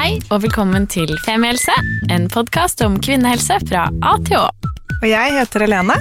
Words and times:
Hei 0.00 0.14
og 0.32 0.38
velkommen 0.46 0.86
til 0.88 1.10
Femihelse, 1.26 1.74
en 2.08 2.22
podkast 2.32 2.80
om 2.86 2.94
kvinnehelse 3.04 3.58
fra 3.68 3.82
A 4.00 4.12
til 4.24 4.38
Å. 4.38 4.46
Og 4.94 5.04
jeg 5.04 5.34
heter 5.34 5.66
Helene. 5.66 5.92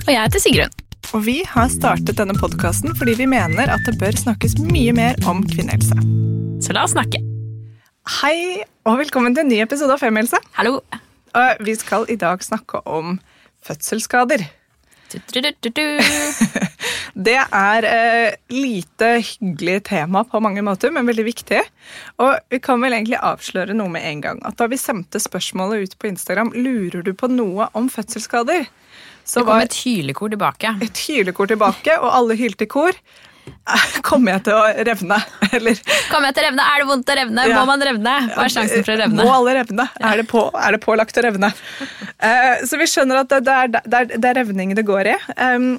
Og 0.00 0.10
jeg 0.10 0.18
heter 0.18 0.42
Sigrun. 0.42 0.74
Og 1.14 1.22
vi 1.22 1.36
har 1.46 1.68
startet 1.70 2.18
denne 2.18 2.34
podkasten 2.34 2.96
fordi 2.98 3.14
vi 3.20 3.28
mener 3.30 3.70
at 3.70 3.86
det 3.86 3.94
bør 4.00 4.18
snakkes 4.18 4.56
mye 4.58 4.96
mer 4.98 5.22
om 5.30 5.44
kvinnehelse. 5.46 5.94
Så 6.66 6.74
la 6.74 6.82
oss 6.82 6.96
snakke. 6.96 7.22
Hei 8.16 8.64
og 8.90 8.98
velkommen 9.04 9.38
til 9.38 9.46
en 9.46 9.52
ny 9.54 9.62
episode 9.62 9.94
av 9.94 10.02
Femihelse. 10.02 10.42
Hallo. 10.58 10.80
Og 11.38 11.62
vi 11.62 11.78
skal 11.78 12.10
i 12.10 12.18
dag 12.18 12.42
snakke 12.42 12.82
om 12.90 13.20
fødselsskader. 13.62 14.48
Det 17.14 17.36
er 17.38 17.86
eh, 17.86 18.34
lite 18.50 19.08
hyggelig 19.22 19.76
tema 19.86 20.24
på 20.26 20.40
mange 20.42 20.62
måter, 20.66 20.90
men 20.94 21.06
veldig 21.06 21.24
viktig. 21.28 21.60
Og 22.22 22.32
vi 22.50 22.58
kan 22.64 22.82
vel 22.82 22.96
egentlig 22.96 23.20
avsløre 23.22 23.76
noe 23.76 23.92
med 23.92 24.06
en 24.08 24.22
gang. 24.24 24.40
At 24.48 24.58
da 24.58 24.66
vi 24.70 24.78
sendte 24.80 25.20
spørsmålet 25.22 25.84
ut 25.84 25.94
på 26.02 26.10
Instagram, 26.10 26.50
lurer 26.56 27.04
du 27.06 27.12
på 27.14 27.30
noe 27.30 27.68
om 27.78 27.86
fødselsskader? 27.92 28.66
Så 29.24 29.40
Det 29.40 29.46
kom 29.46 29.52
var 29.54 29.68
et 29.68 29.78
hylekor 29.84 30.34
tilbake. 30.34 30.74
et 30.82 31.04
hylekor 31.06 31.48
tilbake, 31.54 31.94
og 32.00 32.10
alle 32.12 32.36
hylte 32.36 32.66
i 32.66 32.72
kor. 32.74 32.98
Kommer 34.08 34.36
jeg 34.36 34.44
til 34.48 34.56
å 34.56 34.64
revne? 34.88 35.18
Eller 35.50 35.80
Kommer 36.10 36.30
jeg 36.30 36.36
til 36.36 36.44
å 36.44 36.46
revne? 36.48 36.66
Er 36.68 36.82
det 36.82 36.88
vondt 36.90 37.12
å 37.12 37.16
revne? 37.20 37.46
Ja. 37.48 37.60
Må 37.60 37.64
man 37.70 37.86
revne? 37.88 38.14
Hva 38.34 38.46
er 38.46 38.54
sjansen 38.54 38.84
for 38.84 38.94
å 38.94 39.00
revne? 39.00 39.24
Må 39.24 39.34
alle 39.38 39.56
revne? 39.60 39.88
Er 40.00 40.20
det, 40.20 40.26
på, 40.30 40.44
er 40.52 40.76
det 40.76 40.82
pålagt 40.84 41.20
å 41.20 41.24
revne? 41.26 41.50
uh, 41.50 42.54
så 42.68 42.80
vi 42.80 42.90
skjønner 42.90 43.24
at 43.24 43.32
det, 43.32 43.42
det, 43.48 43.56
er, 43.56 43.74
det, 43.74 43.98
er, 44.00 44.14
det 44.16 44.30
er 44.32 44.40
revning 44.42 44.76
det 44.76 44.86
går 44.88 45.14
i. 45.14 45.18
Um, 45.38 45.74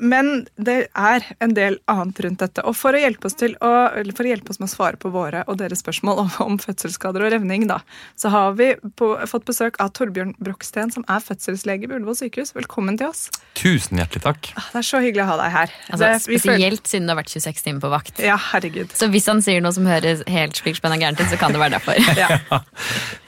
men 0.00 0.46
det 0.56 0.88
er 0.94 1.24
en 1.42 1.54
del 1.56 1.78
annet 1.90 2.20
rundt 2.24 2.42
dette. 2.42 2.62
Og 2.68 2.76
for 2.78 2.94
å 2.96 3.00
hjelpe 3.00 3.28
oss, 3.28 3.36
til 3.38 3.54
å, 3.64 3.70
eller 3.98 4.14
for 4.16 4.26
å, 4.26 4.30
hjelpe 4.32 4.52
oss 4.52 4.60
med 4.60 4.68
å 4.68 4.72
svare 4.72 4.98
på 5.00 5.10
våre 5.14 5.44
og 5.48 5.58
deres 5.60 5.82
spørsmål 5.82 6.22
om, 6.24 6.30
om 6.44 6.58
fødselsskader 6.62 7.24
og 7.26 7.32
revning, 7.34 7.66
da, 7.70 7.80
så 8.18 8.32
har 8.34 8.56
vi 8.58 8.72
på, 8.98 9.10
fått 9.30 9.46
besøk 9.48 9.78
av 9.82 9.92
Torbjørn 9.96 10.34
Broksten, 10.42 10.92
som 10.94 11.06
er 11.10 11.22
fødselslege 11.24 11.88
ved 11.90 12.00
Ullevål 12.00 12.18
sykehus. 12.22 12.54
Velkommen 12.56 12.98
til 13.00 13.10
oss. 13.10 13.26
Tusen 13.58 14.00
hjertelig 14.00 14.24
takk. 14.26 14.50
Ah, 14.58 14.68
Det 14.74 14.82
er 14.82 14.88
så 14.90 15.02
hyggelig 15.04 15.24
å 15.24 15.28
ha 15.32 15.38
deg 15.42 15.54
her. 15.56 15.74
Altså, 15.88 16.02
det, 16.04 16.12
spesielt 16.26 16.82
føler- 16.82 16.92
siden 16.92 17.08
du 17.08 17.14
har 17.14 17.20
vært 17.22 17.34
26 17.34 17.64
timer 17.68 17.84
på 17.84 17.92
vakt. 17.92 18.22
Ja, 18.24 18.38
herregud. 18.52 18.92
Så 18.98 19.10
hvis 19.12 19.28
han 19.30 19.42
sier 19.44 19.64
noe 19.64 19.74
som 19.76 19.88
høres 19.88 20.24
helt 20.30 20.58
splikspenna 20.58 20.98
gærent 21.00 21.20
ut, 21.22 21.30
så 21.32 21.40
kan 21.40 21.54
det 21.54 21.62
være 21.62 21.78
derfor. 21.78 21.98
Ja. 22.18 22.34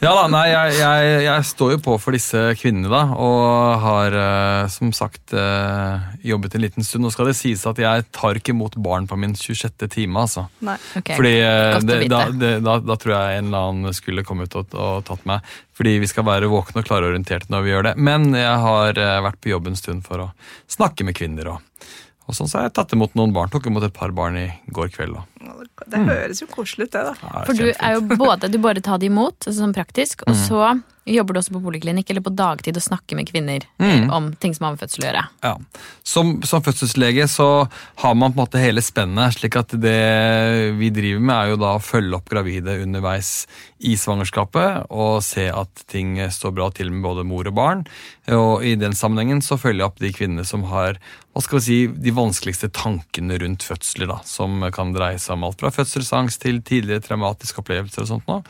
Ja 0.00 0.14
da, 0.16 0.22
nei, 0.32 0.46
jeg, 0.48 0.78
jeg, 0.80 1.08
jeg 1.26 1.44
står 1.44 1.72
jo 1.74 1.78
på 1.84 1.94
for 2.00 2.16
disse 2.16 2.40
kvinnene, 2.56 2.88
da, 2.88 3.02
og 3.20 3.82
har 3.84 4.14
eh, 4.16 4.70
som 4.72 4.94
sagt 4.96 5.34
jobbet 5.36 6.40
jobbet 6.40 6.56
en 6.60 6.66
liten 6.66 6.84
stund. 6.84 7.04
Nå 7.04 7.10
skal 7.14 7.30
det 7.30 7.36
sies 7.38 7.62
at 7.68 7.80
jeg 7.80 8.04
tar 8.14 8.38
ikke 8.38 8.52
imot 8.52 8.76
barn 8.80 9.08
på 9.08 9.16
min 9.20 9.32
26. 9.36 9.88
time, 9.88 10.20
altså. 10.20 10.46
Nei. 10.66 10.76
Ok, 11.00 11.14
Fordi 11.16 11.32
eh, 11.40 11.78
det, 11.86 11.98
da, 12.12 12.20
det, 12.30 12.52
da, 12.66 12.76
da 12.84 12.96
tror 13.00 13.14
jeg 13.16 13.40
en 13.40 13.48
eller 13.50 13.70
annen 13.70 13.96
skulle 13.96 14.26
kommet 14.26 14.54
og, 14.58 14.76
og 14.76 15.06
tatt 15.08 15.24
meg. 15.28 15.46
Fordi 15.76 15.96
vi 16.02 16.10
skal 16.10 16.26
være 16.28 16.50
våkne 16.52 16.82
og 16.82 16.90
klarorienterte 16.90 17.48
når 17.52 17.64
vi 17.64 17.72
gjør 17.72 17.88
det. 17.90 17.96
Men 18.10 18.30
jeg 18.36 18.60
har 18.66 19.00
eh, 19.00 19.16
vært 19.24 19.40
på 19.40 19.54
jobb 19.54 19.72
en 19.72 19.80
stund 19.80 20.04
for 20.06 20.26
å 20.26 20.30
snakke 20.70 21.08
med 21.08 21.16
kvinner. 21.16 21.54
Og, 21.54 21.88
og 22.28 22.36
sånn 22.36 22.50
så 22.50 22.60
har 22.60 22.68
jeg 22.68 22.76
tatt 22.78 22.92
imot 22.96 23.16
noen 23.18 23.32
barn. 23.36 23.52
Tok 23.52 23.70
imot 23.70 23.88
et 23.88 23.96
par 23.96 24.12
barn 24.16 24.36
i 24.40 24.48
går 24.68 24.92
kveld. 24.92 25.16
Og, 25.16 25.64
Det 25.90 26.04
høres 26.06 26.40
jo 26.42 26.46
koselig 26.52 26.88
ut, 26.88 26.92
det, 26.94 27.02
da. 27.10 27.14
ja, 27.22 27.44
For 27.46 27.52
du 27.58 27.66
er 27.72 27.98
jo 27.98 28.00
både, 28.16 28.50
du 28.50 28.58
bare 28.62 28.80
tar 28.80 28.98
det 29.02 29.10
imot, 29.10 29.38
altså 29.46 29.58
sånn 29.64 29.74
praktisk, 29.76 30.22
Mm. 30.26 30.32
og 30.32 30.36
så 30.46 30.82
jobber 31.10 31.34
du 31.34 31.38
også 31.40 31.54
på 31.56 31.62
poliklinikk 31.64 32.10
eller 32.12 32.22
på 32.22 32.30
dagtid 32.36 32.76
og 32.76 32.82
snakker 32.84 33.16
med 33.16 33.26
kvinner 33.26 33.64
Mm. 33.80 34.04
eh, 34.04 34.10
om 34.14 34.28
ting 34.38 34.52
som 34.54 34.66
har 34.66 34.72
med 34.76 34.80
fødsel 34.82 35.02
å 35.02 35.06
gjøre. 35.08 35.22
Ja. 35.42 35.56
Som, 36.04 36.42
som 36.46 36.62
fødselslege 36.62 37.24
så 37.26 37.68
har 37.96 38.14
man 38.14 38.32
på 38.32 38.38
en 38.38 38.44
måte 38.46 38.60
hele 38.62 38.80
spennet, 38.84 39.34
slik 39.34 39.56
at 39.56 39.68
det 39.80 40.76
vi 40.78 40.90
driver 40.94 41.20
med 41.24 41.34
er 41.36 41.50
jo 41.54 41.56
da 41.56 41.72
å 41.78 41.82
følge 41.82 42.14
opp 42.20 42.28
gravide 42.30 42.76
underveis 42.84 43.46
i 43.80 43.96
svangerskapet 43.96 44.86
og 44.92 45.22
se 45.24 45.48
at 45.48 45.82
ting 45.90 46.18
står 46.30 46.52
bra 46.54 46.68
til 46.76 46.92
med 46.92 47.02
både 47.02 47.24
mor 47.26 47.48
og 47.48 47.54
barn. 47.56 47.86
Og 48.28 48.62
i 48.62 48.76
den 48.78 48.92
sammenhengen 48.92 49.40
så 49.42 49.58
følger 49.58 49.80
jeg 49.82 49.90
opp 49.90 49.98
de 50.04 50.12
kvinnene 50.14 50.46
som 50.46 50.62
har 50.70 51.00
hva 51.30 51.42
skal 51.44 51.60
vi 51.60 51.64
si, 51.64 51.76
de 51.86 52.10
vanskeligste 52.10 52.68
tankene 52.74 53.36
rundt 53.40 53.62
fødsler, 53.62 54.08
da, 54.10 54.16
som 54.26 54.60
kan 54.74 54.90
dreie 54.92 55.18
seg 55.22 55.36
om 55.38 55.44
alt 55.46 55.60
fra 55.62 55.70
fødselsangst 55.80 56.42
til 56.42 56.60
tidligere 56.66 57.02
traumatiske 57.04 57.62
opplevelser 57.62 58.04
og 58.04 58.10
sånt 58.10 58.28
noe. 58.28 58.42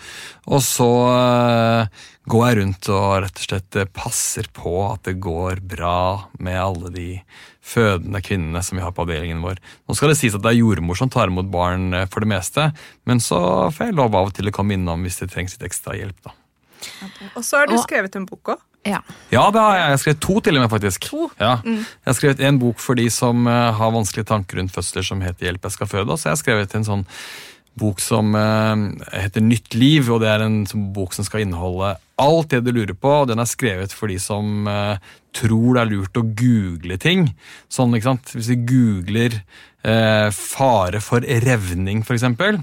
Og 0.50 0.62
så 0.64 0.88
eh, 1.10 2.02
går 2.30 2.44
jeg 2.46 2.58
rundt 2.60 2.91
og 2.94 3.06
rett 3.24 3.41
og 3.41 3.46
slett 3.46 3.78
eh, 3.78 3.88
passer 4.00 4.50
på 4.56 4.74
at 4.88 5.06
det 5.08 5.16
går 5.22 5.62
bra 5.74 6.26
med 6.42 6.58
alle 6.60 6.92
de 6.94 7.08
fødende 7.70 8.22
kvinnene 8.24 8.62
som 8.66 8.78
vi 8.78 8.84
har 8.84 8.94
på 8.96 9.04
avdelingen 9.06 9.42
vår. 9.44 9.60
Nå 9.86 9.96
skal 9.96 10.12
det 10.12 10.19
sies 10.20 10.34
at 10.34 10.42
det 10.44 10.54
er 10.54 10.60
jordmor 10.62 10.98
som 10.98 11.12
tar 11.12 11.30
imot 11.30 11.50
barn 11.52 11.92
eh, 11.94 12.08
for 12.10 12.24
det 12.24 12.32
meste, 12.34 12.70
men 13.08 13.22
så 13.22 13.40
får 13.74 13.90
jeg 13.90 13.98
lov 14.00 14.16
av 14.19 14.32
og 14.32 14.36
til 14.36 14.50
å 14.50 14.54
komme 14.54 14.76
innom 14.78 15.06
hvis 15.06 15.22
det 15.22 15.30
trengs 15.34 15.58
litt 15.58 15.70
ekstra 15.70 15.98
hjelp. 15.98 16.19
da. 16.26 16.34
Og 17.36 17.44
så 17.44 17.60
har 17.62 17.70
du 17.70 17.76
skrevet 17.80 18.16
en 18.19 18.26
bok 18.28 18.56
òg. 18.56 18.66
Ja. 18.86 19.02
Ja, 19.28 19.44
det 19.52 19.60
har 19.60 19.74
jeg. 19.76 19.82
Jeg 19.82 19.92
har 19.92 20.00
skrevet 20.02 20.22
to 20.24 20.41
til 20.41 20.56
og 20.56 20.62
med, 20.64 20.72
faktisk. 20.72 21.06
To? 21.10 21.28
Ja. 21.41 21.52
Jeg 21.66 22.08
har 22.08 22.16
skrevet 22.16 22.42
en 22.48 22.58
bok 22.62 22.80
for 22.80 22.96
de 22.96 23.06
som 23.12 23.46
eh, 23.50 23.70
har 23.76 23.94
vanskelige 23.94 24.30
tanker 24.30 24.60
rundt 24.60 24.74
fødsler, 24.74 25.04
som 25.06 25.24
heter 25.24 25.50
Hjelp, 25.50 25.68
jeg 25.68 25.76
skal 25.76 25.91
føde. 25.91 26.08
Og 26.08 26.18
så 26.18 26.30
har 26.30 26.38
jeg 26.38 26.44
skrevet 26.44 26.76
en 26.78 26.88
sånn 26.88 27.06
bok 27.80 28.00
som 28.02 28.34
eh, 28.34 28.86
heter 29.20 29.44
Nytt 29.44 29.76
liv, 29.78 30.08
og 30.10 30.22
det 30.24 30.30
er 30.32 30.46
en 30.46 30.62
bok 30.96 31.14
som 31.16 31.26
skal 31.28 31.44
inneholde 31.44 31.94
alt 32.20 32.52
det 32.52 32.62
du 32.66 32.72
lurer 32.74 32.96
på. 32.96 33.12
og 33.22 33.30
Den 33.30 33.42
er 33.42 33.48
skrevet 33.48 33.94
for 33.96 34.12
de 34.12 34.19
som 34.20 34.69
eh, 34.69 34.96
tror 35.36 35.76
det 35.76 35.84
er 35.84 35.92
lurt 35.92 36.20
å 36.20 36.26
google 36.26 36.98
ting. 37.00 37.30
Sånn, 37.72 37.94
ikke 37.96 38.10
sant? 38.10 38.34
Hvis 38.36 38.50
vi 38.52 38.60
googler 38.72 39.40
eh, 39.40 40.28
fare 40.34 41.04
for 41.04 41.24
revning, 41.44 42.04
for 42.06 42.16
eksempel, 42.16 42.60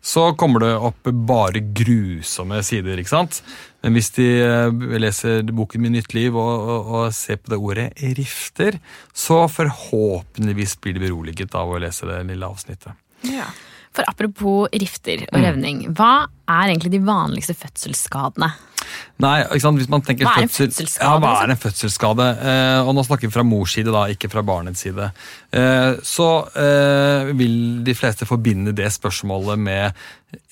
så 0.00 0.30
kommer 0.38 0.64
det 0.64 0.72
opp 0.76 1.10
bare 1.28 1.60
grusomme 1.76 2.62
sider, 2.64 3.00
ikke 3.00 3.12
sant? 3.12 3.42
Men 3.84 3.96
hvis 3.96 4.10
de 4.16 4.28
eh, 4.44 4.84
leser 5.00 5.44
boken 5.56 5.84
min 5.84 5.94
Nytt 5.96 6.14
liv 6.16 6.36
og, 6.36 6.68
og, 6.74 6.92
og 6.94 7.16
ser 7.16 7.40
på 7.40 7.52
det 7.52 7.60
ordet 7.60 7.88
rifter, 8.18 8.80
så 9.12 9.42
forhåpentligvis 9.48 10.78
blir 10.80 10.96
de 10.96 11.04
beroliget 11.04 11.56
av 11.56 11.72
å 11.72 11.80
lese 11.82 12.08
det 12.08 12.22
lille 12.32 12.48
avsnittet. 12.48 12.96
Ja. 13.28 13.48
For 14.00 14.08
apropos 14.08 14.68
rifter 14.72 15.26
Mm. 15.26 15.28
og 15.36 15.42
revning, 15.44 15.80
hva 15.94 16.26
er 16.48 16.70
egentlig 16.72 16.90
de 16.94 17.00
vanligste 17.04 17.52
fødselsskadene? 17.54 18.48
Nei, 19.20 19.42
ikke 19.44 19.60
sant? 19.60 19.76
Hvis 19.78 19.90
man 19.92 20.00
tenker 20.00 20.24
Hva 20.24 20.38
er 20.38 20.42
en 20.42 20.48
fødsel- 20.48 20.70
fødselsskade, 20.72 21.04
Ja, 21.04 21.18
hva 21.20 21.32
liksom? 21.34 21.44
er 21.44 21.50
en 21.50 21.60
fødselsskade? 21.64 22.26
Eh, 22.40 22.88
og 22.88 22.94
nå 22.96 23.04
snakker 23.04 23.28
vi 23.28 23.30
fra 23.34 23.42
mors 23.44 23.74
side, 23.74 23.92
da, 23.92 24.06
ikke 24.08 24.30
fra 24.32 24.42
barnets 24.42 24.80
side. 24.80 25.10
Eh, 25.52 25.96
så 26.02 26.48
eh, 26.56 27.32
vil 27.36 27.84
de 27.84 27.94
fleste 27.94 28.24
forbinde 28.24 28.72
det 28.74 28.88
spørsmålet 28.90 29.58
med 29.58 29.92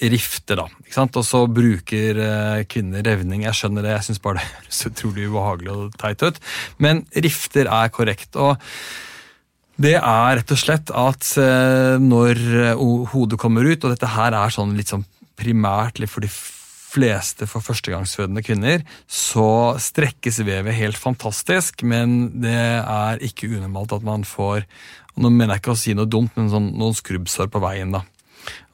rifter, 0.03 0.57
da. 0.57 0.67
Ikke 0.85 0.93
sant? 1.01 1.17
Og 1.17 1.25
så 1.25 1.47
bruker 1.49 2.21
eh, 2.21 2.65
kvinner 2.69 3.03
revning. 3.03 3.45
Jeg 3.49 3.55
skjønner 3.57 3.83
det, 3.83 3.97
jeg 3.97 4.05
syns 4.11 4.21
bare 4.23 4.35
det 4.43 4.45
høres 4.45 4.87
utrolig 4.93 5.29
ubehagelig 5.33 5.73
og 5.73 5.97
teit 5.97 6.23
ut. 6.23 6.39
Men 6.79 7.07
rifter 7.17 7.65
er 7.67 7.89
korrekt. 7.89 8.37
og 8.37 8.59
det 9.79 9.95
er 9.97 10.39
rett 10.41 10.53
og 10.55 10.59
slett 10.59 10.91
at 10.91 11.33
eh, 11.39 11.97
når 12.03 12.41
eh, 12.65 12.85
hodet 13.13 13.39
kommer 13.41 13.67
ut, 13.67 13.85
og 13.85 13.95
dette 13.95 14.11
her 14.11 14.35
er 14.35 14.55
sånn 14.55 14.75
litt 14.79 14.91
sånn 14.91 15.07
primært 15.39 16.01
for 16.11 16.25
de 16.25 16.31
fleste 16.89 17.47
for 17.47 17.63
førstegangsfødende 17.63 18.43
kvinner, 18.43 18.83
så 19.07 19.77
strekkes 19.79 20.41
vevet 20.47 20.75
helt 20.79 20.99
fantastisk, 20.99 21.85
men 21.87 22.41
det 22.43 22.59
er 22.81 23.23
ikke 23.23 23.51
unormalt 23.53 23.95
at 23.99 24.07
man 24.07 24.27
får 24.27 24.67
Nå 25.19 25.33
mener 25.35 25.57
jeg 25.57 25.63
ikke 25.65 25.73
å 25.73 25.79
si 25.81 25.93
noe 25.99 26.07
dumt, 26.07 26.37
men 26.39 26.47
sånn, 26.47 26.69
noen 26.79 26.95
skrubbsår 26.95 27.49
på 27.51 27.59
veien. 27.59 27.91
da. 27.91 28.05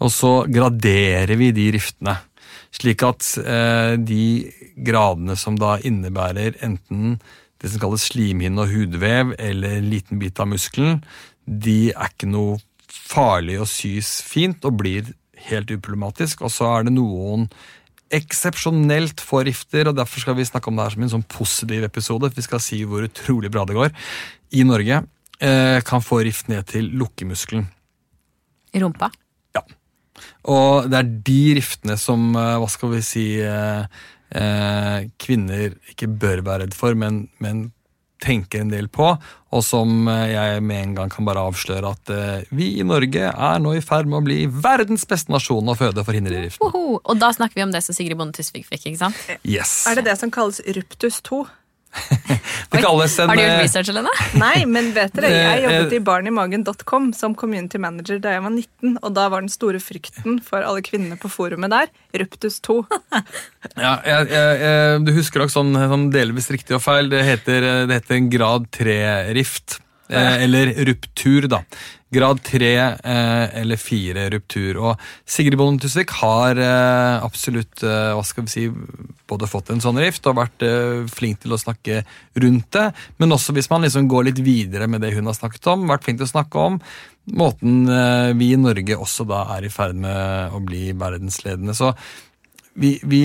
Og 0.05 0.11
så 0.13 0.33
graderer 0.45 1.39
vi 1.41 1.47
de 1.57 1.71
riftene, 1.73 2.19
slik 2.69 3.01
at 3.07 3.25
eh, 3.41 3.95
de 3.97 4.27
gradene 4.77 5.39
som 5.41 5.57
da 5.57 5.79
innebærer 5.81 6.59
enten 6.67 7.17
det 7.63 7.71
som 7.71 7.83
kalles 7.83 8.09
slimhinne 8.11 8.65
og 8.65 8.73
hudvev, 8.73 9.35
eller 9.39 9.79
en 9.79 9.91
liten 9.93 10.21
bit 10.21 10.41
av 10.43 10.51
muskelen, 10.51 11.03
de 11.45 11.93
er 11.93 12.11
ikke 12.11 12.31
noe 12.31 12.59
farlig 12.89 13.59
å 13.61 13.69
sys 13.69 14.19
fint 14.25 14.65
og 14.67 14.79
blir 14.81 15.13
helt 15.49 15.73
uproblematisk. 15.75 16.45
Og 16.45 16.53
så 16.53 16.69
er 16.71 16.87
det 16.87 16.95
noen 16.97 17.49
eksepsjonelt 18.15 19.23
få 19.25 19.43
rifter, 19.49 19.89
og 19.89 19.99
derfor 19.99 20.23
skal 20.23 20.37
vi 20.39 20.47
snakke 20.47 20.71
om 20.71 20.79
det 20.79 20.87
her 20.87 20.97
som 20.97 21.07
en 21.07 21.15
sånn 21.17 21.29
positiv 21.31 21.87
episode. 21.87 22.31
Vi 22.37 22.47
skal 22.47 22.63
si 22.63 22.83
hvor 22.89 23.07
utrolig 23.07 23.51
bra 23.53 23.65
det 23.69 23.77
går. 23.79 23.95
I 24.55 24.67
Norge 24.67 25.01
eh, 25.41 25.79
kan 25.87 26.05
få 26.05 26.23
rift 26.27 26.51
ned 26.53 26.69
til 26.71 26.93
lukkemuskelen. 26.95 27.67
I 28.75 28.83
rumpa? 28.83 29.11
Ja. 29.57 29.65
Og 30.51 30.91
det 30.91 31.01
er 31.01 31.13
de 31.27 31.41
riftene 31.59 31.97
som, 32.01 32.31
eh, 32.39 32.57
hva 32.61 32.71
skal 32.71 32.95
vi 32.95 33.03
si, 33.07 33.27
eh, 33.43 33.87
eh, 34.35 35.09
kvinner 35.21 35.75
ikke 35.93 36.11
bør 36.11 36.45
være 36.47 36.67
redd 36.67 36.77
for, 36.77 36.99
men, 36.99 37.27
men 37.43 37.69
tenker 38.25 38.63
en 38.63 38.71
del 38.73 38.89
på, 38.93 39.07
og 39.55 39.65
som 39.65 40.09
eh, 40.11 40.31
jeg 40.33 40.63
med 40.65 40.81
en 40.81 40.95
gang 40.99 41.13
kan 41.13 41.27
bare 41.29 41.43
avsløre 41.49 41.93
at 41.97 42.13
eh, 42.15 42.55
vi 42.55 42.71
i 42.81 42.87
Norge 42.87 43.31
er 43.31 43.63
nå 43.63 43.75
i 43.77 43.83
ferd 43.85 44.09
med 44.11 44.21
å 44.21 44.25
bli 44.27 44.39
verdens 44.49 45.07
beste 45.09 45.33
nasjon 45.35 45.69
å 45.69 45.77
føde 45.79 46.05
for 46.07 46.17
riftene. 46.17 46.85
Og 46.97 47.21
da 47.21 47.33
snakker 47.35 47.61
vi 47.61 47.67
om 47.67 47.75
det 47.75 47.85
som 47.85 47.97
Sigrid 47.97 48.19
Bonde 48.21 48.37
Tusvik 48.37 48.69
fikk, 48.71 48.89
ikke 48.91 49.03
sant? 49.03 49.21
Yes. 49.43 49.83
Er 49.91 50.01
det 50.01 50.09
det 50.09 50.19
som 50.21 50.33
kalles 50.35 50.63
ruptus 50.77 51.21
2? 51.27 51.45
Det 52.75 52.81
kalles 52.83 53.13
en 53.23 53.31
Har 53.31 53.39
du 53.39 53.43
gjort 53.43 53.61
research 53.63 53.85
research, 53.85 53.91
Helene? 53.93 54.11
Nei, 54.45 54.65
men 54.67 54.91
vet 54.97 55.15
dere, 55.15 55.31
jeg 55.31 55.45
Eh, 55.45 55.63
jobbet 55.65 55.93
eh, 55.93 55.99
i 55.99 56.03
barnimagen.com 56.05 57.13
som 57.17 57.35
community 57.39 57.79
manager 57.79 58.19
da 58.23 58.35
jeg 58.35 58.45
var 58.45 58.55
19, 58.55 58.99
og 59.01 59.15
da 59.17 59.29
var 59.33 59.45
den 59.45 59.53
store 59.53 59.81
frykten 59.83 60.41
for 60.45 60.65
alle 60.65 60.83
kvinnene 60.85 61.19
på 61.21 61.31
forumet 61.33 61.73
der 61.75 61.93
Ruptus 62.25 62.61
2. 62.65 62.81
Ja, 63.75 63.97
jeg, 64.05 64.29
jeg, 64.29 64.59
jeg, 64.61 64.99
du 65.07 65.11
husker 65.17 65.41
nok 65.43 65.51
sånn, 65.51 65.73
sånn 65.75 66.11
delvis 66.13 66.51
riktig 66.53 66.77
og 66.77 66.83
feil. 66.85 67.09
Det 67.11 67.23
heter, 67.27 67.65
eh, 67.65 67.87
det 67.89 67.97
heter 68.03 68.19
en 68.19 68.29
grad 68.33 68.69
3-rift. 68.77 69.79
Eh, 70.09 70.43
eller 70.45 70.67
ruptur, 70.85 71.47
da. 71.49 71.63
Grad 72.13 72.43
tre 72.45 72.75
eh, 72.77 73.61
eller 73.61 73.81
fire 73.81 74.27
ruptur. 74.35 74.77
Og 74.83 75.07
Sigrid 75.27 75.57
Bonde 75.59 75.83
Tusvik 75.83 76.13
har 76.21 76.61
eh, 76.61 77.25
absolutt 77.25 77.85
hva 77.85 78.23
skal 78.27 78.47
vi 78.47 78.53
si, 78.53 78.67
både 79.31 79.49
fått 79.51 79.73
en 79.73 79.83
sånn 79.83 79.99
rift 80.03 80.27
og 80.29 80.39
vært 80.39 80.67
flink 81.13 81.41
til 81.43 81.57
å 81.57 81.61
snakke 81.61 82.03
rundt 82.41 82.71
det. 82.77 82.87
Men 83.23 83.35
også 83.37 83.57
hvis 83.57 83.71
man 83.73 83.87
liksom 83.87 84.09
går 84.11 84.29
litt 84.29 84.45
videre 84.45 84.89
med 84.91 85.03
det 85.05 85.15
hun 85.17 85.31
har 85.31 85.39
snakket 85.39 85.73
om, 85.73 85.89
vært 85.91 86.07
flink 86.07 86.21
til 86.21 86.29
å 86.29 86.35
snakke 86.35 86.69
om 86.69 86.81
måten 87.25 87.87
vi 88.37 88.51
i 88.53 88.61
Norge 88.61 88.99
også 89.01 89.25
da 89.25 89.47
er 89.55 89.65
i 89.65 89.71
ferd 89.73 89.97
med 89.97 90.53
å 90.53 90.59
bli 90.61 90.91
verdensledende. 90.93 91.73
Så 91.73 91.95
vi, 92.77 92.99
vi 93.09 93.23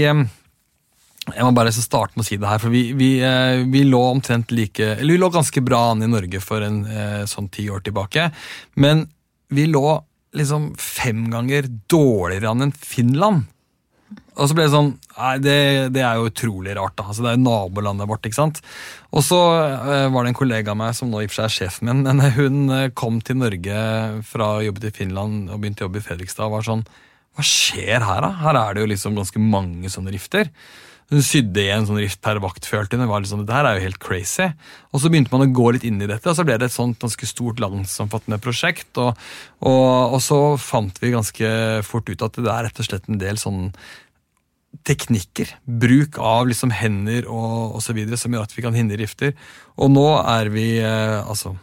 jeg 1.35 1.45
må 1.45 1.53
bare 1.55 1.71
starte 1.75 2.17
med 2.17 2.25
å 2.25 2.27
si 2.27 2.37
det 2.39 2.49
her, 2.49 2.61
for 2.61 2.73
vi, 2.73 2.89
vi, 2.97 3.11
eh, 3.25 3.61
vi 3.69 3.85
lå 3.87 4.01
omtrent 4.09 4.51
like 4.55 4.95
Eller 4.97 5.15
vi 5.15 5.21
lå 5.21 5.29
ganske 5.33 5.63
bra 5.65 5.89
an 5.91 6.03
i 6.05 6.09
Norge 6.11 6.41
for 6.43 6.65
en 6.65 6.81
eh, 6.87 7.23
sånn 7.29 7.49
ti 7.53 7.67
år 7.71 7.83
tilbake. 7.85 8.29
Men 8.79 9.07
vi 9.53 9.67
lå 9.69 9.85
liksom 10.37 10.73
fem 10.77 11.27
ganger 11.33 11.69
dårligere 11.89 12.51
an 12.51 12.67
enn 12.67 12.75
Finland. 12.75 13.47
Og 14.39 14.47
så 14.47 14.55
ble 14.55 14.65
det 14.65 14.73
sånn 14.73 14.93
Nei, 15.19 15.33
det, 15.43 15.57
det 15.91 16.03
er 16.05 16.15
jo 16.15 16.29
utrolig 16.29 16.73
rart, 16.77 16.95
da. 16.95 17.09
Altså, 17.09 17.25
det 17.25 17.31
er 17.31 17.35
jo 17.35 17.43
nabolandet 17.43 18.07
vårt, 18.07 18.23
ikke 18.23 18.37
sant. 18.37 18.61
Og 19.11 19.25
så 19.25 19.39
eh, 19.59 20.05
var 20.13 20.23
det 20.23 20.31
en 20.31 20.37
kollega 20.37 20.71
av 20.71 20.79
meg 20.79 20.93
som 20.95 21.11
nå 21.11 21.19
i 21.19 21.27
og 21.27 21.33
for 21.33 21.41
seg 21.41 21.49
er 21.49 21.55
sjefen 21.57 21.89
min, 21.89 22.05
men 22.07 22.23
hun 22.37 22.75
kom 22.95 23.19
til 23.25 23.41
Norge 23.41 23.81
fra 24.29 24.53
å 24.55 24.63
jobbe 24.63 24.85
til 24.85 24.95
Finland 24.95 25.49
og 25.51 25.59
begynte 25.59 25.83
å 25.83 25.89
jobbe 25.89 25.99
i 25.99 26.05
Fredrikstad 26.05 26.47
og 26.47 26.55
var 26.55 26.69
sånn 26.69 26.85
Hva 27.35 27.45
skjer 27.45 28.05
her, 28.05 28.23
da? 28.23 28.31
Her 28.45 28.61
er 28.61 28.77
det 28.77 28.85
jo 28.85 28.91
liksom 28.93 29.19
ganske 29.19 29.43
mange 29.43 29.91
sånne 29.91 30.15
rifter. 30.15 30.53
Hun 31.09 31.23
sydde 31.25 31.63
i 31.63 31.71
en 31.73 31.87
sånn 31.89 31.97
rift 31.97 32.19
per 32.21 32.37
vakt, 32.43 32.67
følte 32.69 32.97
hun. 32.97 33.07
Var 33.09 33.23
liksom, 33.23 33.41
det 33.49 33.55
her 33.55 33.65
er 33.65 33.79
jo 33.79 33.85
helt 33.87 34.01
crazy. 34.03 34.45
Og 34.93 35.01
så 35.01 35.09
begynte 35.09 35.33
man 35.33 35.47
å 35.47 35.53
gå 35.57 35.71
litt 35.73 35.85
inn 35.87 35.97
i 36.01 36.09
dette, 36.09 36.29
og 36.29 36.37
så 36.37 36.45
ble 36.45 36.59
det 36.61 36.69
et 36.69 36.75
sånt 36.75 36.99
ganske 37.01 37.29
stort 37.29 37.61
landsomfattende 37.63 38.37
prosjekt. 38.43 38.91
Og, 39.01 39.17
og, 39.63 40.13
og 40.13 40.21
så 40.21 40.39
fant 40.61 41.01
vi 41.01 41.15
ganske 41.15 41.49
fort 41.87 42.11
ut 42.11 42.27
at 42.27 42.37
det 42.37 42.53
er 42.53 42.67
rett 42.67 42.83
og 42.83 42.89
slett 42.91 43.09
en 43.09 43.21
del 43.21 43.41
sånn 43.41 43.71
teknikker, 44.85 45.55
bruk 45.65 46.19
av 46.21 46.49
liksom 46.49 46.69
hender 46.77 47.25
og, 47.25 47.79
osv. 47.79 47.97
som 48.13 48.35
gjør 48.35 48.45
at 48.45 48.53
vi 48.53 48.65
kan 48.65 48.77
hindre 48.77 48.99
rifter. 49.01 49.33
Og 49.81 49.89
nå 49.93 50.05
er 50.21 50.53
vi 50.53 50.67
eh, 50.83 51.17
altså 51.23 51.55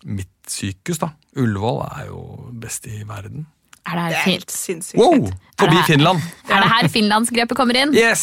Mitt 0.00 0.32
sykehus, 0.48 0.96
da, 0.96 1.10
Ullevål, 1.36 1.82
er 1.84 2.06
jo 2.08 2.20
best 2.56 2.86
i 2.88 3.02
verden. 3.04 3.44
Er 3.90 3.96
det 3.96 4.02
Det 4.10 4.16
her, 4.16 4.20
er 4.20 4.30
helt 4.30 4.50
sinnssykt. 4.54 5.00
Wow! 5.00 5.30
Forbi 5.60 5.76
Er 5.76 5.84
Finland! 5.84 6.22
er 6.50 6.62
det 6.64 6.68
her 6.70 6.86
finlandsgrepet 6.88 7.56
kommer 7.58 7.76
inn? 7.76 7.90
Yes! 7.94 8.22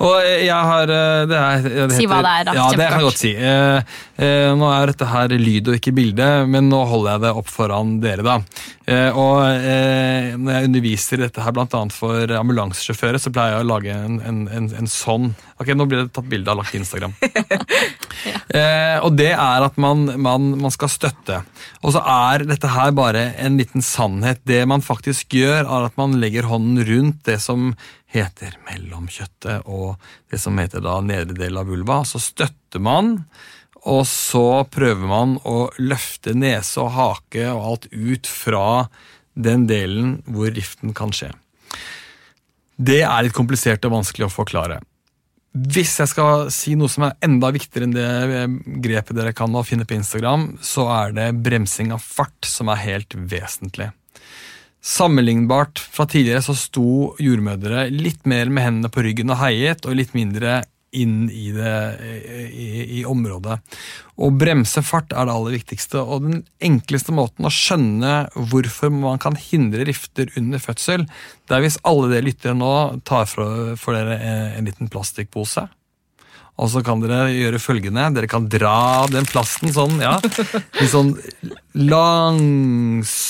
Og 0.00 0.14
jeg 0.24 0.68
har 0.70 0.92
eh, 0.92 1.24
det 1.28 1.40
er, 1.40 1.66
det 1.90 1.98
Si 1.98 2.06
hva 2.08 2.22
det 2.24 2.32
er, 2.32 2.46
da. 2.48 2.54
Ja, 2.56 2.68
det 2.72 2.86
kan 2.88 3.02
jeg 3.02 3.06
godt 3.06 3.20
si. 3.20 3.32
Eh, 3.36 3.98
eh, 4.24 4.52
nå 4.56 4.70
er 4.72 4.92
dette 4.92 5.08
her 5.10 5.34
lyd 5.36 5.68
og 5.68 5.76
ikke 5.78 5.94
bilde, 5.96 6.30
men 6.48 6.70
nå 6.72 6.80
holder 6.88 7.16
jeg 7.16 7.24
det 7.26 7.34
opp 7.42 7.52
foran 7.52 7.96
dere, 8.00 8.24
da. 8.24 8.38
Eh, 8.86 9.10
og 9.18 9.42
eh, 9.52 10.32
når 10.38 10.56
jeg 10.56 10.70
underviser 10.70 11.22
dette 11.26 11.44
her 11.44 11.60
annet 11.66 11.94
for 11.94 12.36
ambulansesjåfører, 12.40 13.20
så 13.20 13.32
pleier 13.34 13.58
jeg 13.58 13.66
å 13.66 13.70
lage 13.74 13.96
en, 13.98 14.20
en, 14.22 14.44
en, 14.48 14.70
en 14.80 14.90
sånn 14.90 15.32
Ok, 15.56 15.70
nå 15.72 15.86
blir 15.88 16.02
det 16.04 16.12
tatt 16.12 16.26
bilde 16.28 16.52
av 16.52 16.58
lagt 16.60 16.74
til 16.74 16.84
Eh, 18.24 18.98
og 19.04 19.16
det 19.18 19.32
er 19.34 19.64
at 19.66 19.76
man, 19.80 20.06
man, 20.22 20.52
man 20.60 20.72
skal 20.74 20.90
støtte. 20.92 21.40
Og 21.82 21.94
så 21.96 22.02
er 22.02 22.46
dette 22.48 22.70
her 22.72 22.94
bare 22.96 23.28
en 23.42 23.58
liten 23.60 23.84
sannhet. 23.84 24.42
Det 24.48 24.62
man 24.68 24.84
faktisk 24.84 25.36
gjør, 25.36 25.64
er 25.64 25.88
at 25.90 25.98
man 26.00 26.16
legger 26.22 26.48
hånden 26.50 26.82
rundt 26.88 27.24
det 27.28 27.38
som 27.44 27.72
heter 28.12 28.56
mellomkjøttet 28.68 29.66
og 29.66 29.96
det 30.32 30.40
som 30.40 30.58
heter 30.60 30.84
da 30.84 30.98
nedre 31.04 31.36
del 31.36 31.60
av 31.60 31.68
vulva. 31.70 32.02
Så 32.08 32.22
støtter 32.22 32.82
man, 32.82 33.18
og 33.86 34.02
så 34.10 34.64
prøver 34.72 35.06
man 35.10 35.36
å 35.46 35.68
løfte 35.78 36.34
nese 36.34 36.82
og 36.82 36.94
hake 36.96 37.48
og 37.52 37.66
alt 37.70 37.90
ut 37.92 38.30
fra 38.30 38.66
den 39.36 39.66
delen 39.68 40.20
hvor 40.26 40.50
riften 40.50 40.96
kan 40.96 41.12
skje. 41.14 41.30
Det 42.76 43.02
er 43.06 43.24
litt 43.24 43.36
komplisert 43.36 43.84
og 43.88 43.98
vanskelig 43.98 44.26
å 44.26 44.32
forklare. 44.32 44.80
Hvis 45.56 45.94
jeg 46.02 46.10
skal 46.10 46.48
si 46.52 46.74
noe 46.76 46.90
som 46.92 47.06
er 47.06 47.14
enda 47.24 47.48
viktigere 47.54 47.86
enn 47.86 47.94
det 47.94 48.06
eh, 48.06 48.56
grepet 48.84 49.16
dere 49.16 49.32
kan 49.36 49.54
finne 49.64 49.86
på 49.88 49.96
Instagram, 49.96 50.50
så 50.60 50.84
er 50.92 51.14
det 51.16 51.30
bremsing 51.46 51.94
av 51.96 52.02
fart 52.04 52.48
som 52.48 52.68
er 52.72 52.82
helt 52.82 53.16
vesentlig. 53.16 53.88
Sammenlignbart 54.86 55.80
fra 55.80 56.04
tidligere 56.06 56.44
så 56.44 56.54
sto 56.58 57.14
jordmødre 57.22 57.88
litt 57.90 58.26
mer 58.28 58.52
med 58.52 58.66
hendene 58.66 58.92
på 58.92 59.02
ryggen 59.06 59.32
og 59.32 59.40
heiet, 59.40 59.86
og 59.88 59.96
litt 59.98 60.12
mindre 60.14 60.60
inn 61.02 61.30
i, 61.30 61.50
det, 61.54 61.74
i, 62.50 62.66
i 63.00 63.04
området. 63.08 63.58
Å 64.16 64.30
bremse 64.32 64.82
fart 64.86 65.12
er 65.12 65.28
det 65.28 65.34
aller 65.36 65.56
viktigste, 65.58 66.00
og 66.00 66.24
den 66.24 66.42
enkleste 66.64 67.12
måten 67.16 67.46
å 67.46 67.52
skjønne 67.52 68.12
hvorfor 68.50 68.92
man 68.94 69.20
kan 69.22 69.36
hindre 69.38 69.84
rifter 69.88 70.32
under 70.40 70.62
fødsel, 70.62 71.06
det 71.46 71.56
er 71.56 71.62
hvis 71.64 71.80
alle 71.86 72.10
dere 72.12 72.28
lyttere 72.28 72.56
nå 72.56 72.74
tar 73.06 73.26
for, 73.30 73.74
for 73.80 73.96
dere 73.96 74.16
en, 74.16 74.46
en 74.60 74.68
liten 74.70 74.88
plastikkpose. 74.92 75.64
Og 76.56 76.70
så 76.72 76.80
kan 76.84 77.02
dere 77.02 77.28
gjøre 77.34 77.58
følgende. 77.60 78.06
Dere 78.16 78.28
kan 78.32 78.46
dra 78.48 79.04
den 79.12 79.26
plasten 79.28 79.68
sånn, 79.74 80.00
ja. 80.00 80.16
Litt 80.24 80.88
sånn 80.92 81.12
langsomt. 81.76 83.20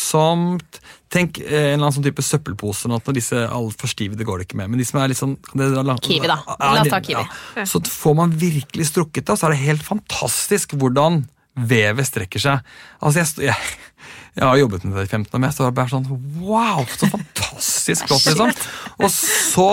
Tenk 1.13 1.39
eh, 1.39 1.47
en 1.47 1.77
eller 1.77 1.85
annen 1.87 1.95
sånn 1.95 2.07
type 2.07 2.23
søppelpose. 2.25 2.89
Når 2.91 3.15
disse 3.15 3.39
altfor 3.47 3.91
stive, 3.93 4.17
det 4.19 4.27
går 4.27 4.41
det 4.43 4.49
ikke 4.49 4.59
med. 4.59 4.73
Men 4.73 4.81
de 4.83 4.87
som 4.89 4.99
er 5.01 5.13
litt 5.13 5.21
sånn 5.21 5.37
det, 5.55 5.69
lang- 5.87 6.01
Kiwi, 6.03 6.27
da. 6.27 6.41
La 6.59 6.81
oss 6.83 6.91
ta 6.91 6.99
Kiwi. 7.05 7.23
Ja. 7.61 7.67
Så 7.71 7.81
får 7.87 8.17
man 8.19 8.35
virkelig 8.41 8.89
strukket 8.91 9.27
det, 9.29 9.37
så 9.39 9.47
er 9.47 9.55
det 9.55 9.63
helt 9.63 9.85
fantastisk 9.87 10.75
hvordan 10.75 11.25
vevet 11.57 12.05
strekker 12.11 12.43
seg. 12.43 12.67
Altså, 13.01 13.23
jeg, 13.23 13.47
jeg, 13.53 13.77
jeg 14.37 14.45
har 14.45 14.59
jobbet 14.61 14.83
med 14.85 14.99
det 14.99 15.07
i 15.07 15.13
15 15.15 15.31
år, 15.31 15.39
men 15.41 15.49
jeg 15.49 15.57
står 15.57 15.71
bare 15.79 15.95
sånn 15.95 16.09
Wow, 16.43 16.83
så 16.91 17.09
fantastisk 17.17 18.11
flott, 18.11 18.27
liksom. 18.27 18.53
Og 19.01 19.15
så 19.15 19.69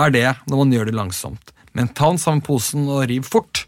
er 0.00 0.12
det 0.16 0.26
når 0.48 0.62
man 0.64 0.72
gjør 0.74 0.88
det 0.90 0.96
langsomt. 0.96 1.52
Men 1.76 1.92
ta 1.94 2.08
den 2.10 2.18
samme 2.18 2.42
posen 2.42 2.88
og 2.90 3.04
riv 3.10 3.28
fort. 3.30 3.66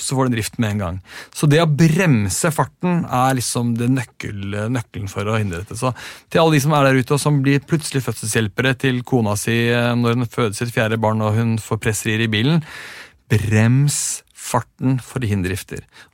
Så 0.00 0.16
får 0.16 0.28
du 0.28 0.32
en 0.32 0.38
rift 0.40 0.56
med 0.62 0.74
en 0.74 0.84
gang. 0.84 1.00
Så 1.34 1.48
det 1.50 1.60
å 1.62 1.68
bremse 1.68 2.52
farten 2.54 3.04
er 3.04 3.36
liksom 3.38 3.74
det 3.78 3.90
nøkkel, 3.92 4.56
nøkkelen 4.72 5.10
for 5.12 5.28
å 5.28 5.36
hindre 5.38 5.62
dette. 5.62 5.78
Så 5.78 5.92
til 6.30 6.42
alle 6.42 6.56
de 6.56 6.62
som 6.64 6.74
er 6.76 6.88
der 6.88 7.00
ute 7.00 7.16
og 7.16 7.22
som 7.22 7.42
blir 7.44 7.62
plutselig 7.64 8.04
fødselshjelpere 8.06 8.74
til 8.80 9.04
kona 9.06 9.36
si 9.38 9.62
eh, 9.68 9.92
når 9.98 10.16
hun 10.16 10.30
føder 10.30 10.56
sitt 10.56 10.74
fjerde 10.74 11.00
barn 11.00 11.22
og 11.24 11.36
hun 11.36 11.54
får 11.62 11.82
presserier 11.84 12.26
i 12.26 12.32
bilen, 12.32 12.64
brems 13.30 14.20
farten 14.40 14.98
for 15.04 15.22
å 15.22 15.28
hindre. 15.28 15.54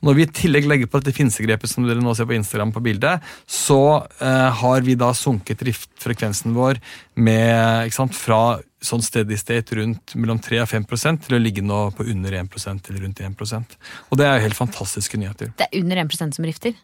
Når 0.03 0.17
vi 0.17 0.25
i 0.25 0.31
tillegg 0.41 0.67
legger 0.69 0.89
på 0.91 0.99
dette 1.01 1.15
finsegrepet 1.15 1.71
som 1.71 1.85
dere 1.87 2.03
nå 2.03 2.13
ser 2.17 2.27
på 2.29 2.35
Instagram 2.37 2.73
på 2.75 2.83
bildet, 2.85 3.23
så 3.47 3.79
eh, 4.19 4.49
har 4.61 4.83
vi 4.85 4.97
da 4.99 5.13
sunket 5.15 5.63
riftfrekvensen 5.67 6.55
vår 6.57 6.81
med, 7.23 7.93
sant, 7.95 8.17
fra 8.17 8.59
sånn 8.83 9.01
steady 9.01 9.37
state 9.39 9.75
rundt 9.79 10.13
mellom 10.15 10.39
3 10.43 10.59
og 10.61 10.69
5 10.69 10.85
til 11.25 11.37
å 11.37 11.41
ligge 11.41 11.63
nå 11.65 11.79
på 11.97 12.05
under 12.11 12.35
1% 12.43 12.89
eller 12.91 13.01
rundt 13.01 13.21
1% 13.25 13.77
Og 14.11 14.19
det 14.19 14.27
er 14.27 14.37
jo 14.37 14.45
helt 14.45 14.59
fantastiske 14.59 15.17
nyheter. 15.17 15.53
Det 15.57 15.65
er 15.71 15.81
under 15.81 16.03
1% 16.05 16.37
som 16.37 16.45
rifter? 16.45 16.77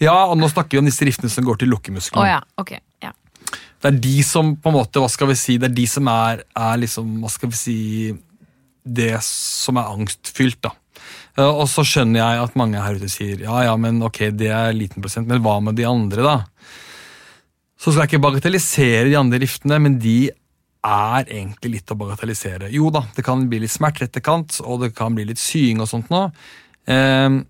Ja, 0.00 0.14
og 0.30 0.38
nå 0.38 0.48
snakker 0.48 0.78
vi 0.78 0.82
om 0.84 0.88
disse 0.88 1.04
riftene 1.04 1.30
som 1.32 1.44
går 1.44 1.60
til 1.60 1.74
Å 1.74 1.80
Oh, 2.14 2.26
ja, 2.28 2.40
ok. 2.56 2.78
Ja. 3.02 3.12
Det 3.80 3.88
er 3.90 3.98
de 3.98 4.22
som 4.22 4.54
på 4.56 4.70
en 4.70 4.76
måte, 4.76 5.00
hva 5.02 5.08
skal 5.10 5.30
vi 5.32 5.38
si, 5.40 5.58
det 5.58 5.70
er 5.70 5.76
de 5.76 5.86
som 5.88 6.08
er, 6.08 6.44
er 6.56 6.80
liksom, 6.80 7.18
hva 7.22 7.30
skal 7.32 7.50
vi 7.52 7.58
si, 7.58 7.78
det 8.84 9.16
som 9.24 9.76
er 9.80 9.90
angstfylt, 9.90 10.60
da. 10.62 10.72
Eh, 11.36 11.44
Og 11.48 11.66
så 11.70 11.84
skjønner 11.86 12.20
jeg 12.20 12.44
at 12.44 12.58
mange 12.60 12.80
her 12.80 12.98
ute 13.00 13.10
sier 13.12 13.44
ja, 13.44 13.62
ja, 13.66 13.76
men 13.80 14.02
ok, 14.04 14.28
det 14.36 14.50
er 14.52 14.76
liten 14.76 15.02
prosent, 15.04 15.28
men 15.28 15.42
hva 15.44 15.58
med 15.64 15.78
de 15.80 15.88
andre, 15.88 16.24
da? 16.24 16.36
Så 17.80 17.92
skal 17.92 18.04
jeg 18.04 18.12
ikke 18.12 18.26
bagatellisere 18.26 19.08
de 19.08 19.16
andre 19.16 19.40
riftene, 19.40 19.78
men 19.80 19.96
de 20.00 20.30
er 20.86 21.28
egentlig 21.28 21.74
litt 21.76 21.92
å 21.92 21.98
bagatellisere. 22.00 22.70
Jo 22.72 22.88
da, 22.94 23.04
det 23.16 23.24
kan 23.26 23.42
bli 23.50 23.62
litt 23.64 23.74
smerte 23.74 24.06
etterkant, 24.08 24.60
og 24.64 24.84
det 24.84 24.94
kan 24.96 25.16
bli 25.16 25.26
litt 25.28 25.40
sying 25.40 25.82
og 25.82 25.90
sånt 25.90 26.08
nå. 26.12 26.26
Eh, 26.88 27.40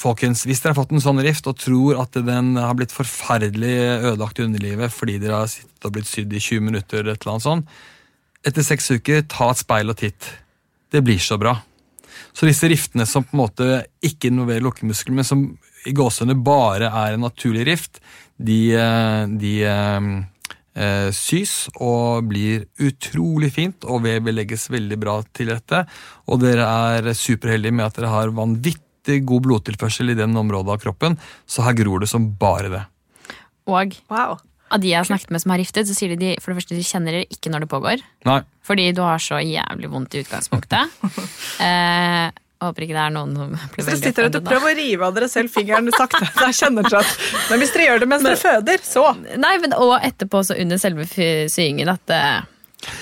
folkens, 0.00 0.44
hvis 0.48 0.62
dere 0.62 0.74
har 0.74 0.80
fått 0.80 0.94
en 0.94 1.04
sånn 1.04 1.22
rift 1.24 1.48
og 1.48 1.58
tror 1.60 2.00
at 2.02 2.16
den 2.26 2.54
har 2.60 2.74
blitt 2.78 2.94
forferdelig 2.94 3.76
ødelagt 4.12 4.40
i 4.40 4.46
underlivet 4.46 4.92
fordi 4.92 5.18
dere 5.22 5.42
har 5.42 5.52
sittet 5.52 5.88
og 5.88 5.94
blitt 5.96 6.10
sydd 6.10 6.32
i 6.32 6.42
20 6.42 6.66
minutter, 6.68 7.00
eller 7.00 7.16
et 7.16 7.22
eller 7.24 7.36
annet 7.36 7.46
sånt, 7.46 7.78
etter 8.46 8.66
seks 8.66 8.92
uker, 8.94 9.24
ta 9.28 9.50
et 9.50 9.62
speil 9.62 9.90
og 9.92 9.98
titt. 10.00 10.28
Det 10.92 11.02
blir 11.04 11.20
så 11.22 11.38
bra. 11.40 11.56
Så 12.36 12.46
disse 12.48 12.68
riftene 12.70 13.06
som 13.08 13.24
på 13.24 13.34
en 13.34 13.42
måte 13.42 13.70
ikke 14.04 14.30
involverer 14.30 14.64
lukkemuskelen, 14.64 15.16
men 15.18 15.26
som 15.26 15.46
i 15.86 15.94
gåsehudene 15.96 16.44
bare 16.46 16.90
er 16.90 17.14
en 17.14 17.24
naturlig 17.26 17.66
rift, 17.68 18.00
de, 18.36 18.60
eh, 18.76 19.22
de 19.40 19.52
eh, 20.76 21.10
sys 21.14 21.66
og 21.82 22.28
blir 22.30 22.66
utrolig 22.78 23.52
fint, 23.56 23.86
og 23.88 24.04
vevet 24.06 24.36
legges 24.36 24.68
veldig 24.72 24.98
bra 25.02 25.18
til 25.36 25.50
rette. 25.54 25.84
Og 26.30 26.42
dere 26.44 26.66
er 26.96 27.12
superheldige 27.16 27.74
med 27.74 27.88
at 27.88 27.98
dere 27.98 28.12
har 28.12 28.34
vanvittig 28.36 29.22
god 29.26 29.46
blodtilførsel 29.46 30.12
i 30.12 30.18
den 30.18 30.36
området 30.36 30.76
av 30.76 30.82
kroppen, 30.82 31.16
så 31.46 31.66
her 31.66 31.76
gror 31.78 32.02
det 32.04 32.10
som 32.12 32.28
bare 32.38 32.72
det. 32.72 32.84
Og 33.66 33.96
Wow. 34.10 34.38
av 34.70 34.80
de 34.82 34.90
jeg 34.90 34.98
har 34.98 35.06
snakket 35.06 35.30
med 35.30 35.42
som 35.42 35.52
har 35.54 35.58
riftet, 35.62 35.86
så 35.88 35.94
sier 35.94 36.14
de, 36.14 36.18
de 36.22 36.40
for 36.42 36.52
det 36.52 36.60
første 36.60 36.78
de 36.78 36.86
kjenner 36.86 37.20
det 37.20 37.26
ikke 37.34 37.50
når 37.50 37.64
det 37.64 37.70
pågår. 37.70 38.02
Nei, 38.26 38.40
Fordi 38.66 38.92
du 38.94 39.02
har 39.02 39.18
så 39.22 39.38
jævlig 39.42 39.90
vondt 39.90 40.14
i 40.14 40.22
utgangspunktet. 40.24 40.90
eh, 41.66 42.30
håper 42.64 42.86
ikke 42.86 42.96
det 42.96 43.02
er 43.02 43.14
noen 43.14 43.36
som 43.36 43.52
blir 43.52 43.84
Så 43.84 43.90
veldig 43.90 44.08
sitter 44.10 44.28
dere 44.28 44.40
og 44.40 44.48
prøver 44.48 44.72
å 44.72 44.76
rive 44.78 45.08
av 45.08 45.16
dere 45.16 45.28
selv 45.28 45.52
fingeren 45.52 45.92
sakte. 45.94 46.22
Da 46.40 46.50
kjenner 46.54 46.86
dere 46.88 47.02
at 47.04 47.24
Men 47.50 47.62
hvis 47.62 47.74
dere 47.74 47.88
gjør 47.90 48.02
det 48.02 48.10
mens 48.12 48.26
dere 48.26 48.40
føder, 48.40 48.84
så 48.86 49.06
Nei, 49.36 49.54
men 49.62 49.76
Og 49.76 49.96
etterpå, 50.00 50.42
så 50.46 50.56
under 50.62 50.80
selve 50.80 51.08
syingen, 51.52 51.90
at 51.92 52.14
eh, 52.14 52.38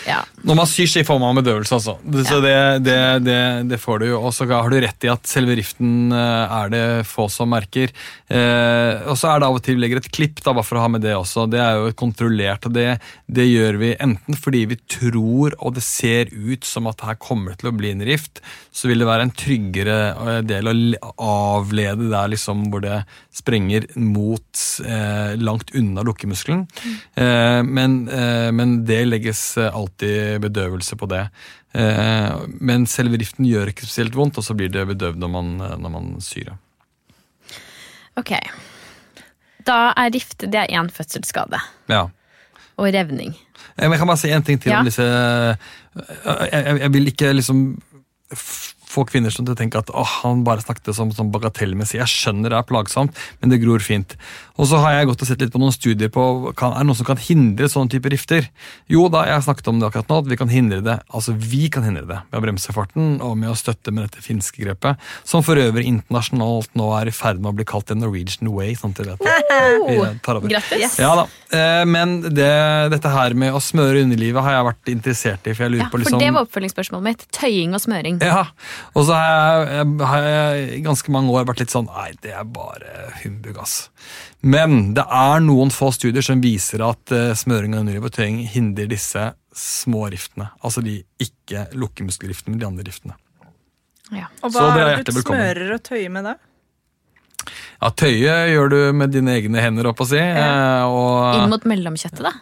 Ja. 0.08 0.22
Når 0.44 0.58
man 0.58 0.68
syr, 0.68 0.88
så 0.90 1.04
får 1.06 1.20
man 1.22 1.38
bedøvelse, 1.40 1.78
altså. 1.78 1.96
Så 2.28 2.40
det, 2.44 2.56
det, 2.84 2.98
det, 3.24 3.40
det 3.70 3.80
får 3.80 4.02
du 4.02 4.06
jo. 4.10 4.20
Og 4.20 4.34
så 4.36 4.46
har 4.50 4.68
du 4.70 4.78
rett 4.82 5.06
i 5.06 5.12
at 5.12 5.28
selve 5.28 5.56
riften 5.58 6.12
eh, 6.14 6.56
er 6.58 6.72
det 6.72 6.84
få 7.08 7.28
som 7.32 7.50
merker. 7.52 7.92
Eh, 8.28 9.04
og 9.08 9.16
så 9.20 9.32
er 9.32 9.40
det 9.40 9.48
av 9.48 9.58
og 9.58 9.64
til 9.64 9.78
vi 9.78 9.84
legger 9.84 10.02
et 10.02 10.10
klipp, 10.14 10.42
da, 10.44 10.54
bare 10.54 10.66
for 10.66 10.80
å 10.80 10.84
ha 10.84 10.90
med 10.92 11.04
det 11.04 11.14
også. 11.16 11.46
Det 11.50 11.60
er 11.62 11.80
jo 11.80 11.94
kontrollert, 11.98 12.68
og 12.68 12.76
det, 12.76 12.88
det 13.26 13.48
gjør 13.48 13.80
vi 13.80 13.94
enten 13.96 14.38
fordi 14.38 14.64
vi 14.70 14.78
tror, 14.90 15.56
og 15.60 15.76
det 15.78 15.84
ser 15.86 16.32
ut 16.32 16.66
som 16.68 16.88
at 16.90 17.04
her 17.06 17.18
kommer 17.20 17.52
det 17.52 17.62
til 17.62 17.72
å 17.72 17.76
bli 17.76 17.94
en 17.94 18.04
rift, 18.06 18.42
så 18.74 18.90
vil 18.90 19.02
det 19.02 19.08
være 19.08 19.28
en 19.28 19.34
tryggere 19.34 19.98
eh, 20.12 20.40
del 20.46 20.70
å 20.70 20.74
avlede 21.24 22.10
der 22.12 22.32
liksom 22.32 22.68
hvor 22.72 22.84
det 22.84 23.02
sprenger 23.34 23.86
mot 23.98 24.64
eh, 24.86 25.34
langt 25.40 25.74
unna 25.74 26.04
lukkemuskelen. 26.06 26.64
Eh, 27.14 27.60
men, 27.66 27.96
eh, 28.08 28.50
men 28.54 28.76
det 28.86 29.02
legges 29.08 29.42
alltid 29.74 30.40
bedøvelse 30.44 30.98
på 31.00 31.08
det. 31.10 31.24
Eh, 31.74 32.44
men 32.60 32.86
selve 32.90 33.18
riften 33.20 33.46
gjør 33.48 33.72
ikke 33.72 33.86
spesielt 33.86 34.16
vondt, 34.18 34.38
og 34.38 34.46
så 34.46 34.56
blir 34.56 34.70
det 34.72 34.86
bedøvd 34.94 35.18
når 35.22 35.32
man, 35.32 35.54
eh, 35.60 35.76
når 35.82 35.94
man 35.96 36.12
syr. 36.24 36.54
Ok. 38.20 38.36
Da 39.66 39.78
er 39.96 40.12
rift 40.14 40.44
det 40.44 40.60
er 40.60 40.70
én 40.76 40.90
fødselsskade. 40.92 41.58
Ja. 41.90 42.06
Og 42.78 42.92
revning. 42.94 43.34
Eh, 43.76 43.88
jeg 43.88 43.98
kan 43.98 44.10
bare 44.10 44.20
si 44.20 44.30
en 44.30 44.46
ting 44.46 44.60
til 44.60 44.72
Ja. 44.72 44.78
om 44.80 44.86
disse 44.86 45.02
jeg, 45.02 46.50
jeg, 46.52 46.80
jeg 46.80 46.92
vil 46.92 47.10
ikke 47.10 47.34
liksom 47.34 47.66
få 48.94 49.04
kvinner 49.08 49.32
som 49.34 49.46
til 49.46 49.54
å 49.56 49.58
tenke 49.58 49.80
at 49.80 49.90
han 50.20 50.44
bare 50.46 50.62
snakket 50.62 50.94
som, 50.94 51.10
som 51.14 51.32
bagatellmessig. 51.34 51.98
Jeg 51.98 52.12
skjønner 52.12 52.52
det 52.52 52.60
er 52.60 52.68
plagsomt, 52.68 53.16
men 53.40 53.50
det 53.50 53.60
gror 53.64 53.82
fint. 53.82 54.14
Og 54.54 54.68
så 54.70 54.78
har 54.78 54.94
jeg 54.94 55.08
gått 55.10 55.22
og 55.24 55.26
sett 55.26 55.40
litt 55.42 55.50
på 55.50 55.58
noen 55.58 55.74
studier 55.74 56.10
på 56.14 56.52
kan, 56.54 56.76
er 56.76 56.84
det 56.84 56.88
noe 56.90 56.98
som 56.98 57.08
kan 57.08 57.18
hindre 57.18 57.66
sånne 57.70 57.90
type 57.90 58.10
rifter. 58.12 58.46
Jo 58.90 59.08
da, 59.10 59.24
jeg 59.26 59.34
har 59.34 59.42
snakket 59.42 59.70
om 59.72 59.80
det 59.80 59.88
akkurat 59.88 60.12
nå, 60.12 60.18
at 60.22 60.28
vi 60.30 60.38
kan 60.38 60.52
hindre 60.52 60.78
det. 60.84 60.94
Altså 61.10 61.34
vi 61.34 61.66
kan 61.74 61.86
hindre 61.86 62.04
det 62.06 62.20
med 62.28 62.38
å 62.38 62.42
bremse 62.44 62.74
farten 62.76 63.16
og 63.18 63.34
med 63.40 63.50
å 63.50 63.56
støtte 63.58 63.90
med 63.90 64.06
dette 64.06 64.22
finske 64.22 64.62
grepet, 64.62 65.00
som 65.26 65.42
for 65.42 65.58
øvrig 65.58 65.88
internasjonalt 65.90 66.70
nå 66.78 66.86
er 67.00 67.10
i 67.10 67.14
ferd 67.14 67.42
med 67.42 67.50
å 67.50 67.56
bli 67.58 67.66
kalt 67.66 67.88
the 67.90 67.98
Norwegian 67.98 68.52
way. 68.54 68.76
sånn. 68.78 68.94
Vi 68.94 69.98
tar 70.22 70.38
over. 70.38 70.48
Grattis. 70.52 71.00
Ja 71.02 71.10
da, 71.18 71.26
eh, 71.50 71.82
men 71.90 72.20
det, 72.22 72.52
dette 72.94 73.10
her 73.10 73.34
med 73.34 73.58
å 73.58 73.62
smøre 73.62 74.04
underlivet 74.06 74.46
har 74.46 74.58
jeg 74.58 74.68
vært 74.70 74.92
interessert 74.94 75.50
i. 75.50 75.56
For 75.56 75.66
jeg 75.66 75.74
lurer 75.74 75.82
Ja, 75.82 75.90
på 75.90 75.98
for 75.98 76.04
liksom... 76.04 76.22
det 76.22 76.30
var 76.30 76.46
oppfølgingsspørsmålet 76.46 77.08
mitt. 77.10 77.26
Tøying 77.34 77.74
og 77.74 77.82
smøring. 77.82 78.22
Ja, 78.22 78.46
og 78.94 79.08
så 79.08 79.18
har 79.18 79.34
jeg, 79.34 79.74
jeg, 79.80 80.06
har 80.12 80.28
jeg 80.30 80.68
i 80.78 80.84
ganske 80.86 81.16
mange 81.18 81.34
år 81.34 81.50
vært 81.50 81.64
litt 81.64 81.74
sånn 81.74 81.90
Nei, 81.90 82.14
det 82.24 82.32
er 82.32 82.46
bare 82.48 83.10
humbug, 83.22 83.58
ass. 83.60 83.88
Men 84.44 84.92
det 84.96 85.04
er 85.08 85.42
noen 85.44 85.70
få 85.72 85.88
studier 85.94 86.24
som 86.24 86.42
viser 86.44 86.82
at 86.84 87.12
eh, 87.16 87.32
smøring 87.38 87.76
og 87.78 88.10
tøying 88.12 88.42
hindrer 88.52 88.90
disse 88.90 89.30
små 89.56 90.08
riftene. 90.12 90.50
Altså 90.60 90.82
de 90.84 90.98
ikke 91.22 91.68
lukkemuskelriftene, 91.72 92.52
men 92.52 92.60
de 92.60 92.68
andre 92.68 92.84
riftene. 92.84 93.16
Ja. 94.12 94.28
Og 94.44 94.52
hva 94.52 94.66
er 94.74 94.82
er 94.82 95.00
det 95.00 95.14
du 95.14 95.22
smører 95.22 95.76
og 95.78 95.84
tøyer 95.86 96.12
med 96.12 96.28
da? 96.28 96.34
Ja, 97.80 97.90
tøye 97.90 98.34
gjør 98.52 98.70
du 98.72 98.78
med 98.96 99.14
dine 99.14 99.38
egne 99.38 99.62
hender, 99.64 99.88
opp 99.90 100.02
å 100.04 100.08
si. 100.08 100.20
Ja. 100.20 100.84
Og, 100.88 101.40
Inn 101.40 101.52
mot 101.52 101.64
mellomkjøttet, 101.68 102.24
da. 102.24 102.34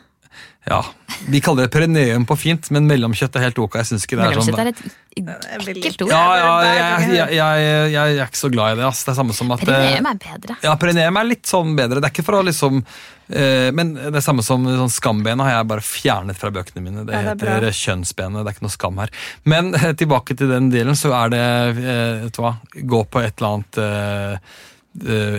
Ja, 0.63 0.85
Vi 1.27 1.41
kaller 1.43 1.67
det 1.67 1.73
perineum 1.75 2.23
på 2.27 2.37
fint, 2.39 2.69
men 2.71 2.87
mellomkjøtt 2.87 3.35
er 3.39 3.49
helt 3.49 3.59
ok. 3.59 3.81
Jeg 3.81 3.89
synes 3.89 4.05
ikke 4.07 4.19
det 4.21 4.29
er 4.29 4.37
sånn 4.37 4.53
Mellomkjøtt 4.55 4.61
er 4.63 5.65
et 5.65 5.71
ekkelt 5.73 6.05
ord. 6.05 6.13
Ja, 6.13 6.21
ja, 6.39 6.53
jeg, 6.67 7.09
jeg, 7.17 7.35
jeg, 7.37 7.91
jeg, 7.93 8.15
er 8.15 8.31
ikke 8.31 8.41
så 8.41 8.51
glad 8.53 8.77
i 8.77 8.79
det. 8.79 8.85
Ass. 8.87 9.03
Det 9.03 9.11
er 9.11 9.19
samme 9.19 9.35
som 9.35 9.51
at 9.57 9.65
eh, 9.65 9.73
Perineum 9.73 10.09
er 10.13 10.21
bedre. 10.23 10.57
Ja, 10.63 10.77
perineum 10.79 11.19
er 11.19 11.29
litt 11.33 11.51
sånn 11.51 11.75
bedre. 11.79 11.99
Det 11.99 12.09
er 12.09 12.15
ikke 12.15 12.27
for 12.29 12.39
å 12.39 12.45
liksom 12.47 12.79
eh, 12.79 13.69
Men 13.75 13.93
det 13.99 14.15
er 14.15 14.25
samme 14.25 14.47
som 14.47 14.71
sånn 14.71 14.95
skambenet 14.95 15.49
har 15.49 15.59
jeg 15.59 15.71
bare 15.75 15.87
fjernet 15.89 16.39
fra 16.39 16.55
bøkene 16.55 16.87
mine. 16.87 17.07
Det, 17.11 17.19
Ja, 17.19 17.35
det 17.35 17.51
er 17.51 17.67
heter 17.67 17.81
kjønnsbenet. 17.83 18.45
Det 18.45 18.53
er 18.53 18.57
ikke 18.57 18.69
noe 18.69 18.79
skam 18.79 19.03
her. 19.03 19.15
Men 19.43 19.75
tilbake 20.01 20.39
til 20.39 20.53
den 20.55 20.71
delen, 20.75 20.99
så 20.99 21.11
er 21.25 21.35
det 21.35 21.47
eh, 21.83 22.27
Vet 22.29 22.39
du 22.39 22.45
hva, 22.47 22.55
gå 22.95 23.03
på 23.11 23.27
et 23.27 23.35
eller 23.35 23.57
annet 23.57 23.83
eh, 23.83 24.61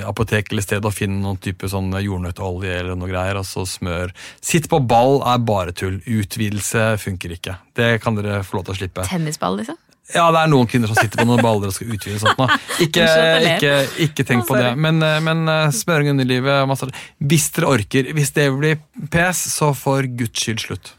apotek 0.10 0.50
eller 0.52 0.66
sted 0.66 0.86
og 0.86 0.96
finne 0.96 1.20
noen 1.22 1.38
type 1.38 1.68
sånn 1.70 1.92
jordnøttolje 2.02 2.74
eller 2.80 2.98
noe 2.98 3.12
greier, 3.12 3.38
og 3.38 3.46
så 3.46 3.68
smør. 3.70 4.14
Sitt 4.42 4.66
på 4.72 4.80
ball 4.82 5.22
er 5.30 5.44
bare 5.46 5.76
tull. 5.78 6.00
Utvidelse 6.10 6.94
funker 7.02 7.36
ikke. 7.38 7.60
Det 7.78 7.96
kan 8.04 8.18
dere 8.18 8.42
få 8.48 8.58
lov 8.58 8.68
til 8.68 8.76
å 8.76 8.80
slippe. 8.82 9.06
Tennisball, 9.10 9.60
liksom. 9.62 9.78
Ja, 10.12 10.26
det 10.36 10.42
er 10.42 10.50
noen 10.52 10.68
kvinner 10.68 10.90
som 10.92 10.98
sitter 11.00 11.22
på 11.22 11.26
noen 11.30 11.40
baller 11.42 11.70
og 11.72 11.76
skal 11.76 11.94
utvide 11.96 12.20
sånt 12.20 12.40
nå. 12.42 12.48
Ikke, 12.84 13.06
ikke, 13.48 13.72
ikke 14.04 14.26
tenk 14.28 14.44
på 14.50 14.58
det. 14.60 14.74
Men, 14.76 15.00
eh, 15.06 15.22
men 15.24 15.48
eh, 15.48 15.70
smøring 15.72 16.12
under 16.12 16.28
livet 16.28 16.68
masse. 16.68 16.90
Hvis 17.24 17.48
dere 17.56 17.70
orker. 17.78 18.10
Hvis 18.18 18.34
det 18.36 18.50
blir 18.58 18.82
pes, 19.14 19.46
så 19.54 19.72
for 19.78 20.04
guds 20.20 20.44
skyld 20.44 20.60
slutt. 20.66 20.92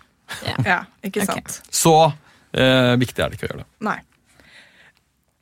Ja, 0.64 0.80
ikke 1.06 1.26
sant. 1.28 1.52
sant. 1.52 1.68
Så 1.68 1.94
eh, 2.56 2.94
viktig 3.02 3.20
er 3.20 3.28
det 3.28 3.37
ikke 3.38 3.50
å 3.50 3.52
gjøre 3.52 3.62
det. 3.66 3.68
Nei. 3.84 3.99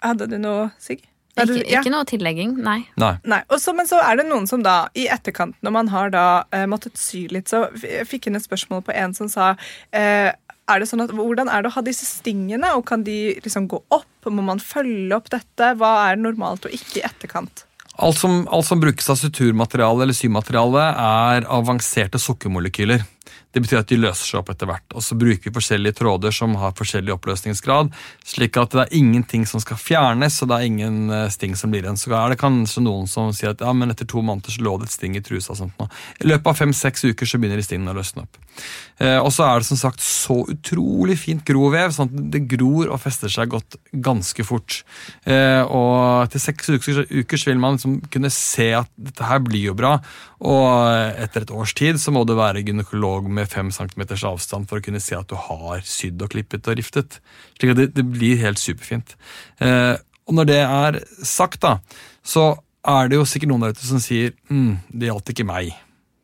Hadde 0.03 0.27
du 0.33 0.37
noe, 0.43 0.67
Sigg? 0.83 1.07
Ikke, 1.33 1.63
ja. 1.65 1.81
ikke 1.81 1.93
noe 1.95 2.05
tillegging, 2.05 2.59
nei. 2.61 2.83
Nei. 3.01 3.15
Nei, 3.25 3.39
Også, 3.55 3.73
Men 3.77 3.89
så 3.89 4.03
er 4.05 4.19
det 4.21 4.27
noen 4.29 4.45
som 4.51 4.61
da, 4.65 4.91
i 4.93 5.07
etterkant, 5.09 5.57
når 5.65 5.73
man 5.79 5.89
har 5.89 6.13
da 6.13 6.27
eh, 6.53 6.67
måttet 6.69 7.01
sy 7.01 7.25
litt, 7.33 7.49
så 7.49 7.65
fikk 8.09 8.29
inn 8.29 8.37
et 8.37 8.45
spørsmål 8.45 8.85
på 8.85 8.93
en 9.01 9.17
som 9.17 9.31
sa 9.33 9.55
eh, 9.97 10.29
er 10.71 10.81
det 10.81 10.89
sånn 10.91 11.03
at, 11.05 11.13
Hvordan 11.17 11.51
er 11.51 11.65
det 11.65 11.73
å 11.73 11.77
ha 11.77 11.83
disse 11.85 12.07
stingene, 12.07 12.75
og 12.77 12.85
kan 12.89 13.05
de 13.07 13.35
liksom 13.43 13.67
gå 13.71 13.81
opp? 13.93 14.09
Må 14.29 14.45
man 14.47 14.63
følge 14.63 15.17
opp 15.17 15.33
dette? 15.33 15.73
Hva 15.81 15.93
er 16.11 16.21
normalt 16.21 16.69
og 16.69 16.75
ikke 16.77 17.01
i 17.01 17.07
etterkant? 17.09 17.65
Alt 18.03 18.21
som, 18.21 18.45
alt 18.49 18.69
som 18.69 18.81
brukes 18.81 19.09
av 19.13 19.19
suturmateriale 19.21 20.07
eller 20.07 20.17
symateriale, 20.17 20.85
er 21.37 21.49
avanserte 21.53 22.21
sukkermolekyler. 22.23 23.05
Det 23.53 23.63
betyr 23.63 23.83
at 23.83 23.91
de 23.91 24.01
løser 24.01 24.29
seg 24.29 24.41
opp 24.41 24.53
etter 24.53 24.69
hvert. 24.71 24.87
Og 24.97 25.05
så 25.05 25.17
bruker 25.19 25.49
vi 25.51 25.55
forskjellige 25.55 25.99
tråder 26.01 26.35
som 26.35 26.57
har 26.61 26.75
forskjellig 26.79 27.15
oppløsningsgrad, 27.17 27.93
slik 28.27 28.57
at 28.61 28.75
det 28.75 28.85
er 28.87 28.97
ingenting 28.99 29.45
som 29.49 29.63
skal 29.63 29.81
fjernes, 29.81 30.39
og 30.43 30.53
det 30.53 30.59
er 30.59 30.71
ingen 30.71 30.99
eh, 31.13 31.29
sting 31.33 31.57
som 31.59 31.73
blir 31.73 31.85
igjen. 31.85 32.01
Så 32.01 32.15
er 32.17 32.33
det 32.33 32.41
kanskje 32.41 32.85
noen 32.85 33.11
som 33.11 33.33
sier 33.37 33.53
at 33.53 33.65
ja, 33.65 33.73
men 33.77 33.93
etter 33.93 34.09
to 34.09 34.25
måneder 34.25 34.55
så 34.55 34.65
lå 34.65 34.77
det 34.81 34.89
et 34.89 34.97
sting 34.97 35.19
i 35.19 35.25
trusa. 35.25 35.53
og 35.53 35.61
sånt 35.61 35.79
nå. 35.81 35.89
I 36.23 36.31
løpet 36.31 36.53
av 36.53 36.63
fem-seks 36.63 37.07
uker 37.13 37.29
så 37.29 37.41
begynner 37.41 37.61
de 37.61 37.67
stingene 37.67 37.95
å 37.95 37.99
løsne 38.01 38.25
opp. 38.25 38.41
Eh, 39.03 39.19
og 39.19 39.31
så 39.35 39.47
er 39.47 39.61
det 39.61 39.69
som 39.69 39.81
sagt 39.81 40.03
så 40.05 40.43
utrolig 40.53 41.17
fint 41.21 41.45
grovev, 41.47 41.93
sånn 41.95 42.11
at 42.11 42.27
det 42.35 42.45
gror 42.51 42.93
og 42.93 43.01
fester 43.03 43.33
seg 43.33 43.53
godt 43.53 43.79
ganske 43.93 44.47
fort. 44.47 44.83
Eh, 45.25 45.63
og 45.65 46.27
etter 46.27 46.43
seks 46.43 46.73
uker, 46.73 47.05
uker 47.11 47.41
så 47.41 47.51
vil 47.51 47.63
man 47.63 47.79
liksom 47.79 47.99
kunne 48.13 48.33
se 48.33 48.73
at 48.83 48.91
dette 48.97 49.27
her 49.29 49.43
blir 49.45 49.71
jo 49.71 49.77
bra. 49.79 49.97
Og 50.43 51.23
etter 51.23 51.45
et 51.45 51.55
års 51.55 51.75
tid 51.79 52.01
så 52.03 52.15
må 52.15 52.25
du 52.27 52.35
være 52.39 52.65
gynekolog 52.67 53.29
med 53.31 53.42
fem 53.51 53.71
centimeters 53.75 54.25
avstand 54.29 54.69
for 54.71 54.81
å 54.81 54.85
kunne 54.85 55.03
se 55.03 55.17
at 55.19 55.29
du 55.31 55.37
har 55.39 55.85
sydd 55.87 56.23
og 56.23 56.33
klippet 56.35 56.69
og 56.71 56.79
riftet. 56.79 57.21
Slik 57.59 57.75
at 57.75 57.81
det, 57.81 57.93
det 57.97 58.07
blir 58.09 58.41
helt 58.43 58.63
superfint. 58.63 59.17
Eh, 59.63 59.95
og 60.29 60.37
når 60.39 60.51
det 60.51 60.61
er 60.63 61.01
sagt, 61.27 61.63
da, 61.65 61.79
så 62.23 62.53
er 62.89 63.11
det 63.11 63.19
jo 63.19 63.29
sikkert 63.29 63.53
noen 63.53 63.67
der 63.67 63.75
ute 63.75 63.87
som 63.87 64.03
sier 64.03 64.35
mm, 64.51 64.77
det 64.91 65.11
gjaldt 65.11 65.33
ikke 65.35 65.49
meg. 65.49 65.73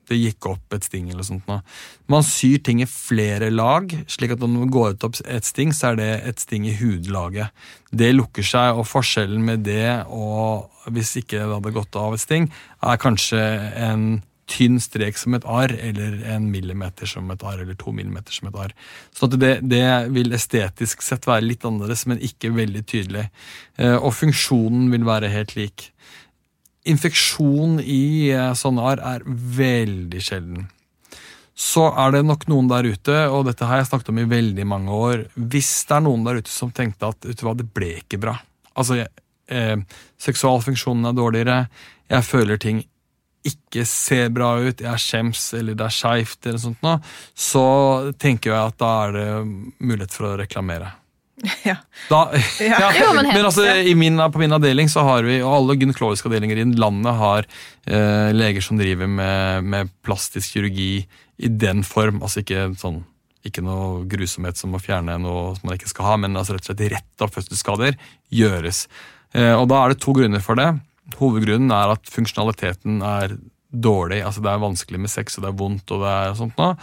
Det 0.09 0.17
gikk 0.17 0.47
opp 0.49 0.73
et 0.73 0.87
sting 0.87 1.11
eller 1.13 1.27
sånt 1.27 1.45
noe. 1.51 1.61
Man 2.09 2.25
syr 2.25 2.63
ting 2.65 2.81
i 2.81 2.89
flere 2.89 3.51
lag, 3.53 3.93
slik 4.09 4.33
at 4.33 4.41
når 4.41 4.55
man 4.55 4.73
går 4.73 4.97
ut 4.97 5.05
opp 5.05 5.19
et 5.29 5.45
sting, 5.45 5.75
så 5.77 5.91
er 5.91 5.99
det 6.01 6.09
et 6.31 6.41
sting 6.41 6.65
i 6.65 6.73
hudlaget. 6.79 7.53
Det 7.93 8.15
lukker 8.15 8.47
seg, 8.47 8.79
og 8.79 8.89
forskjellen 8.89 9.45
med 9.45 9.67
det 9.69 10.07
og 10.09 10.71
hvis 10.89 11.19
ikke 11.21 11.43
det 11.43 11.53
hadde 11.53 11.75
gått 11.77 12.01
av 12.01 12.17
et 12.17 12.25
sting, 12.25 12.49
er 12.81 13.03
kanskje 13.03 13.43
en 13.77 14.09
tynn 14.49 14.79
strek 14.83 15.19
som 15.21 15.37
et 15.37 15.45
arr, 15.47 15.75
eller 15.77 16.23
en 16.33 16.49
millimeter 16.53 17.09
som 17.09 17.29
et 17.31 17.45
arr, 17.45 17.63
eller 17.65 17.77
to 17.79 17.93
millimeter 17.95 18.35
som 18.35 18.49
et 18.51 18.57
arr. 18.59 18.75
Så 19.15 19.29
det, 19.35 19.59
det 19.69 19.85
vil 20.15 20.33
estetisk 20.37 21.05
sett 21.05 21.29
være 21.29 21.47
litt 21.47 21.67
annerledes, 21.69 22.07
men 22.09 22.23
ikke 22.25 22.55
veldig 22.57 22.85
tydelig. 22.89 23.29
Eh, 23.77 23.97
Og 23.97 24.15
funksjonen 24.17 24.89
vil 24.95 25.07
være 25.09 25.31
helt 25.33 25.55
lik. 25.59 25.91
Infeksjon 26.89 27.79
i 27.85 28.33
eh, 28.33 28.51
sånne 28.57 28.91
arr 28.95 29.05
er 29.15 29.29
veldig 29.29 30.25
sjelden. 30.25 30.67
Så 31.59 31.89
er 31.91 32.13
det 32.15 32.23
nok 32.23 32.47
noen 32.47 32.69
der 32.71 32.87
ute, 32.87 33.15
og 33.35 33.49
dette 33.49 33.67
har 33.67 33.81
jeg 33.81 33.89
snakket 33.91 34.13
om 34.13 34.21
i 34.23 34.29
veldig 34.31 34.67
mange 34.71 34.95
år 34.95 35.25
Hvis 35.35 35.73
det 35.89 35.97
er 35.97 36.05
noen 36.07 36.23
der 36.23 36.39
ute 36.39 36.53
som 36.53 36.71
tenkte 36.71 37.09
at 37.11 37.27
vet 37.27 37.41
du 37.41 37.43
hva, 37.49 37.57
det 37.59 37.67
ble 37.75 37.97
ikke 37.99 38.21
bra 38.23 38.37
Altså, 38.79 39.01
eh, 39.51 39.75
seksualfunksjonen 40.23 41.09
er 41.11 41.17
dårligere, 41.19 41.57
jeg 42.15 42.27
føler 42.29 42.63
ting 42.63 42.85
ikke 43.49 43.85
ser 43.89 44.31
bra 44.35 44.55
ut, 44.61 44.81
jeg 44.85 44.91
er 44.93 45.03
skjems 45.03 45.49
eller 45.59 45.77
det 45.79 45.89
er 45.89 45.97
skeivt, 45.97 46.39
eller 46.47 46.63
sånt 46.63 46.81
noe, 46.87 47.01
så 47.35 47.67
tenker 48.21 48.53
jeg 48.53 48.73
at 48.73 48.79
da 48.81 48.95
er 49.07 49.19
det 49.19 49.29
mulighet 49.79 50.17
for 50.17 50.31
å 50.31 50.39
reklamere. 50.41 50.95
Ja. 51.69 51.77
Da, 52.09 52.33
Ja. 52.61 52.79
ja. 52.83 52.89
Jo, 52.99 53.13
men 53.15 53.29
men 53.31 53.45
altså, 53.47 53.67
i 53.67 53.95
min, 53.95 54.19
på 54.19 54.41
min 54.43 54.55
avdeling 54.57 54.89
så 54.91 55.05
har 55.07 55.27
vi, 55.27 55.41
og 55.43 55.53
alle 55.61 55.77
gynekologiske 55.79 56.31
avdelinger 56.31 56.63
i 56.63 56.67
landet 56.79 57.15
har 57.21 57.47
eh, 57.87 58.31
leger 58.35 58.65
som 58.65 58.81
driver 58.81 59.11
med, 59.11 59.65
med 59.65 59.93
plastisk 60.07 60.57
kirurgi 60.57 61.07
i 61.39 61.49
den 61.49 61.85
form. 61.87 62.23
Altså 62.27 62.43
ikke 62.43 62.73
sånn 62.81 63.05
ikke 63.47 63.63
noe 63.63 64.03
grusomhet 64.11 64.59
som 64.59 64.75
å 64.75 64.81
fjerne 64.83 65.15
noe 65.23 65.55
som 65.57 65.69
man 65.69 65.79
ikke 65.79 65.91
skal 65.93 66.09
ha, 66.11 66.17
men 66.21 66.37
altså 66.37 66.57
rett 66.57 66.67
og 66.67 66.73
slett 66.73 66.93
rett 66.93 67.25
av 67.25 67.31
fødselsskader 67.33 67.95
gjøres. 68.35 68.87
Eh, 69.37 69.55
og 69.55 69.69
da 69.71 69.85
er 69.85 69.95
det 69.95 70.03
to 70.03 70.15
grunner 70.17 70.43
for 70.45 70.59
det. 70.59 70.73
Hovedgrunnen 71.17 71.73
er 71.73 71.95
at 71.95 72.11
funksjonaliteten 72.13 73.01
er 73.07 73.39
dårlig. 73.69 74.23
altså 74.25 74.43
Det 74.45 74.51
er 74.51 74.65
vanskelig 74.65 75.01
med 75.01 75.13
sex, 75.13 75.39
og 75.39 75.45
det 75.45 75.51
er 75.53 75.61
vondt 75.61 75.95
og 75.95 76.05
det 76.05 76.13
er 76.13 76.37
sånt 76.39 76.61
noe. 76.61 76.77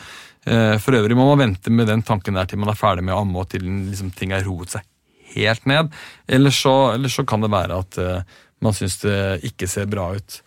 Eh, 0.45 0.77
For 0.81 0.97
øvrig 0.97 1.17
må 1.17 1.27
man 1.31 1.41
vente 1.47 1.73
med 1.73 1.89
den 1.89 2.03
tanken 2.05 2.37
der 2.37 2.49
til 2.49 2.61
man 2.61 2.69
er 2.73 2.79
ferdig 2.79 3.03
med 3.05 3.15
å 3.15 3.23
amme 3.23 3.41
og 3.41 3.49
til 3.49 3.65
liksom, 3.65 4.11
ting 4.15 4.33
har 4.35 4.45
roet 4.45 4.75
seg 4.75 4.85
helt 5.35 5.65
ned. 5.65 5.93
Eller 6.27 6.53
så, 6.53 6.93
eller 6.93 7.11
så 7.11 7.25
kan 7.27 7.43
det 7.43 7.51
være 7.51 7.79
at 7.81 7.97
uh, 7.99 8.41
man 8.63 8.75
syns 8.77 8.99
det 9.01 9.17
ikke 9.49 9.67
ser 9.67 9.89
bra 9.91 10.11
ut. 10.15 10.37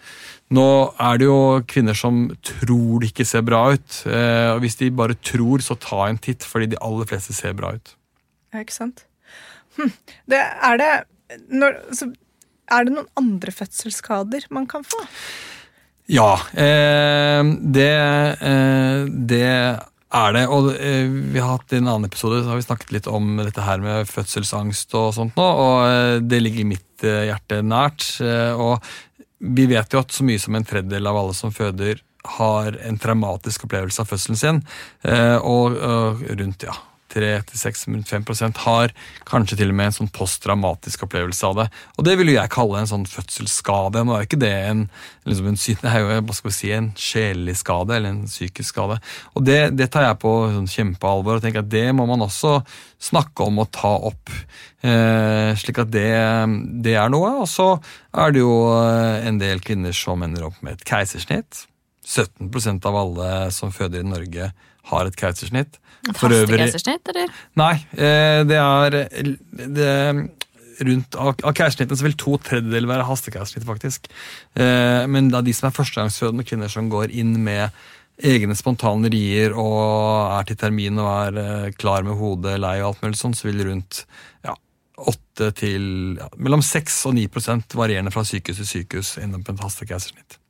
Nå 0.55 0.65
er 1.03 1.19
det 1.21 1.27
jo 1.29 1.41
kvinner 1.69 1.99
som 1.99 2.23
tror 2.47 3.03
det 3.03 3.11
ikke 3.13 3.27
ser 3.29 3.45
bra 3.45 3.67
ut. 3.75 3.99
Uh, 4.07 4.55
og 4.55 4.63
Hvis 4.65 4.79
de 4.81 4.89
bare 4.95 5.19
tror, 5.21 5.61
så 5.65 5.77
ta 5.77 6.07
en 6.07 6.21
titt, 6.23 6.47
fordi 6.47 6.73
de 6.73 6.81
aller 6.81 7.11
fleste 7.11 7.37
ser 7.37 7.59
bra 7.59 7.75
ut. 7.77 7.93
Ja, 8.55 8.63
ikke 8.63 8.79
sant? 8.79 9.05
Hm. 9.77 9.93
Det, 10.31 10.41
er, 10.41 10.81
det, 10.81 10.93
når, 11.53 11.77
så, 11.93 12.09
er 12.71 12.87
det 12.87 12.95
noen 12.95 13.09
andre 13.19 13.55
fødselsskader 13.55 14.49
man 14.55 14.67
kan 14.71 14.85
få? 14.87 15.05
Ja, 16.09 16.39
eh, 16.57 17.45
det, 17.77 17.93
eh, 18.41 19.05
det 19.29 19.45
er 20.09 20.33
det. 20.33 20.45
Og 20.49 20.71
eh, 20.73 21.05
vi 21.05 21.41
har 21.41 21.59
hatt 21.59 21.75
i 21.75 21.81
en 21.81 21.91
annen 21.91 22.09
episode 22.09 22.41
så 22.43 22.53
har 22.53 22.61
vi 22.61 22.67
snakket 22.67 22.95
litt 22.97 23.09
om 23.11 23.37
dette 23.43 23.65
her 23.65 23.83
med 23.85 24.09
fødselsangst 24.09 24.97
og 24.99 25.13
sånt 25.17 25.37
nå, 25.39 25.45
og 25.45 25.77
eh, 25.85 26.17
det 26.25 26.41
ligger 26.45 26.71
mitt 26.71 27.05
eh, 27.05 27.29
hjerte 27.29 27.61
nært. 27.61 28.09
Eh, 28.25 28.53
og 28.57 28.81
vi 29.39 29.69
vet 29.71 29.93
jo 29.93 30.01
at 30.01 30.15
så 30.15 30.25
mye 30.27 30.41
som 30.41 30.57
en 30.57 30.67
tredjedel 30.67 31.11
av 31.11 31.21
alle 31.21 31.37
som 31.37 31.53
føder, 31.55 32.01
har 32.39 32.75
en 32.85 32.99
traumatisk 33.01 33.69
opplevelse 33.69 34.03
av 34.03 34.09
fødselen 34.11 34.37
sin. 34.37 34.59
Og, 35.47 35.77
og 35.79 36.25
rundt 36.27 36.67
ja, 36.67 36.75
3-6-5 37.19 38.63
har 38.65 38.95
kanskje 39.29 39.59
til 39.59 39.73
og 39.73 39.79
med 39.79 39.91
en 39.91 39.97
sånn 39.99 40.11
posttraumatisk 40.15 41.05
opplevelse 41.09 41.51
av 41.51 41.57
det. 41.59 41.67
Og 41.99 42.07
det 42.07 42.17
vil 42.21 42.33
jo 42.33 42.39
jeg 42.39 42.53
kalle 42.55 42.81
en 42.81 42.91
sånn 42.91 43.07
fødselsskade. 43.11 44.05
Nå 44.07 44.15
er 44.15 44.23
jo 44.23 44.29
ikke 44.31 44.41
det 44.41 44.55
en, 44.71 44.85
liksom 45.29 45.51
en, 45.51 45.59
det 45.59 45.93
er 45.93 46.05
jo 46.05 46.21
hva 46.29 46.39
skal 46.39 46.51
vi 46.51 46.57
si, 46.57 46.73
en 46.75 46.91
sjelelig 46.99 47.59
skade 47.63 47.97
eller 47.97 48.15
en 48.15 48.25
psykisk 48.31 48.73
skade. 48.73 49.01
Og 49.35 49.47
det, 49.47 49.61
det 49.79 49.91
tar 49.95 50.07
jeg 50.09 50.21
på 50.23 50.35
sånn 50.55 50.71
kjempealvor 50.71 51.39
og 51.39 51.45
tenker 51.45 51.65
at 51.65 51.73
det 51.73 51.87
må 51.97 52.07
man 52.09 52.25
også 52.27 52.61
snakke 53.11 53.47
om 53.47 53.63
og 53.63 53.73
ta 53.75 53.95
opp. 54.11 54.33
Eh, 54.83 55.51
slik 55.59 55.83
at 55.83 55.91
det, 55.91 56.11
det 56.85 56.95
er 56.99 57.11
noe. 57.13 57.35
Og 57.43 57.49
så 57.51 57.73
er 58.15 58.35
det 58.35 58.45
jo 58.45 58.55
eh, 58.77 59.27
en 59.29 59.41
del 59.43 59.63
kvinner 59.65 59.97
som 59.97 60.23
ender 60.27 60.49
opp 60.49 60.63
med 60.63 60.79
et 60.79 60.87
keisersnitt. 60.89 61.67
17% 62.09 62.87
av 62.89 62.97
alle 62.97 63.31
som 63.53 63.75
føder 63.75 64.01
i 64.01 64.09
Norge, 64.09 64.53
har 64.89 65.09
et 65.09 65.19
keisersnitt. 65.21 65.77
Hastekeisersnitt, 66.07 67.13
eller? 67.13 67.39
Nei, 67.59 67.75
eh, 67.99 68.41
det 68.49 68.59
er 68.63 68.99
det, 69.79 69.93
rundt 70.89 71.17
Av, 71.19 71.33
av 71.43 71.55
keisersnittene 71.59 71.99
så 71.99 72.07
vil 72.07 72.19
to 72.23 72.37
tredjedeler 72.39 72.87
være 72.87 73.07
hastekeisersnitt, 73.09 73.67
faktisk. 73.67 74.07
Men 74.55 75.27
det 75.33 75.41
er 75.41 75.47
de 75.49 75.55
som 75.59 75.67
er 75.67 75.75
førstegangsfødende 75.75 76.45
kvinner 76.47 76.71
som 76.71 76.87
går 76.93 77.11
inn 77.19 77.33
med 77.43 77.75
egne 78.19 78.57
spontane 78.59 79.11
rier 79.13 79.55
og 79.57 80.35
er 80.39 80.49
til 80.49 80.59
termin 80.59 80.99
og 81.03 81.11
er 81.11 81.39
eh, 81.43 81.71
klar 81.79 82.07
med 82.07 82.19
hodet 82.19 82.59
lei 82.61 82.79
og 82.81 82.91
alt 82.91 83.05
mulig 83.05 83.21
sånn, 83.21 83.37
så 83.37 83.49
vil 83.49 83.63
rundt 83.69 84.03
ja, 84.47 84.57
8 84.99 85.53
til 85.59 85.87
ja, 86.19 86.29
mellom 86.37 86.65
6 86.65 86.99
og 87.11 87.17
9 87.19 87.29
varierende 87.79 88.15
fra 88.15 88.27
sykehus 88.27 88.63
til 88.63 88.71
sykehus 88.73 89.17
innom 89.23 89.45
et 89.47 89.63
hastekeisersnitt. 89.63 90.41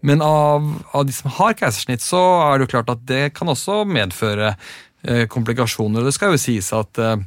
Men 0.00 0.22
av, 0.24 0.68
av 0.96 1.04
de 1.06 1.14
som 1.14 1.32
har 1.36 1.56
keisersnitt, 1.58 2.04
så 2.04 2.20
er 2.46 2.56
det 2.56 2.66
jo 2.66 2.74
klart 2.76 2.92
at 2.92 3.02
det 3.08 3.24
kan 3.36 3.50
også 3.52 3.82
medføre 3.88 4.54
eh, 4.54 5.26
komplikasjoner. 5.30 6.06
Det 6.06 6.14
skal 6.16 6.34
jo 6.34 6.40
sies 6.40 6.70
at 6.76 7.00
eh, 7.02 7.24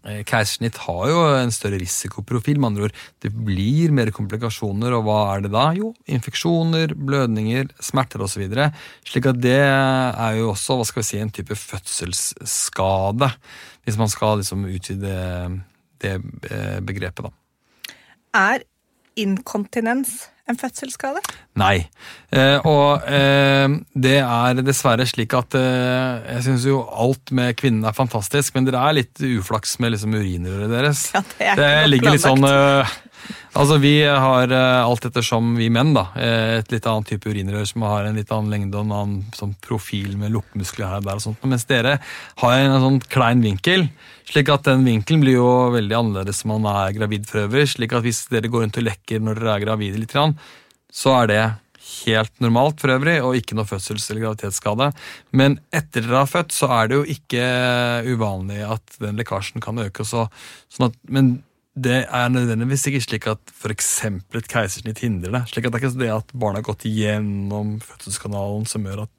eh, 0.00 0.22
keisersnitt 0.26 0.80
har 0.86 1.10
jo 1.12 1.22
en 1.36 1.52
større 1.54 1.80
risikoprofil. 1.82 2.60
Med 2.62 2.70
andre 2.70 2.88
ord, 2.88 3.00
det 3.24 3.32
blir 3.36 3.92
mer 3.96 4.12
komplikasjoner, 4.16 4.96
og 4.96 5.06
hva 5.08 5.20
er 5.34 5.44
det 5.44 5.52
da? 5.54 5.68
Jo, 5.76 5.92
infeksjoner, 6.08 6.96
blødninger, 6.96 7.68
smerter 7.84 8.24
osv. 8.24 8.46
Slik 9.08 9.28
at 9.32 9.40
det 9.44 9.60
er 9.60 10.38
jo 10.40 10.52
også 10.54 10.78
hva 10.80 10.88
skal 10.88 11.04
vi 11.04 11.10
si, 11.10 11.20
en 11.20 11.34
type 11.34 11.58
fødselsskade, 11.60 13.32
hvis 13.84 14.00
man 14.00 14.12
skal 14.12 14.40
liksom 14.40 14.64
utvide 14.70 15.18
det 16.02 16.16
begrepet, 16.84 17.28
da. 17.28 17.36
Er 18.36 18.64
inkontinens 19.16 20.26
en 20.46 20.58
fødselsskade? 20.58 21.22
Nei. 21.58 21.88
Eh, 22.30 22.66
og 22.66 23.06
eh, 23.10 23.66
det 23.98 24.18
er 24.22 24.62
dessverre 24.66 25.06
slik 25.08 25.34
at 25.36 25.56
eh, 25.58 26.26
jeg 26.36 26.44
syns 26.46 26.66
jo 26.68 26.82
alt 26.86 27.32
med 27.34 27.56
kvinnen 27.58 27.86
er 27.86 27.96
fantastisk, 27.96 28.54
men 28.54 28.68
dere 28.68 28.84
er 28.86 28.98
litt 29.00 29.22
uflaks 29.26 29.76
med 29.82 29.96
liksom 29.96 30.14
urinrøret 30.14 30.70
deres. 30.70 31.08
Ja, 31.16 31.24
det 31.38 31.50
er 31.50 31.62
det 31.62 31.72
ligger 31.90 32.14
litt 32.14 32.26
sånn 32.26 32.46
Altså, 33.56 33.78
vi 33.80 33.94
har 34.04 34.50
eh, 34.52 34.84
alt 34.84 35.06
ettersom 35.08 35.54
vi 35.56 35.70
menn, 35.72 35.94
da. 35.96 36.10
eh, 36.20 36.58
et 36.58 36.72
litt 36.74 36.86
annet 36.90 37.08
type 37.08 37.30
urinrør 37.30 37.64
som 37.68 37.86
har 37.88 38.04
en 38.04 38.18
litt 38.18 38.32
annen 38.34 38.52
lengde 38.52 38.76
og 38.76 38.84
en 38.84 38.96
annen 38.98 39.36
sånn 39.36 39.54
profil 39.64 40.18
med 40.20 40.34
lukkemuskler 40.34 40.90
her 40.90 41.00
og 41.00 41.08
der 41.08 41.20
og 41.20 41.24
sånt. 41.24 41.46
Mens 41.48 41.64
dere 41.70 41.96
har 42.42 42.56
en 42.58 42.76
sånn 42.82 43.00
klein 43.08 43.40
vinkel. 43.44 43.86
Slik 44.28 44.50
at 44.52 44.66
den 44.68 44.84
vinkelen 44.84 45.24
blir 45.24 45.38
jo 45.38 45.48
veldig 45.72 45.96
annerledes 46.00 46.42
når 46.44 46.58
man 46.58 46.68
er 46.74 46.96
gravid 46.98 47.28
for 47.30 47.46
øvrig. 47.46 47.68
Slik 47.72 47.96
at 47.96 48.04
hvis 48.04 48.26
dere 48.32 48.52
går 48.52 48.66
rundt 48.66 48.80
og 48.82 48.88
lekker 48.90 49.24
når 49.24 49.40
dere 49.40 49.54
er 49.54 49.64
gravide 49.64 50.02
litt, 50.02 50.16
så 50.92 51.16
er 51.22 51.32
det 51.32 51.44
helt 51.86 52.40
normalt 52.42 52.80
for 52.82 52.92
øvrig, 52.92 53.20
og 53.22 53.38
ikke 53.38 53.56
noe 53.56 53.68
fødsels- 53.68 54.10
eller 54.10 54.26
graviditetsskade. 54.26 54.90
Men 55.38 55.60
etter 55.72 56.02
dere 56.04 56.24
har 56.24 56.28
født, 56.30 56.52
så 56.52 56.68
er 56.76 56.90
det 56.90 56.98
jo 56.98 57.08
ikke 57.16 57.44
uvanlig 58.10 58.60
at 58.66 58.98
den 59.00 59.16
lekkasjen 59.20 59.64
kan 59.64 59.78
øke. 59.80 60.04
Så, 60.04 60.26
sånn 60.72 60.90
at, 60.90 60.98
men 61.08 61.38
det 61.76 62.06
er 62.08 62.30
nødvendigvis 62.32 62.86
ikke 62.88 63.02
slik 63.04 63.26
at 63.28 63.52
f.eks. 63.52 63.90
et 64.08 64.48
keisersnitt 64.48 65.02
hindrer 65.04 65.34
det. 65.36 65.42
Slik 65.50 65.66
at 65.68 65.72
Det 65.74 65.82
er 65.82 65.88
ikke 65.90 65.98
det 66.00 66.12
at 66.14 66.32
barnet 66.32 66.62
har 66.62 66.68
gått 66.72 66.86
gjennom 66.88 67.76
fødselskanalen 67.84 68.64
som 68.70 68.86
gjør 68.88 69.02
at 69.04 69.12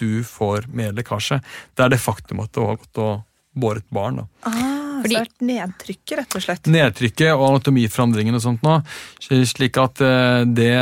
du 0.00 0.22
får 0.26 0.66
mer 0.72 0.92
lekkasje. 0.96 1.38
Det 1.76 1.84
er 1.84 1.92
det 1.92 2.00
faktum 2.02 2.40
at 2.42 2.50
det 2.56 2.64
har 2.64 2.80
gått 2.80 2.98
og 3.02 3.22
båret 3.54 3.84
barn. 3.92 4.16
da. 4.16 4.26
Ah, 4.48 5.02
Fordi- 5.02 5.14
så 5.14 5.24
det 5.24 5.28
er 5.42 5.46
nedtrykket, 5.46 6.16
rett 6.18 6.34
og 6.36 6.42
slett. 6.42 6.62
Nedtrykket 6.66 7.34
og 7.36 7.44
anatomiforandringen 7.50 8.34
og 8.34 8.42
sånt 8.42 8.62
nå, 8.62 8.78
slik 9.20 9.76
at 9.78 10.00
eh, 10.00 10.44
det, 10.44 10.72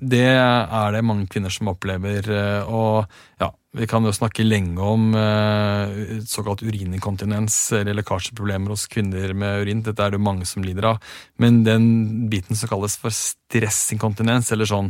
det 0.00 0.24
er 0.26 0.92
det 0.92 1.04
mange 1.04 1.28
kvinner 1.28 1.50
som 1.50 1.68
opplever. 1.68 2.28
eh, 2.28 2.62
Og 2.68 3.06
ja, 3.40 3.50
vi 3.76 3.86
kan 3.86 4.04
jo 4.06 4.12
snakke 4.16 4.46
lenge 4.46 4.80
om 4.80 5.10
eh, 5.12 6.20
såkalt 6.24 6.62
urininkontinens 6.64 7.56
eller 7.76 7.98
lekkasjeproblemer 7.98 8.72
hos 8.72 8.86
kvinner 8.88 9.34
med 9.36 9.64
urin. 9.64 9.82
Dette 9.84 10.06
er 10.06 10.14
det 10.14 10.22
mange 10.24 10.48
som 10.48 10.64
lider 10.64 10.94
av. 10.94 11.02
Men 11.36 11.60
den 11.66 11.88
biten 12.32 12.56
som 12.56 12.70
kalles 12.70 12.96
for 12.96 13.12
stressinkontinens, 13.12 14.52
eller 14.56 14.68
sånn 14.68 14.88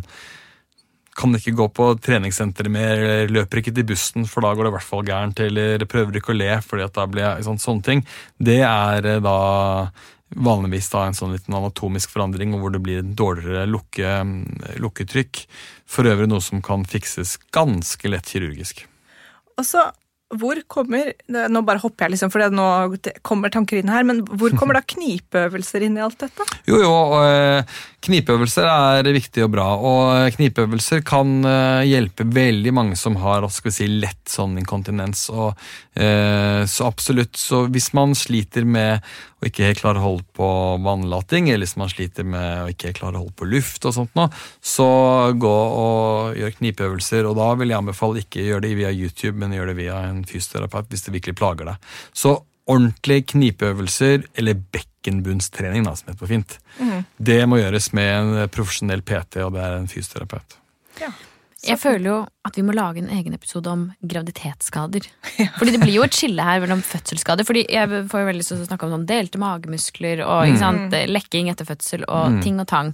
kan 1.18 1.34
ikke 1.34 1.56
gå 1.58 1.66
på 1.74 1.88
treningssenteret 1.98 2.70
mer, 2.70 3.00
eller 3.02 3.32
løper 3.34 3.58
ikke 3.58 3.74
til 3.74 3.88
bussen, 3.88 4.28
for 4.30 4.46
da 4.46 4.52
går 4.54 4.68
det 4.68 4.70
i 4.70 4.76
hvert 4.76 4.86
fall 4.92 5.02
gærent, 5.08 5.42
eller 5.42 5.86
prøver 5.90 6.20
ikke 6.20 6.30
å 6.30 6.38
le, 6.38 6.52
fordi 6.62 6.86
at 6.86 6.94
da 6.94 7.08
blir 7.10 7.24
jeg 7.24 7.48
sånn, 7.48 7.58
sånne 7.58 7.86
ting. 7.88 8.04
Det 8.38 8.60
er 8.62 9.10
eh, 9.16 9.18
da 9.24 9.38
vanligvis 10.36 10.90
da 10.92 11.06
en 11.06 11.16
sånn 11.16 11.32
liten 11.34 11.56
anatomisk 11.56 12.12
forandring, 12.12 12.56
hvor 12.60 12.72
det 12.74 12.82
blir 12.84 13.06
dårligere 13.06 13.68
lukke, 13.70 14.18
lukketrykk. 14.82 15.44
For 15.88 16.08
øvrig 16.08 16.28
noe 16.30 16.44
som 16.44 16.62
kan 16.64 16.84
fikses 16.88 17.38
ganske 17.54 18.12
lett 18.12 18.28
kirurgisk. 18.28 18.84
Og 19.58 19.66
så, 19.66 19.88
hvor 20.38 20.60
kommer 20.70 21.14
Nå 21.28 21.62
bare 21.66 21.80
hopper 21.82 22.06
jeg, 22.06 22.16
liksom, 22.16 22.32
for 22.32 22.44
nå 22.52 22.66
kommer 23.26 23.52
tanker 23.52 23.80
inn 23.80 23.90
her, 23.92 24.04
men 24.06 24.20
hvor 24.28 24.52
kommer 24.58 24.78
da 24.78 24.84
knipeøvelser 24.94 25.86
inn 25.88 25.96
i 25.98 26.04
alt 26.04 26.20
dette? 26.20 26.46
Jo, 26.68 26.82
jo, 26.84 26.92
eh, 27.24 27.78
knipeøvelser 28.04 28.66
er 28.68 29.08
viktig 29.10 29.42
og 29.44 29.50
bra, 29.52 29.66
og 29.74 30.34
knipeøvelser 30.36 31.02
kan 31.06 31.42
eh, 31.48 31.88
hjelpe 31.88 32.26
veldig 32.30 32.72
mange 32.74 32.98
som 32.98 33.18
har 33.22 33.46
si, 33.50 33.88
lett 33.90 34.30
sånn 34.30 34.54
inkontinens. 34.60 35.24
Og, 35.34 35.58
eh, 35.98 36.62
så 36.70 36.86
absolutt, 36.86 37.36
så 37.38 37.64
hvis 37.66 37.90
man 37.98 38.14
sliter 38.18 38.66
med 38.68 39.02
å 39.42 39.48
ikke 39.50 39.74
klare 39.80 39.98
å 39.98 40.04
holde 40.04 40.26
på 40.38 40.48
vannlating, 40.84 41.50
eller 41.50 41.66
hvis 41.66 41.78
man 41.80 41.90
sliter 41.90 42.26
med 42.26 42.64
å 42.64 42.68
ikke 42.72 42.94
klare 42.96 43.18
å 43.18 43.24
holde 43.24 43.36
på 43.38 43.50
luft, 43.50 43.82
og 43.84 43.96
sånt 43.96 44.14
noe, 44.18 44.30
så 44.62 44.88
gå 45.34 45.56
og 45.82 46.38
gjør 46.38 46.54
knipeøvelser. 46.60 47.26
Og 47.28 47.38
da 47.38 47.50
vil 47.58 47.74
jeg 47.74 47.82
anbefale 47.82 48.22
ikke 48.22 48.46
gjøre 48.46 48.66
det 48.68 48.76
via 48.78 48.94
YouTube, 48.94 49.36
men 49.42 49.56
gjør 49.56 49.72
det 49.72 49.80
via 49.82 50.04
en 50.06 50.22
fysioterapeut 50.28 50.92
hvis 50.92 51.08
det 51.08 51.16
virkelig 51.18 51.40
plager 51.42 51.72
deg. 51.72 51.90
Så 52.14 52.38
ordentlige 52.68 53.32
knipeøvelser, 53.32 54.28
eller 54.38 54.62
bekkenbunnstrening, 55.08 55.84
da, 55.84 55.96
som 55.96 56.08
heter 56.08 56.20
på 56.20 56.28
fint. 56.28 56.58
Det 57.16 57.40
må 57.48 57.58
gjøres 57.58 57.92
med 57.96 58.12
en 58.12 58.48
profesjonell 58.52 59.02
PT, 59.02 59.40
og 59.44 59.54
det 59.56 59.64
er 59.64 59.78
en 59.78 59.90
fysioterapeut. 59.90 60.58
Ja. 61.00 61.12
Jeg 61.66 61.80
føler 61.82 62.06
jo 62.06 62.16
at 62.46 62.54
vi 62.54 62.62
må 62.62 62.72
lage 62.72 63.00
en 63.02 63.10
egen 63.10 63.34
episode 63.34 63.66
om 63.66 63.88
graviditetsskader. 64.06 65.08
Fordi 65.58 65.72
det 65.74 65.80
blir 65.82 65.96
jo 65.96 66.04
et 66.06 66.14
skille 66.14 66.44
her 66.44 66.60
mellom 66.62 66.84
fødselsskader. 66.86 67.44
Fordi 67.44 67.64
jeg 67.66 67.88
får 67.90 68.22
jo 68.22 68.28
veldig 68.28 68.42
lyst 68.44 68.52
til 68.54 68.62
å 68.62 68.68
snakke 68.68 68.86
om 68.86 68.94
sånn 68.94 69.08
delte 69.08 69.40
magemuskler 69.42 70.22
og 70.22 70.44
ikke 70.46 70.60
sant, 70.62 70.94
lekking 71.10 71.50
etter 71.50 71.66
fødsel 71.66 72.06
og 72.06 72.38
ting 72.44 72.62
og 72.62 72.68
tang. 72.70 72.92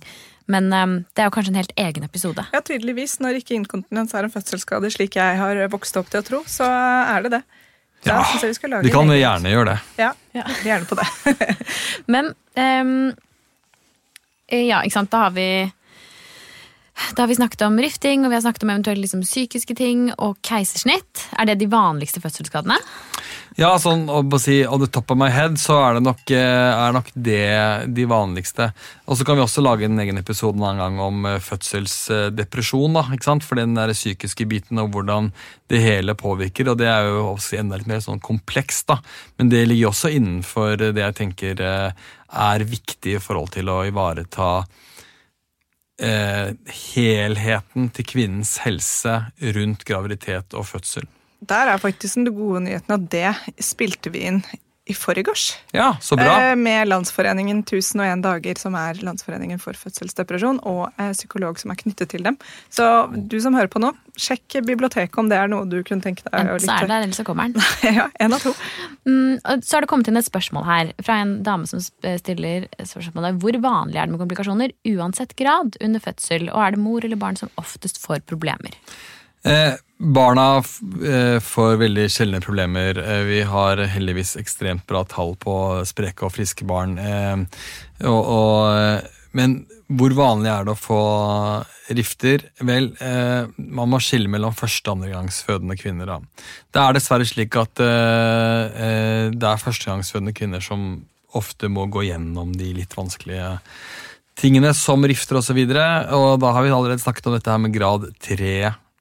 Men 0.49 0.73
um, 0.73 0.97
det 1.13 1.23
er 1.23 1.29
jo 1.29 1.35
kanskje 1.37 1.53
en 1.53 1.61
helt 1.61 1.77
egen 1.81 2.09
episode. 2.09 2.47
Ja, 2.57 2.63
tydeligvis. 2.65 3.19
Når 3.21 3.43
ikke 3.43 3.57
inkontinens 3.59 4.17
er 4.17 4.27
en 4.27 4.33
fødselsskade, 4.33 4.91
slik 4.97 5.21
jeg 5.21 5.39
har 5.41 5.61
vokst 5.73 6.01
opp 6.01 6.09
til 6.13 6.25
å 6.25 6.27
tro, 6.27 6.43
så 6.49 6.69
er 6.69 7.25
det 7.25 7.37
det. 7.37 7.45
Da 8.05 8.19
Ja, 8.19 8.25
synes 8.29 8.43
jeg 8.43 8.49
vi 8.49 8.55
skal 8.59 8.71
lage 8.75 8.85
Vi 8.85 8.91
kan 8.93 9.09
gjerne 9.17 9.49
gjøre 9.55 9.65
det. 9.71 9.79
Ja, 9.97 10.11
gjerne 10.65 10.85
på 10.89 10.99
det. 10.99 11.07
Men 12.13 12.33
um, 12.57 13.15
ja, 14.53 14.83
ikke 14.85 14.93
sant, 14.99 15.13
da 15.13 15.25
har 15.27 15.33
vi 15.37 15.47
da 17.15 17.23
har 17.23 17.29
vi 17.29 17.37
snakket 17.37 17.63
om 17.67 17.79
rifting, 17.79 18.25
og 18.25 18.31
vi 18.31 18.37
har 18.39 18.43
snakket 18.45 18.63
om 18.63 18.71
eventuelt 18.71 19.03
liksom 19.03 19.23
psykiske 19.27 19.75
ting 19.79 20.09
og 20.15 20.39
keisersnitt. 20.47 21.27
Er 21.39 21.49
det 21.49 21.59
de 21.61 21.69
vanligste 21.71 22.23
fødselsskadene? 22.23 22.77
Ja, 23.59 23.73
sånn 23.79 24.09
å 24.11 24.23
si 24.43 24.61
on 24.67 24.83
the 24.83 24.89
top 24.91 25.13
of 25.15 25.19
my 25.19 25.29
head, 25.31 25.59
så 25.63 25.77
er 25.79 25.95
det 25.95 26.05
nok, 26.07 26.23
eh, 26.31 26.71
er 26.75 26.95
nok 26.95 27.11
det 27.15 27.95
de 27.95 28.07
vanligste. 28.11 28.73
Og 29.07 29.19
så 29.19 29.27
kan 29.27 29.39
vi 29.39 29.45
også 29.45 29.63
lage 29.63 29.87
en 29.87 29.99
egen 29.99 30.19
episode 30.19 30.59
en 30.59 30.65
annen 30.65 30.83
gang 30.83 30.99
om 31.01 31.27
eh, 31.27 31.39
fødselsdepresjon, 31.39 32.99
da, 32.99 33.05
ikke 33.15 33.31
sant? 33.31 33.47
For 33.47 33.59
den 33.59 33.75
der 33.79 33.95
psykiske 33.95 34.47
biten 34.51 34.83
og 34.83 34.91
hvordan 34.95 35.33
det 35.71 35.83
hele 35.83 36.15
påvirker, 36.19 36.71
og 36.71 36.79
det 36.79 36.91
er 36.91 37.07
jo 37.07 37.35
også 37.35 37.61
enda 37.61 37.79
litt 37.79 37.91
mer 37.91 38.03
sånn 38.03 38.23
komplekst, 38.23 38.89
da. 38.91 38.99
Men 39.39 39.51
det 39.55 39.67
ligger 39.69 39.93
også 39.93 40.11
innenfor 40.15 40.91
det 40.91 40.99
jeg 40.99 41.19
tenker 41.23 41.63
eh, 41.63 42.07
er 42.35 42.67
viktig 42.67 43.19
i 43.19 43.23
forhold 43.23 43.55
til 43.55 43.71
å 43.71 43.85
ivareta 43.87 44.65
eh, 46.03 46.55
helheten 46.95 47.91
til 47.95 48.09
kvinnens 48.09 48.57
helse 48.65 49.21
rundt 49.57 49.85
graviditet 49.89 50.55
og 50.55 50.67
fødsel. 50.67 51.07
Der 51.45 51.71
er 51.75 51.81
faktisk 51.81 52.17
den 52.17 52.31
gode 52.35 52.63
nyheten 52.65 52.95
at 52.97 53.09
det 53.13 53.65
spilte 53.65 54.13
vi 54.15 54.25
inn 54.31 54.41
i 54.85 54.93
forgårs. 54.95 55.55
Ja, 55.73 55.97
så 56.01 56.17
bra. 56.17 56.51
Eh, 56.51 56.57
Med 56.61 56.89
Landsforeningen 56.89 57.63
1001 57.63 58.21
dager, 58.23 58.59
som 58.61 58.75
er 58.77 58.99
Landsforeningen 59.01 59.61
for 59.61 59.73
fødselsdepresjon, 59.81 60.59
og 60.69 60.91
eh, 61.01 61.15
psykolog 61.17 61.57
som 61.61 61.73
er 61.73 61.79
knyttet 61.81 62.13
til 62.13 62.27
dem. 62.27 62.37
Så 62.69 62.85
du 63.17 63.39
som 63.41 63.57
hører 63.57 63.73
på 63.73 63.81
nå, 63.81 63.95
sjekk 64.21 64.59
biblioteket 64.69 65.17
om 65.23 65.31
det 65.33 65.39
er 65.41 65.49
noe 65.49 65.65
du 65.65 65.79
kunne 65.89 66.05
tenke 66.05 66.27
deg 66.29 66.53
å 66.53 66.59
lytte 66.59 66.69
så 66.69 66.77
er 66.77 66.85
det 66.85 66.91
den 66.91 66.93
der, 66.93 67.07
eller 67.09 67.17
så 67.17 67.25
kommer 67.25 67.49
den. 67.49 67.65
Ja, 67.97 68.11
en 68.21 68.37
av 68.37 68.45
to. 68.45 68.53
Mm, 69.09 69.41
og 69.41 69.65
så 69.65 69.79
har 69.79 69.87
det 69.87 69.91
kommet 69.95 70.13
inn 70.13 70.21
et 70.21 70.29
spørsmål 70.29 70.69
her 70.69 70.93
fra 71.07 71.19
en 71.23 71.35
dame 71.47 71.69
som 71.71 71.81
stiller 71.81 72.69
spørsmålet 72.85 73.41
hvor 73.41 73.57
vanlig 73.65 73.97
er 73.97 74.09
det 74.09 74.19
med 74.19 74.25
komplikasjoner 74.27 74.77
uansett 74.93 75.33
grad 75.41 75.81
under 75.81 76.05
fødsel, 76.05 76.51
og 76.53 76.61
er 76.61 76.77
det 76.77 76.85
mor 76.85 77.09
eller 77.09 77.21
barn 77.21 77.41
som 77.41 77.53
oftest 77.61 78.03
får 78.05 78.27
problemer? 78.29 78.77
Eh, 79.45 79.75
barna 79.99 80.63
eh, 81.05 81.39
får 81.41 81.77
veldig 81.77 82.07
sjeldne 82.11 82.41
problemer. 82.41 82.99
Eh, 82.99 83.23
vi 83.29 83.43
har 83.45 83.83
heldigvis 83.93 84.37
ekstremt 84.41 84.87
bra 84.89 85.05
tall 85.09 85.37
på 85.41 85.57
spreke 85.89 86.25
og 86.27 86.33
friske 86.35 86.65
barn. 86.69 86.97
Og, 88.05 88.21
og, 88.21 89.11
men 89.37 89.63
hvor 89.95 90.15
vanlig 90.17 90.51
er 90.51 90.65
det 90.65 90.73
å 90.73 90.81
få 90.81 91.01
rifter? 91.95 92.47
Vel, 92.65 92.95
man 93.59 93.91
må 93.93 94.01
skille 94.01 94.31
mellom 94.33 94.55
første- 94.57 94.89
og 94.89 94.97
andregangsfødende 94.97 95.77
kvinner. 95.77 96.09
Da. 96.09 96.47
Det 96.73 96.81
er 96.81 96.97
dessverre 96.97 97.27
slik 97.29 97.59
at 97.61 97.83
det 97.83 99.51
er 99.51 99.61
førstegangsfødende 99.61 100.33
kvinner 100.37 100.65
som 100.65 101.05
ofte 101.37 101.69
må 101.69 101.85
gå 101.93 102.07
gjennom 102.09 102.55
de 102.57 102.71
litt 102.79 102.97
vanskelige 102.97 103.59
tingene 104.41 104.73
som 104.75 105.05
rifter 105.05 105.39
osv. 105.43 105.61
Og, 105.61 105.75
så 105.75 106.17
og 106.17 106.41
da 106.43 106.55
har 106.57 106.65
vi 106.65 106.73
allerede 106.73 107.05
snakket 107.05 107.29
om 107.29 107.37
dette 107.37 107.53
her 107.53 107.61
med 107.61 107.77
grad 107.77 108.09
3 108.25 108.55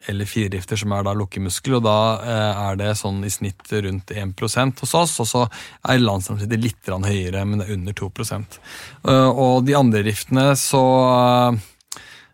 eller 0.09 0.27
4 0.27 0.51
rifter, 0.53 0.79
som 0.79 0.93
er 0.95 1.05
da 1.05 1.13
lukkemuskel, 1.17 1.77
og 1.79 1.85
da 1.85 1.97
eh, 2.21 2.61
er 2.67 2.79
det 2.79 2.93
sånn 2.99 3.21
i 3.25 3.31
snitt 3.31 3.71
rundt 3.71 4.11
1 4.11 4.33
hos 4.81 4.95
oss, 4.99 5.19
og 5.23 5.29
så 5.29 5.43
er 5.47 6.01
landsgjennomsnittet 6.03 6.63
litt 6.63 6.89
høyere, 6.93 7.45
men 7.47 7.61
det 7.61 7.69
er 7.69 7.77
under 7.77 7.93
2 7.93 8.11
Eh, 8.13 9.29
Og 9.29 9.63
de 9.65 9.75
andre 9.75 10.03
riftene 10.03 10.53
så 10.59 10.83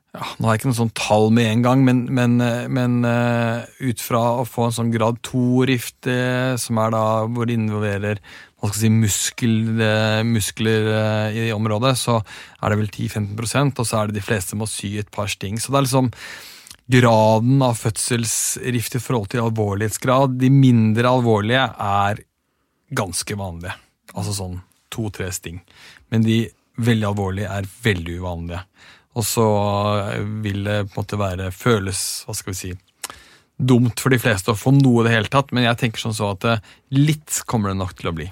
ja, 0.10 0.26
Nå 0.40 0.48
har 0.48 0.56
jeg 0.56 0.62
ikke 0.62 0.70
noe 0.72 0.80
sånn 0.80 0.96
tall 0.98 1.30
med 1.32 1.46
en 1.46 1.64
gang, 1.64 1.84
men, 1.86 2.04
men, 2.10 2.40
eh, 2.42 2.68
men 2.68 3.00
ut 3.06 4.02
fra 4.02 4.42
å 4.42 4.46
få 4.48 4.68
en 4.68 4.78
sånn 4.80 4.94
grad 4.94 5.22
2-rift, 5.26 6.10
eh, 6.10 6.56
som 6.58 6.80
er 6.82 6.94
da 6.96 7.04
hvor 7.30 7.46
det 7.46 7.58
involverer 7.60 8.22
hva 8.60 8.72
skal 8.72 8.82
si, 8.82 8.90
muskel, 8.92 9.54
muskler 10.28 10.90
i 11.32 11.46
området, 11.56 11.94
så 11.96 12.18
er 12.60 12.74
det 12.74 12.80
vel 12.82 12.90
10-15% 12.92 13.80
og 13.80 13.88
så 13.88 14.02
er 14.02 14.10
det 14.10 14.18
de 14.18 14.26
fleste 14.26 14.58
må 14.60 14.68
sy 14.68 14.98
et 15.00 15.08
par 15.16 15.32
sting. 15.32 15.56
Så 15.62 15.72
det 15.72 15.80
er 15.80 15.86
liksom 15.86 16.10
graden 16.90 17.62
av 17.62 17.76
fødselsrift 17.78 18.96
i 18.98 19.02
forhold 19.04 19.30
til 19.30 19.44
alvorlighetsgrad. 19.46 20.38
De 20.42 20.50
mindre 20.50 21.10
alvorlige 21.10 21.68
er 21.86 22.24
ganske 22.98 23.36
vanlige. 23.38 23.76
Altså 24.16 24.34
sånn 24.34 24.56
to-tre 24.90 25.30
sting. 25.36 25.60
Men 26.10 26.26
de 26.26 26.40
veldig 26.82 27.06
alvorlige 27.12 27.52
er 27.60 27.68
veldig 27.84 28.16
uvanlige. 28.24 28.64
Og 29.20 29.26
så 29.26 29.46
vil 30.44 30.64
det 30.66 30.80
på 30.90 30.98
en 30.98 31.04
måte 31.04 31.20
være 31.20 31.52
føles, 31.54 32.02
hva 32.26 32.36
skal 32.38 32.54
vi 32.54 32.60
si, 32.60 32.72
dumt 33.60 34.00
for 34.00 34.14
de 34.14 34.20
fleste 34.22 34.54
å 34.54 34.58
få 34.58 34.72
noe 34.74 35.04
i 35.04 35.10
det 35.10 35.14
hele 35.18 35.32
tatt, 35.34 35.50
men 35.52 35.66
jeg 35.68 35.78
tenker 35.82 36.00
sånn 36.06 36.16
så 36.16 36.30
at 36.32 36.46
eh, 36.48 36.62
litt 36.96 37.42
kommer 37.50 37.74
det 37.74 37.80
nok 37.82 37.94
til 38.00 38.10
å 38.12 38.16
bli. 38.16 38.30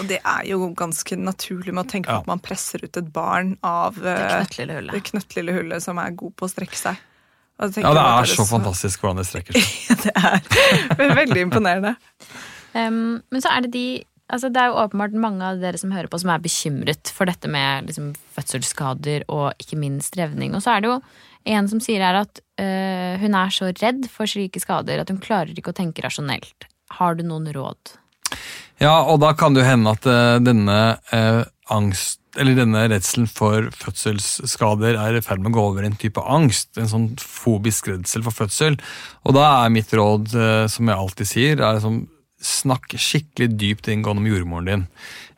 Og 0.00 0.08
det 0.08 0.18
er 0.24 0.46
jo 0.48 0.70
ganske 0.74 1.16
naturlig 1.20 1.72
med 1.76 1.84
å 1.84 1.90
tenke 1.92 2.08
på 2.08 2.16
Ja. 2.16 2.20
at 2.24 2.26
man 2.30 2.40
presser 2.42 2.82
ut 2.82 2.96
et 2.96 3.10
barn 3.12 3.54
av 3.62 3.94
Det 4.00 4.10
eh, 4.16 4.32
knøttlille 4.40 4.74
hullet. 4.80 4.92
det 4.96 5.04
knøttlille 5.12 5.54
hullet 5.60 5.84
som 5.84 6.00
er 6.02 6.10
god 6.18 6.34
på 6.36 6.48
å 6.48 6.50
strekke 6.50 6.80
seg. 6.80 6.96
Og 7.62 7.76
Ja, 7.78 7.92
det 7.94 8.04
er 8.04 8.30
så 8.32 8.46
fantastisk 8.48 9.02
hvordan 9.02 9.20
det 9.22 9.28
strekker 9.28 9.58
seg. 9.58 10.06
det 10.98 11.04
er 11.06 11.14
veldig 11.18 11.44
imponerende. 11.46 11.94
Um, 12.74 13.20
men 13.30 13.44
så 13.44 13.52
er 13.52 13.66
det 13.66 13.74
de 13.74 13.86
altså 14.32 14.48
Det 14.48 14.62
er 14.62 14.70
jo 14.70 14.78
åpenbart 14.80 15.16
mange 15.20 15.44
av 15.44 15.58
dere 15.60 15.76
som 15.76 15.90
hører 15.92 16.08
på, 16.08 16.16
som 16.22 16.30
er 16.32 16.40
bekymret 16.40 17.10
for 17.12 17.28
dette 17.28 17.50
med 17.52 17.90
liksom, 17.90 18.14
fødselsskader 18.32 19.26
og 19.28 19.60
ikke 19.60 19.76
minst 19.76 20.16
revning. 20.16 20.54
Og 20.56 20.64
så 20.64 20.72
er 20.72 20.80
det 20.80 20.88
jo 20.88 21.00
en 21.52 21.68
som 21.68 21.82
sier 21.84 22.00
her 22.00 22.22
at 22.22 22.40
uh, 22.62 23.20
hun 23.20 23.36
er 23.36 23.52
så 23.52 23.68
redd 23.74 24.06
for 24.12 24.30
slike 24.30 24.62
skader 24.62 25.02
at 25.02 25.12
hun 25.12 25.20
klarer 25.20 25.52
ikke 25.52 25.74
å 25.74 25.76
tenke 25.76 26.04
rasjonelt. 26.06 26.68
Har 26.96 27.18
du 27.18 27.26
noen 27.26 27.50
råd? 27.52 27.98
Ja, 28.82 28.96
og 29.06 29.20
da 29.22 29.32
kan 29.38 29.54
det 29.54 29.62
jo 29.62 29.68
hende 29.68 29.94
at 29.94 30.08
eh, 30.10 30.40
denne 30.42 30.78
eh, 31.14 31.42
angst, 31.72 32.18
eller 32.40 32.56
denne 32.56 32.86
redselen 32.88 33.28
for 33.28 33.68
fødselsskader 33.76 34.96
er 34.96 35.18
i 35.18 35.24
ferd 35.24 35.42
med 35.42 35.52
å 35.52 35.58
gå 35.58 35.66
over 35.72 35.84
i 35.84 35.90
en 35.90 35.98
type 36.00 36.22
angst. 36.24 36.72
En 36.80 36.90
sånn 36.90 37.10
fobisk 37.20 37.90
redsel 37.92 38.24
for 38.24 38.44
fødsel. 38.44 38.78
Og 39.28 39.36
da 39.36 39.44
er 39.60 39.74
mitt 39.74 39.92
råd, 39.92 40.32
eh, 40.32 40.64
som 40.72 40.88
jeg 40.88 40.98
alltid 40.98 41.32
sier, 41.34 41.60
er 41.60 41.78
liksom 41.78 42.06
snakk 42.42 42.96
skikkelig 42.98 43.52
dypt 43.54 43.88
inngående 43.92 44.24
om 44.24 44.30
jordmoren 44.32 44.70
din. 44.70 44.86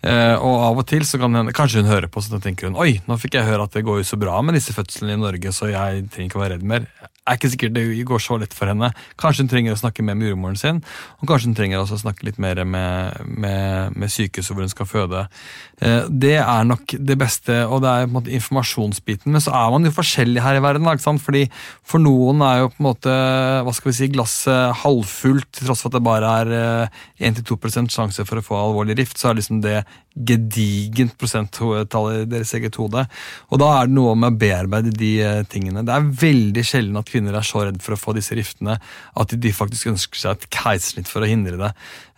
Eh, 0.04 0.34
og 0.36 0.62
av 0.70 0.80
og 0.80 0.86
til 0.88 1.04
så 1.08 1.20
kan 1.20 1.36
hende, 1.36 1.52
kanskje 1.56 1.82
hun 1.82 1.90
hører 1.90 2.08
på 2.12 2.22
så 2.24 2.36
da 2.36 2.40
tenker 2.44 2.68
hun 2.68 2.80
oi, 2.80 2.98
nå 3.08 3.18
fikk 3.20 3.38
jeg 3.38 3.48
høre 3.48 3.66
at 3.68 3.76
det 3.76 3.84
går 3.84 4.00
jo 4.00 4.08
så 4.08 4.18
bra 4.20 4.40
med 4.44 4.56
disse 4.56 4.74
fødslene 4.76 5.18
i 5.18 5.20
Norge, 5.20 5.52
så 5.52 5.68
jeg 5.72 6.06
trenger 6.12 6.30
ikke 6.30 6.40
å 6.40 6.44
være 6.44 6.56
redd 6.56 6.66
mer. 6.74 6.88
Er 7.24 7.38
ikke 7.38 7.50
sikkert 7.54 7.74
det 7.76 7.84
går 8.08 8.20
så 8.20 8.36
lett 8.40 8.54
for 8.56 8.68
henne. 8.68 8.90
Kanskje 9.20 9.44
hun 9.44 9.50
trenger 9.52 9.74
å 9.74 9.80
snakke 9.80 10.04
med 10.04 10.20
jordmoren 10.22 10.58
sin, 10.60 10.80
og 11.20 11.28
kanskje 11.30 11.50
hun 11.50 11.56
trenger 11.56 11.80
også 11.80 11.96
å 11.96 12.02
snakke 12.02 12.26
litt 12.28 12.40
mer 12.42 12.60
med, 12.68 13.22
med, 13.24 13.96
med 13.96 14.12
sykehuset 14.12 14.52
hvor 14.52 14.66
hun 14.66 14.72
skal 14.72 14.88
føde. 14.90 15.24
Eh, 15.80 16.04
Det 16.10 16.36
er 16.42 16.68
nok 16.68 16.96
det 16.98 17.16
beste, 17.20 17.62
og 17.64 17.82
det 17.84 17.90
er 17.90 18.04
på 18.06 18.10
en 18.12 18.16
måte 18.18 18.34
informasjonsbiten. 18.36 19.32
Men 19.32 19.44
så 19.44 19.54
er 19.56 19.72
man 19.72 19.88
jo 19.88 19.94
forskjellig 19.96 20.44
her 20.44 20.58
i 20.58 20.64
verden. 20.64 20.88
Ikke 20.90 21.06
sant? 21.06 21.24
Fordi 21.24 21.46
For 21.84 22.02
noen 22.02 22.42
er 22.44 22.62
jo 22.62 22.70
på 22.72 22.80
en 22.82 22.88
måte 22.90 23.14
hva 23.64 23.72
skal 23.76 23.90
vi 23.90 23.96
si, 23.96 24.10
glasset 24.12 24.80
halvfullt, 24.84 25.48
til 25.52 25.68
tross 25.68 25.84
for 25.84 25.92
at 25.92 25.98
det 25.98 26.04
bare 26.04 26.36
er 26.42 26.54
eh, 26.60 27.02
1-2 27.30 27.56
sjanse 27.88 28.24
for 28.28 28.40
å 28.40 28.44
få 28.44 28.60
alvorlig 28.60 28.98
rift. 29.00 29.16
Så 29.20 29.30
er 29.30 29.40
liksom 29.40 29.62
det 29.64 29.80
gedigent 30.14 31.16
prosenttall 31.18 32.10
i 32.12 32.24
deres 32.30 32.52
eget 32.54 32.76
hode. 32.78 33.02
Og 33.50 33.60
da 33.60 33.70
er 33.80 33.88
det 33.88 33.96
noe 33.96 34.14
med 34.14 34.34
å 34.34 34.38
bearbeide 34.38 34.92
de 34.94 35.10
eh, 35.24 35.42
tingene. 35.50 35.82
Det 35.86 35.94
er 35.94 36.08
veldig 36.22 36.64
sjelden 36.66 37.00
at 37.00 37.10
kvinner 37.10 37.34
er 37.34 37.46
så 37.46 37.64
redd 37.66 37.80
for 37.82 37.96
å 37.96 38.00
få 38.00 38.14
disse 38.14 38.36
riftene 38.38 38.78
at 38.78 39.34
de 39.34 39.52
faktisk 39.54 39.90
ønsker 39.90 40.20
seg 40.20 40.36
et 40.36 40.48
keisersnitt 40.54 41.10
for 41.10 41.24
å 41.24 41.30
hindre 41.30 41.58
det. 41.60 41.72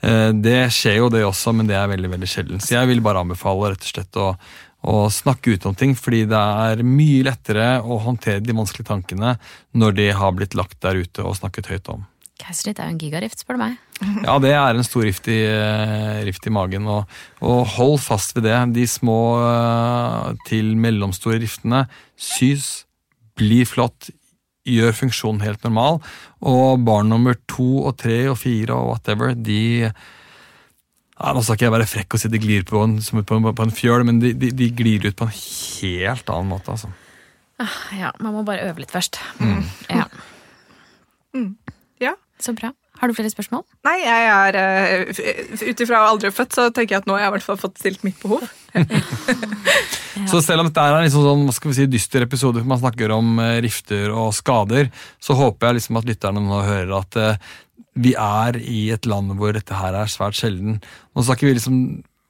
Eh, 0.04 0.30
Det 0.46 0.58
skjer 0.76 1.00
jo 1.00 1.10
det 1.12 1.24
også, 1.24 1.54
men 1.56 1.70
det 1.70 1.78
er 1.80 1.88
veldig 1.92 2.12
veldig 2.18 2.30
sjelden. 2.30 2.60
Så 2.60 2.76
jeg 2.76 2.92
vil 2.92 3.04
bare 3.04 3.24
anbefale 3.24 3.72
rett 3.72 3.86
og 3.86 3.92
slett 3.94 4.20
å, 4.20 4.28
å 4.86 5.06
snakke 5.12 5.56
ut 5.56 5.64
om 5.70 5.78
ting, 5.78 5.96
fordi 5.96 6.26
det 6.28 6.42
er 6.68 6.84
mye 6.84 7.24
lettere 7.30 7.70
å 7.80 7.96
håndtere 8.04 8.44
de 8.44 8.56
vanskelige 8.56 8.92
tankene 8.92 9.38
når 9.72 9.96
de 9.96 10.10
har 10.20 10.36
blitt 10.36 10.58
lagt 10.58 10.82
der 10.84 11.00
ute 11.00 11.24
og 11.24 11.38
snakket 11.40 11.72
høyt 11.72 11.92
om. 11.96 12.04
Keisersnitt 12.36 12.78
er 12.78 12.90
jo 12.90 12.98
en 12.98 13.00
gigarift, 13.00 13.40
spør 13.40 13.56
du 13.56 13.64
meg. 13.64 13.80
Ja, 14.26 14.36
det 14.42 14.52
er 14.52 14.76
en 14.76 14.84
stor 14.84 15.06
rift 15.06 15.28
i, 15.32 15.38
eh, 15.48 16.18
rift 16.26 16.44
i 16.46 16.52
magen, 16.52 16.84
og, 16.90 17.08
og 17.40 17.62
hold 17.78 17.96
fast 18.04 18.34
ved 18.36 18.44
det. 18.44 18.58
De 18.76 18.84
små 18.90 19.20
eh, 19.40 20.34
til 20.48 20.74
mellomstore 20.76 21.40
riftene 21.40 21.86
sys, 22.20 22.84
blir 23.36 23.68
flott, 23.68 24.10
gjør 24.66 24.94
funksjonen 24.96 25.44
helt 25.44 25.64
normal, 25.64 26.00
og 26.44 26.84
barn 26.84 27.08
nummer 27.12 27.36
to 27.48 27.86
og 27.86 27.96
tre 28.02 28.24
og 28.32 28.38
fire 28.40 28.74
og 28.74 28.92
whatever, 28.94 29.34
de 29.36 29.86
ja, 31.16 31.32
Nå 31.32 31.40
skal 31.40 31.56
ikke 31.56 31.64
jeg 31.64 31.72
være 31.72 31.88
frekk 31.88 32.14
og 32.16 32.20
si 32.20 32.28
de 32.28 32.40
glir 32.42 32.64
på 32.68 32.82
en, 32.84 32.98
som 33.00 33.22
på, 33.24 33.38
på 33.40 33.64
en 33.64 33.72
fjøl, 33.72 34.04
men 34.04 34.18
de, 34.20 34.34
de, 34.36 34.50
de 34.52 34.66
glir 34.76 35.06
ut 35.06 35.16
på 35.16 35.24
en 35.24 35.32
helt 35.32 36.32
annen 36.32 36.50
måte. 36.50 36.74
altså. 36.74 36.90
Ja, 37.96 38.10
man 38.20 38.34
må 38.36 38.42
bare 38.44 38.66
øve 38.68 38.82
litt 38.82 38.92
først. 38.92 39.16
Mm. 39.40 39.62
Ja. 39.88 40.04
Ja. 42.04 42.12
Så 42.36 42.52
bra. 42.52 42.74
Har 43.00 43.10
du 43.10 43.16
flere 43.16 43.32
spørsmål? 43.32 43.64
Nei, 43.86 43.96
jeg 44.02 44.28
er 44.32 44.56
uh, 44.56 45.66
Ut 45.66 45.82
ifra 45.84 46.02
aldri 46.08 46.30
født, 46.34 46.56
så 46.56 46.68
tenker 46.70 46.96
jeg 46.96 47.04
at 47.04 47.08
nå 47.10 47.16
har 47.16 47.26
jeg 47.26 47.32
i 47.32 47.34
hvert 47.36 47.46
fall 47.46 47.60
fått 47.60 47.80
stilt 47.82 48.06
mitt 48.06 48.18
behov. 48.22 48.46
Så 50.30 50.40
selv 50.40 50.62
om 50.62 50.70
dette 50.70 50.80
er 50.80 50.96
en 50.96 51.04
liksom 51.04 51.24
sånn, 51.26 51.44
hva 51.44 51.54
skal 51.54 51.70
vi 51.70 51.76
si, 51.76 51.86
dyster 51.92 52.24
episode, 52.24 52.62
hvor 52.62 52.70
man 52.70 52.80
snakker 52.80 53.12
om 53.12 53.36
eh, 53.42 53.58
rifter 53.64 54.12
og 54.16 54.32
skader, 54.36 54.88
så 55.20 55.36
håper 55.36 55.68
jeg 55.68 55.78
liksom 55.78 56.00
at 56.00 56.08
lytterne 56.08 56.42
nå 56.42 56.62
hører 56.64 56.94
at 56.96 57.18
eh, 57.20 57.50
vi 58.00 58.14
er 58.16 58.56
i 58.60 58.86
et 58.94 59.08
land 59.08 59.34
hvor 59.36 59.52
dette 59.56 59.76
her 59.76 59.96
er 59.96 60.12
svært 60.12 60.38
sjelden. 60.38 60.80
Nå 61.16 61.24
snakker 61.26 61.48
vi 61.48 61.56
liksom 61.58 61.76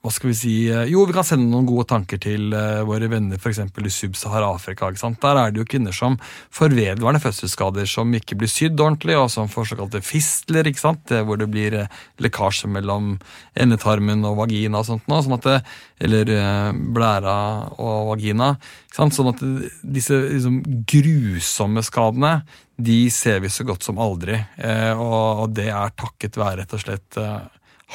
hva 0.06 0.12
skal 0.14 0.30
vi 0.30 0.36
si, 0.38 0.54
eh, 0.70 0.86
Jo, 0.86 1.02
vi 1.04 1.14
kan 1.16 1.24
sende 1.26 1.48
noen 1.50 1.66
gode 1.66 1.88
tanker 1.90 2.20
til 2.22 2.52
eh, 2.54 2.84
våre 2.86 3.08
venner 3.10 3.40
f.eks. 3.40 3.58
i 3.58 3.90
Sub-Sahara-Afrika. 3.90 4.86
ikke 4.86 5.02
sant? 5.02 5.18
Der 5.20 5.40
er 5.40 5.50
det 5.50 5.58
jo 5.58 5.66
kvinner 5.66 5.94
som 5.96 6.14
får 6.54 6.76
vedvarende 6.76 7.18
fødselsskader, 7.24 7.88
som 7.90 8.14
ikke 8.14 8.38
blir 8.38 8.50
sydd 8.50 8.78
ordentlig, 8.78 9.16
og 9.18 9.26
som 9.34 9.50
får 9.50 9.72
såkalte 9.72 10.02
fistler, 10.06 10.70
ikke 10.70 10.84
sant? 10.84 11.02
Det, 11.10 11.24
hvor 11.26 11.40
det 11.40 11.50
blir 11.50 11.74
eh, 11.74 11.90
lekkasje 12.22 12.70
mellom 12.70 13.16
endetarmen 13.58 14.22
og 14.30 14.38
vagina 14.44 14.84
og 14.84 14.86
sånt. 14.92 15.08
Nå, 15.10 15.18
sånn 15.26 15.40
at 15.40 15.48
det, 15.50 15.58
eller 16.06 16.30
eh, 16.36 16.70
blæra 16.94 17.36
og 17.74 18.12
vagina. 18.12 18.54
ikke 18.86 19.00
sant? 19.00 19.18
Sånn 19.18 19.32
at 19.34 19.42
disse 19.82 20.22
liksom, 20.28 20.62
grusomme 20.86 21.82
skadene 21.82 22.36
de 22.76 23.10
ser 23.10 23.40
vi 23.40 23.50
så 23.50 23.64
godt 23.66 23.82
som 23.82 23.98
aldri. 23.98 24.38
Eh, 24.56 24.94
og, 24.94 25.50
det 25.56 25.70
er 25.72 25.94
takket 25.96 26.36
være 26.38 26.62
rett 26.62 26.74
og 26.76 26.82
slett 26.82 27.18
eh, 27.20 27.38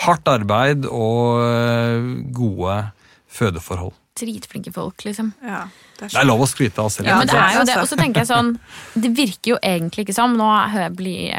hardt 0.06 0.28
arbeid 0.32 0.86
og 0.90 1.42
eh, 1.46 2.12
gode 2.34 2.78
fødeforhold. 3.28 3.94
Dritflinke 4.20 4.74
folk, 4.76 5.06
liksom. 5.08 5.32
Ja, 5.40 5.62
det 5.96 6.10
er 6.10 6.12
Det 6.12 6.20
er 6.20 6.26
lov 6.28 6.42
å 6.44 6.48
skryte 6.50 6.82
av 6.82 6.90
oss 6.90 6.98
selv. 6.98 7.08
Ja, 7.08 7.18
men 7.22 7.30
det 7.30 7.38
er 7.40 7.54
jo 7.56 7.64
det. 7.70 7.78
Og 7.80 7.88
så 7.88 7.96
tenker 7.96 8.22
jeg 8.22 8.28
sånn 8.28 8.50
Det 8.92 9.12
virker 9.16 9.54
jo 9.54 9.58
egentlig 9.64 10.04
ikke 10.04 10.16
som 10.18 10.34
Nå 10.36 10.50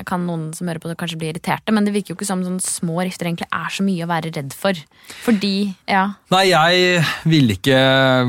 kan 0.09 0.25
noen 0.25 0.47
som 0.57 0.71
hører 0.71 0.81
på 0.81 0.89
det 0.89 0.97
kanskje 1.01 1.19
bli 1.21 1.29
irriterte, 1.33 1.75
men 1.75 1.85
det 1.85 1.93
virker 1.93 2.15
jo 2.15 2.17
ikke 2.17 2.29
som 2.29 2.45
sånn 2.47 2.61
små 2.65 3.03
rifter 3.05 3.29
egentlig 3.29 3.49
er 3.53 3.77
så 3.77 3.85
mye 3.85 4.07
å 4.07 4.11
være 4.11 4.33
redd 4.33 4.57
for. 4.57 4.79
Fordi, 5.27 5.55
ja 5.91 6.05
Nei, 6.33 6.43
jeg 6.49 7.05
ville 7.29 7.59
ikke 7.59 7.79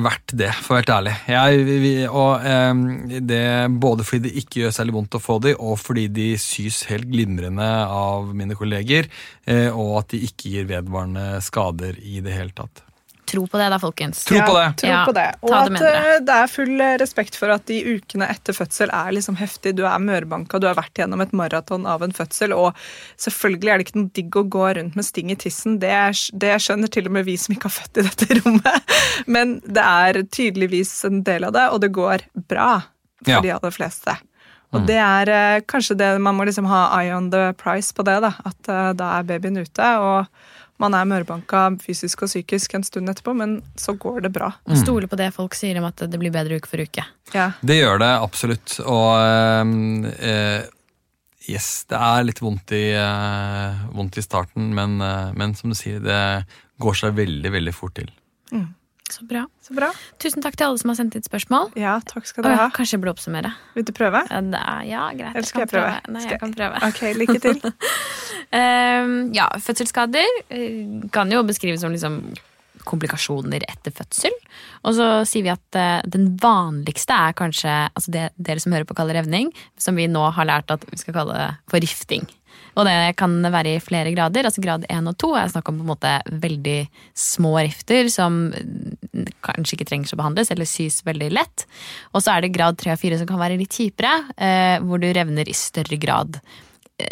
vært 0.04 0.36
det, 0.36 0.52
for 0.60 0.76
å 0.76 0.78
være 0.78 0.84
helt 0.84 0.94
ærlig. 0.98 1.16
Jeg, 1.34 2.08
og, 2.10 2.48
em, 2.48 2.86
det, 3.32 3.44
både 3.84 4.08
fordi 4.08 4.28
det 4.28 4.44
ikke 4.44 4.64
gjør 4.64 4.76
særlig 4.76 4.98
vondt 4.98 5.20
å 5.20 5.24
få 5.24 5.40
de, 5.44 5.56
og 5.56 5.78
fordi 5.82 6.08
de 6.12 6.30
sys 6.42 6.84
helt 6.92 7.08
glimrende 7.12 7.70
av 7.88 8.34
mine 8.36 8.58
kolleger, 8.60 9.08
eh, 9.48 9.70
og 9.72 10.02
at 10.04 10.16
de 10.16 10.24
ikke 10.28 10.52
gir 10.58 10.68
vedvarende 10.70 11.40
skader 11.44 12.00
i 12.04 12.20
det 12.24 12.36
hele 12.36 12.56
tatt. 12.58 12.84
Tro 13.26 13.46
på 13.48 13.58
det, 13.58 13.70
da, 13.72 13.78
folkens. 13.80 14.24
Tro 14.28 14.38
på 14.44 14.54
det. 14.58 14.66
Tro 14.82 14.90
Ja, 14.90 15.06
på 15.08 15.14
det. 15.16 15.26
Og 15.42 15.50
det 15.50 15.60
at 15.60 15.80
dere. 15.80 16.02
eh, 16.16 16.20
det 16.28 16.36
er 16.44 16.48
full 16.52 16.82
respekt 17.02 17.36
for 17.40 17.50
at 17.54 17.66
de 17.70 17.78
ukene 17.96 18.28
etter 18.30 18.54
fødsel 18.54 18.92
er 18.94 19.12
liksom 19.16 19.38
heftig. 19.40 19.76
Du 19.78 19.84
er 19.88 19.98
mørbanka, 20.04 20.60
du 20.60 20.68
har 20.68 20.76
vært 20.76 20.94
gjennom 21.00 21.22
et 21.24 21.32
maraton 21.34 21.86
av 21.90 22.04
en 22.04 22.12
fødsel, 22.14 22.54
og 22.54 22.76
selvfølgelig 23.18 23.72
er 23.74 23.78
det 23.82 23.88
ikke 23.88 24.00
noe 24.02 24.12
digg 24.20 24.38
å 24.38 24.44
gå 24.58 24.66
rundt 24.78 24.96
med 25.00 25.06
sting 25.08 25.32
i 25.32 25.36
tissen. 25.40 25.80
Det, 25.80 25.90
er- 25.90 26.38
det 26.44 26.54
skjønner 26.62 26.92
til 26.94 27.08
og 27.08 27.16
med 27.16 27.26
vi 27.26 27.38
som 27.38 27.56
ikke 27.56 27.72
har 27.72 27.78
født 27.80 28.02
i 28.04 28.08
dette 28.10 28.28
rommet. 28.42 28.94
Men 29.26 29.58
det 29.66 29.84
er 29.88 30.22
tydeligvis 30.28 30.94
en 31.10 31.24
del 31.24 31.48
av 31.50 31.54
det, 31.56 31.66
og 31.72 31.82
det 31.82 31.92
går 31.96 32.28
bra 32.50 32.70
for 33.24 33.32
Ja. 33.32 33.42
de 33.42 33.52
aller 33.56 33.72
fleste. 33.72 34.18
Og 34.74 34.88
det 34.90 34.98
er 34.98 35.30
eh, 35.30 35.62
kanskje 35.70 35.96
det 35.96 36.08
man 36.20 36.34
må 36.36 36.48
liksom 36.50 36.66
ha 36.66 36.88
eye 37.00 37.14
on 37.14 37.28
the 37.30 37.54
price 37.54 37.94
på 37.94 38.04
det, 38.04 38.16
da. 38.26 38.32
At 38.44 38.68
eh, 38.74 38.92
da 38.98 39.12
er 39.20 39.24
babyen 39.30 39.60
ute, 39.62 39.90
og 40.02 40.26
man 40.84 40.98
er 40.98 41.08
mørbanka 41.10 41.64
fysisk 41.84 42.26
og 42.26 42.32
psykisk 42.32 42.76
en 42.78 42.86
stund 42.86 43.12
etterpå, 43.12 43.36
men 43.40 43.58
så 43.80 43.96
går 44.00 44.26
det 44.28 44.34
bra. 44.36 44.52
Stole 44.80 45.10
på 45.10 45.20
det 45.20 45.32
folk 45.36 45.56
sier 45.58 45.80
om 45.80 45.88
at 45.90 46.06
det 46.10 46.20
blir 46.20 46.34
bedre 46.34 46.60
uke 46.60 46.70
for 46.70 46.84
uke. 46.84 47.06
Ja. 47.34 47.52
Det 47.64 47.80
gjør 47.80 48.02
det 48.04 48.12
absolutt. 48.20 48.78
Og 48.84 49.10
ehm, 49.18 50.10
eh, 50.14 50.66
yes, 51.50 51.86
det 51.92 52.00
er 52.00 52.28
litt 52.28 52.42
vondt 52.44 52.76
i, 52.76 52.86
eh, 52.98 53.86
vondt 53.96 54.20
i 54.20 54.26
starten, 54.26 54.74
men, 54.76 55.00
eh, 55.02 55.32
men 55.40 55.56
som 55.60 55.74
du 55.74 55.78
sier, 55.80 56.04
det 56.04 56.20
går 56.84 57.00
seg 57.00 57.18
veldig, 57.18 57.54
veldig 57.58 57.76
fort 57.76 57.96
til. 58.02 58.12
Så 59.14 59.26
bra. 59.30 59.44
Så 59.62 59.76
bra. 59.78 59.92
Tusen 60.22 60.42
takk 60.42 60.56
til 60.58 60.66
alle 60.68 60.80
som 60.82 60.90
har 60.90 60.98
sendt 60.98 61.18
inn 61.18 61.26
spørsmål. 61.26 61.74
Ja, 61.78 62.00
takk 62.10 62.26
skal 62.30 62.46
du 62.46 62.50
dere 62.50 62.64
ha. 62.66 62.70
kanskje 62.74 62.98
jeg 62.98 63.04
burde 63.04 63.14
oppsummere. 63.14 63.52
Vil 63.76 63.86
du 63.86 63.92
prøve? 63.96 64.24
Ja, 64.90 65.04
greit. 65.14 65.36
Eller 65.36 65.50
skal 65.50 65.66
jeg 65.66 65.70
kan 65.70 65.76
prøve? 65.76 66.16
Nei, 66.16 66.24
Skal 66.24 66.36
jeg 66.36 66.42
kan 66.42 66.56
prøve. 66.58 66.82
Ok, 66.88 67.04
lykke 67.20 67.38
til. 67.44 67.62
um, 68.58 69.14
ja, 69.40 69.52
fødselsskader 69.68 70.42
eh, 70.50 71.06
kan 71.14 71.32
jo 71.34 71.44
beskrives 71.46 71.86
som 71.86 71.94
liksom 71.94 72.20
komplikasjoner 72.90 73.64
etter 73.70 73.94
fødsel. 73.96 74.34
Og 74.84 74.98
så 74.98 75.10
sier 75.30 75.46
vi 75.46 75.54
at 75.54 75.78
uh, 75.80 76.02
den 76.10 76.34
vanligste 76.42 77.16
er 77.16 77.38
kanskje 77.38 77.74
altså 77.94 78.14
det 78.16 78.30
dere 78.36 78.64
som 78.64 78.76
hører 78.76 78.90
på 78.90 78.98
kaller 78.98 79.22
revning, 79.22 79.54
som 79.80 80.00
vi 80.00 80.10
nå 80.12 80.26
har 80.36 80.50
lært 80.50 80.74
at 80.74 80.84
vi 80.90 81.00
skal 81.00 81.22
kalle 81.22 81.52
for 81.70 81.84
rifting. 81.84 82.26
Og 82.74 82.88
det 82.88 83.14
kan 83.20 83.36
være 83.44 83.76
i 83.76 83.84
flere 83.84 84.14
grader. 84.16 84.48
altså 84.48 84.64
Grad 84.64 84.86
1 84.90 85.10
og 85.12 85.18
2 85.22 85.32
er 85.38 85.54
snakk 85.54 85.70
om 85.70 85.80
på 85.80 85.86
en 85.86 85.92
måte 85.94 86.14
veldig 86.44 86.80
små 87.14 87.54
rifter 87.60 88.10
som 88.10 88.48
kanskje 89.46 89.78
ikke 89.78 89.90
trenger 89.90 90.16
å 90.16 90.22
behandles, 90.24 90.52
eller 90.54 90.70
sys 90.70 91.04
veldig 91.06 91.32
lett. 91.36 91.68
Og 92.14 92.24
så 92.24 92.34
er 92.34 92.44
det 92.44 92.54
grad 92.56 92.80
3 92.82 92.96
og 92.96 93.02
4 93.02 93.22
som 93.22 93.30
kan 93.30 93.42
være 93.42 93.60
litt 93.62 93.78
kjipere, 93.78 94.14
eh, 94.38 94.78
hvor 94.84 95.02
du 95.02 95.10
revner 95.14 95.50
i 95.50 95.58
større 95.58 96.00
grad 96.02 96.42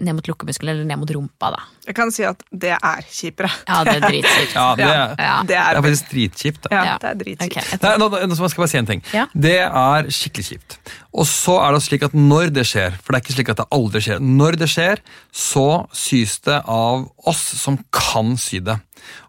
ned 0.02 0.16
mot 0.18 0.28
lukkemuskelen 0.30 0.72
eller 0.76 0.86
ned 0.88 1.00
mot 1.02 1.10
rumpa. 1.12 1.50
da. 1.56 1.62
Jeg 1.88 1.96
kan 1.98 2.12
si 2.14 2.24
at 2.24 2.44
det 2.54 2.72
er 2.78 3.02
kjipere. 3.10 3.50
Ja, 3.68 3.84
det 3.84 3.96
er 3.98 4.04
dritkjipt. 4.08 4.54
Ja, 4.62 4.76
det, 4.76 4.86
Ja, 4.86 4.92
er- 4.94 5.16
Ja. 5.20 5.36
Det 5.42 5.48
det 5.52 5.58
er, 5.58 5.82
faktisk 5.82 6.10
dritkjipt. 6.12 6.62
da. 6.64 6.70
ja, 6.76 6.84
Ja. 6.86 6.98
det 7.02 7.10
er 7.10 7.16
dritkjipt. 7.24 7.58
Okay, 7.58 7.78
Nei, 7.82 7.98
nå, 7.98 8.10
nå 8.10 8.36
skal 8.36 8.48
jeg 8.50 8.58
bare 8.62 8.68
si 8.74 8.78
en 8.82 8.86
ting. 8.92 9.04
Ja. 9.14 9.26
Det 9.34 9.56
er 9.60 10.10
skikkelig 10.14 10.46
kjipt. 10.52 10.78
Og 11.14 11.26
så 11.28 11.58
er 11.66 11.74
det 11.76 11.82
slik 11.84 12.04
at 12.08 12.14
når 12.16 12.54
det 12.54 12.66
skjer, 12.70 12.96
for 13.02 13.12
det 13.14 13.20
er 13.20 13.26
ikke 13.26 13.36
slik 13.38 13.50
at 13.50 13.58
det 13.64 13.68
aldri 13.72 14.02
skjer, 14.06 14.20
når 14.22 14.58
det 14.62 14.70
skjer, 14.72 15.02
så 15.34 15.68
sys 15.94 16.40
det 16.46 16.62
av 16.68 17.10
oss 17.28 17.42
som 17.60 17.80
kan 17.92 18.38
sy 18.38 18.60
det. 18.60 18.78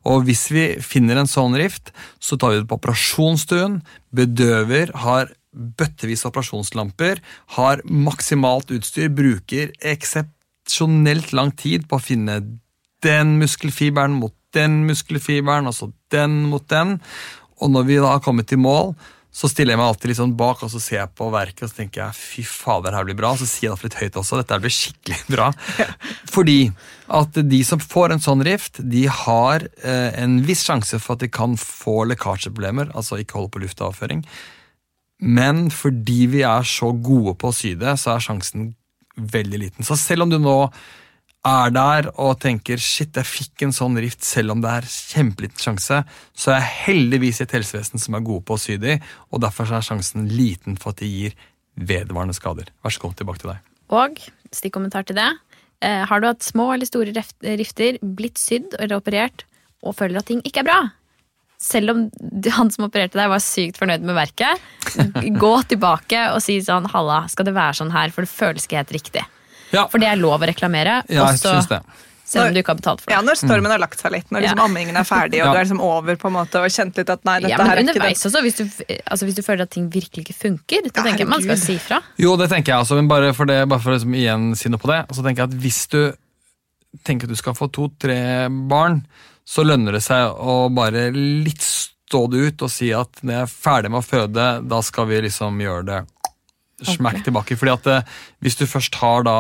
Og 0.04 0.24
hvis 0.28 0.50
vi 0.52 0.66
finner 0.84 1.16
en 1.18 1.26
sånn 1.30 1.56
rift, 1.58 1.90
så 2.20 2.36
tar 2.38 2.50
vi 2.52 2.60
det 2.60 2.68
på 2.68 2.76
operasjonsstuen, 2.78 3.80
bedøver, 4.14 4.92
har 5.02 5.32
bøttevis 5.52 6.22
av 6.24 6.30
operasjonslamper, 6.32 7.18
har 7.58 7.82
maksimalt 7.84 8.70
utstyr, 8.72 9.10
bruker 9.12 9.72
eksepsjonelt 10.72 11.32
lang 11.36 11.52
tid 11.52 11.88
på 11.88 11.98
å 11.98 12.02
finne 12.02 12.40
den 13.02 13.38
muskelfiberen 13.40 14.14
mot 14.16 14.34
den 14.54 14.86
muskelfiberen, 14.86 15.66
altså 15.66 15.92
den 16.10 16.48
mot 16.48 16.64
den. 16.68 17.00
Og 17.60 17.70
når 17.70 17.84
vi 17.88 17.96
da 18.00 18.12
har 18.14 18.22
kommet 18.22 18.48
til 18.48 18.58
mål, 18.58 18.94
så 19.32 19.48
stiller 19.48 19.72
jeg 19.72 19.80
meg 19.80 19.88
alltid 19.88 20.10
litt 20.10 20.18
sånn 20.18 20.34
bak 20.36 20.60
og 20.60 20.68
så 20.68 20.80
ser 20.82 20.98
jeg 20.98 21.14
på 21.16 21.30
verket 21.32 21.64
og 21.64 21.70
så 21.70 21.78
tenker 21.78 22.02
jeg, 22.02 22.16
fy 22.18 22.42
fader, 22.44 22.92
her 22.92 23.06
blir 23.06 23.16
bra. 23.16 23.32
Så 23.36 23.46
sier 23.48 23.70
jeg 23.70 23.78
det 23.78 23.88
litt 23.88 24.00
høyt 24.02 24.18
også. 24.20 24.40
Dette 24.42 24.58
blir 24.60 24.74
skikkelig 24.76 25.20
bra. 25.34 25.46
Fordi 26.28 26.58
at 27.08 27.40
de 27.48 27.62
som 27.64 27.80
får 27.80 28.12
en 28.12 28.24
sånn 28.24 28.44
rift, 28.44 28.82
de 28.84 29.06
har 29.08 29.64
eh, 29.64 30.10
en 30.20 30.36
viss 30.44 30.66
sjanse 30.68 31.00
for 31.00 31.16
at 31.16 31.24
de 31.24 31.32
kan 31.32 31.56
få 31.60 32.02
lekkasjeproblemer, 32.12 32.92
altså 32.92 33.20
ikke 33.20 33.40
holde 33.40 33.54
på 33.54 33.64
luftavføring. 33.64 34.20
Men 35.22 35.68
fordi 35.72 36.26
vi 36.28 36.44
er 36.44 36.68
så 36.68 36.92
gode 36.92 37.36
på 37.40 37.48
å 37.48 37.56
sy 37.56 37.72
det, 37.80 37.96
så 38.02 38.16
er 38.16 38.24
sjansen 38.26 38.72
veldig 39.16 39.60
liten. 39.60 39.86
Så 39.86 39.96
selv 40.00 40.26
om 40.26 40.32
du 40.32 40.38
nå 40.40 40.56
er 41.42 41.72
der 41.74 42.08
og 42.22 42.36
tenker 42.42 42.78
shit, 42.78 43.16
jeg 43.18 43.26
fikk 43.26 43.64
en 43.66 43.74
sånn 43.74 43.98
rift 44.00 44.22
selv 44.22 44.54
om 44.54 44.60
det 44.62 44.70
er 44.70 44.86
kjempeliten 44.86 45.58
sjanse, 45.58 46.02
så 46.38 46.52
er 46.52 46.60
jeg 46.60 46.76
heldigvis 46.86 47.42
et 47.42 47.54
helsevesen 47.56 48.02
som 48.02 48.14
er 48.14 48.26
gode 48.26 48.46
på 48.46 48.54
å 48.54 48.62
sy 48.62 48.78
de, 48.82 49.00
og 49.34 49.42
derfor 49.42 49.70
er 49.74 49.82
sjansen 49.82 50.28
liten 50.30 50.78
for 50.78 50.94
at 50.94 51.02
de 51.02 51.10
gir 51.10 51.34
vedvarende 51.74 52.36
skader. 52.36 52.70
Vær 52.84 52.94
så 52.94 53.02
god, 53.02 53.16
tilbake 53.18 53.42
til 53.42 53.54
deg. 53.54 53.70
Og 53.92 54.22
stikkommentar 54.54 55.08
til 55.08 55.18
det. 55.18 55.30
Eh, 55.82 56.04
har 56.06 56.22
du 56.22 56.28
hatt 56.28 56.46
små 56.46 56.70
eller 56.76 56.86
store 56.86 57.10
rifter, 57.58 57.98
blitt 58.02 58.38
sydd 58.38 58.76
eller 58.78 59.00
operert, 59.00 59.42
og 59.82 59.96
føler 59.98 60.20
at 60.20 60.30
ting 60.30 60.44
ikke 60.46 60.62
er 60.62 60.68
bra? 60.68 60.80
Selv 61.62 61.92
om 61.92 61.98
han 62.56 62.70
som 62.74 62.88
opererte 62.88 63.14
deg, 63.20 63.28
var 63.30 63.38
sykt 63.44 63.76
fornøyd 63.78 64.02
med 64.02 64.16
verket, 64.18 64.58
gå 65.38 65.52
tilbake 65.70 66.24
og 66.34 66.40
si 66.42 66.56
sånn 66.64 66.88
Halla, 66.90 67.20
skal 67.30 67.46
det 67.46 67.54
være 67.54 67.76
sånn 67.78 67.92
her, 67.94 68.10
for 68.10 68.26
det 68.26 68.32
føles 68.32 68.66
ikke 68.66 68.80
helt 68.80 68.94
riktig. 68.96 69.22
Ja, 69.72 69.86
For 69.88 70.02
det 70.02 70.08
er 70.10 70.18
lov 70.20 70.42
å 70.42 70.48
reklamere, 70.50 70.98
ja 71.06 71.22
jeg 71.22 71.38
også 71.38 71.52
synes 71.54 71.68
det. 71.70 71.78
selv 72.28 72.48
om 72.50 72.56
du 72.56 72.60
ikke 72.60 72.72
har 72.74 72.80
betalt 72.80 73.00
for 73.04 73.08
det. 73.12 73.14
Ja, 73.14 73.20
når 73.24 73.38
stormen 73.40 73.70
har 73.72 73.78
lagt 73.80 74.00
seg 74.02 74.12
litt, 74.12 74.26
når 74.34 74.42
liksom 74.44 74.58
Ja. 74.58 74.64
ammingen 74.66 74.96
er 75.00 75.06
ferdig, 75.06 75.38
og 75.40 75.46
Ja. 75.46 75.52
du 75.52 75.58
er 75.60 75.64
liksom 75.64 75.80
over 75.86 76.16
på 76.16 76.26
en 76.28 76.34
måte, 76.34 76.60
og 76.60 76.68
kjent 76.74 76.96
litt 76.98 77.08
at 77.14 77.24
nei, 77.24 77.38
dette 77.40 77.50
Ja, 77.54 77.56
her 77.64 77.76
er 77.76 77.80
ikke 77.80 77.86
det. 77.86 77.94
underveis 77.94 78.26
også, 78.26 78.42
hvis 78.42 78.56
du, 78.58 78.64
altså, 79.06 79.24
hvis 79.30 79.34
du 79.38 79.42
føler 79.42 79.62
at 79.62 79.70
ting 79.70 79.88
virkelig 79.88 80.26
ikke 80.26 80.34
funker, 80.42 80.82
da 80.82 81.00
Ja, 81.00 81.02
tenker 81.06 81.18
jeg 81.24 81.28
man 81.28 81.42
skal 81.42 81.56
si 81.56 81.78
fra. 81.78 82.00
Jo, 82.18 82.36
det 82.36 82.50
tenker 82.50 82.72
jeg 82.74 82.80
også, 82.82 82.96
men 82.98 83.08
bare 83.08 83.32
for, 83.32 83.46
det, 83.46 83.68
bare 83.68 83.80
for 83.80 83.92
å 83.92 83.96
liksom 84.00 84.14
igjen 84.18 84.56
si 84.56 84.68
noe 84.68 84.78
på 84.82 84.90
det, 84.90 85.00
så 85.14 85.22
tenker 85.22 85.46
jeg 85.46 85.48
at 85.54 85.58
hvis 85.62 85.86
du 85.88 86.12
tenker 87.04 87.24
at 87.24 87.30
du 87.30 87.36
skal 87.36 87.54
få 87.54 87.70
to-tre 87.72 88.48
barn, 88.68 89.06
så 89.44 89.64
lønner 89.66 89.96
det 89.96 90.02
seg 90.04 90.32
å 90.38 90.68
bare 90.72 91.08
litt 91.12 91.64
stå 91.64 92.26
det 92.30 92.46
ut 92.46 92.64
og 92.66 92.70
si 92.72 92.90
at 92.94 93.22
når 93.22 93.34
jeg 93.34 93.46
er 93.46 93.52
ferdig 93.52 93.92
med 93.92 94.02
å 94.02 94.06
føde, 94.06 94.48
da 94.68 94.80
skal 94.84 95.08
vi 95.10 95.22
liksom 95.26 95.60
gjøre 95.62 95.86
det 95.88 96.00
smack 96.82 96.98
Ordentlig. 96.98 97.24
tilbake. 97.28 97.56
Fordi 97.58 97.72
at 97.72 97.88
det, 97.88 97.98
hvis 98.44 98.58
du 98.58 98.66
først 98.68 98.98
har 99.00 99.24
da 99.26 99.36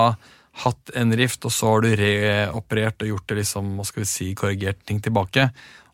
hatt 0.62 0.92
en 0.98 1.14
rift, 1.16 1.44
og 1.48 1.52
så 1.54 1.70
har 1.72 1.84
du 1.84 1.92
reoperert 1.96 3.04
og 3.04 3.12
gjort 3.14 3.28
det 3.28 3.38
liksom, 3.40 3.74
hva 3.78 3.86
skal 3.88 4.04
vi 4.04 4.08
si, 4.08 4.30
korrigert 4.38 4.82
ting 4.88 5.00
tilbake, 5.04 5.48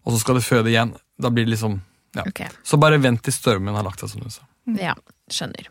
og 0.05 0.15
så 0.15 0.23
skal 0.23 0.39
du 0.39 0.45
føde 0.45 0.73
igjen. 0.73 0.95
Da 1.19 1.31
blir 1.35 1.47
det 1.47 1.57
liksom 1.57 1.81
ja. 2.17 2.25
Okay. 2.25 2.49
Så 2.65 2.79
bare 2.81 2.99
vent 2.99 3.21
til 3.27 3.35
stormen 3.37 3.77
har 3.77 3.85
lagt 3.87 4.01
seg, 4.01 4.11
som 4.15 4.23
du 4.25 4.33
sa. 4.33 4.47
Ja, 4.79 4.95
skjønner. 5.31 5.69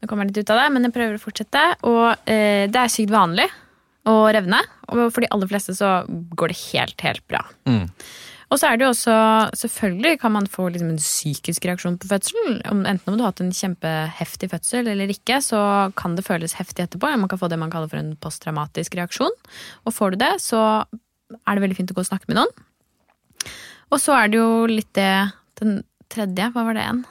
Nå 0.00 0.08
kommer 0.08 0.24
jeg 0.24 0.32
litt 0.32 0.46
ut 0.46 0.54
av 0.54 0.62
det, 0.62 0.70
men 0.74 0.88
jeg 0.88 0.94
prøver 0.94 1.18
å 1.18 1.22
fortsette. 1.22 1.64
Og 1.90 2.30
eh, 2.30 2.64
det 2.72 2.80
er 2.80 2.92
sykt 2.92 3.12
vanlig 3.12 3.46
å 4.08 4.14
revne. 4.34 4.60
Og 4.92 5.08
for 5.08 5.24
de 5.24 5.30
aller 5.34 5.50
fleste 5.50 5.74
så 5.76 5.96
går 6.08 6.52
det 6.52 6.60
helt, 6.68 7.04
helt 7.04 7.24
bra. 7.30 7.42
Mm. 7.68 7.88
Og 8.52 8.60
så 8.60 8.68
er 8.68 8.78
det 8.78 8.84
jo 8.84 8.90
også, 8.92 9.14
selvfølgelig 9.56 10.18
kan 10.22 10.34
man 10.36 10.44
få 10.50 10.68
liksom 10.70 10.92
en 10.92 11.00
psykisk 11.00 11.64
reaksjon 11.66 11.96
på 11.98 12.10
fødselen. 12.10 12.60
Enten 12.62 13.10
om 13.10 13.16
du 13.16 13.24
har 13.24 13.32
hatt 13.32 13.42
en 13.42 13.54
kjempeheftig 13.56 14.50
fødsel 14.52 14.90
eller 14.92 15.10
ikke, 15.10 15.40
så 15.42 15.60
kan 15.98 16.14
det 16.14 16.26
føles 16.26 16.54
heftig 16.58 16.84
etterpå. 16.84 17.10
Man 17.18 17.30
kan 17.32 17.40
få 17.40 17.48
det 17.50 17.58
man 17.58 17.72
kaller 17.72 17.90
for 17.90 17.98
en 17.98 18.12
posttraumatisk 18.20 18.94
reaksjon. 19.00 19.34
Og 19.88 19.96
får 19.96 20.14
du 20.14 20.20
det, 20.22 20.34
så 20.44 20.60
er 20.84 21.56
det 21.56 21.64
veldig 21.64 21.80
fint 21.80 21.94
å 21.94 21.96
gå 21.96 22.04
og 22.04 22.10
snakke 22.12 22.30
med 22.30 22.42
noen. 22.42 23.50
Og 23.90 23.98
så 24.02 24.14
er 24.18 24.30
det 24.30 24.38
jo 24.40 24.68
litt 24.70 24.92
det 24.96 25.32
Den 25.60 25.84
tredje, 26.10 26.48
hva 26.50 26.64
var 26.66 26.74
det 26.74 26.82
igjen? 26.82 27.04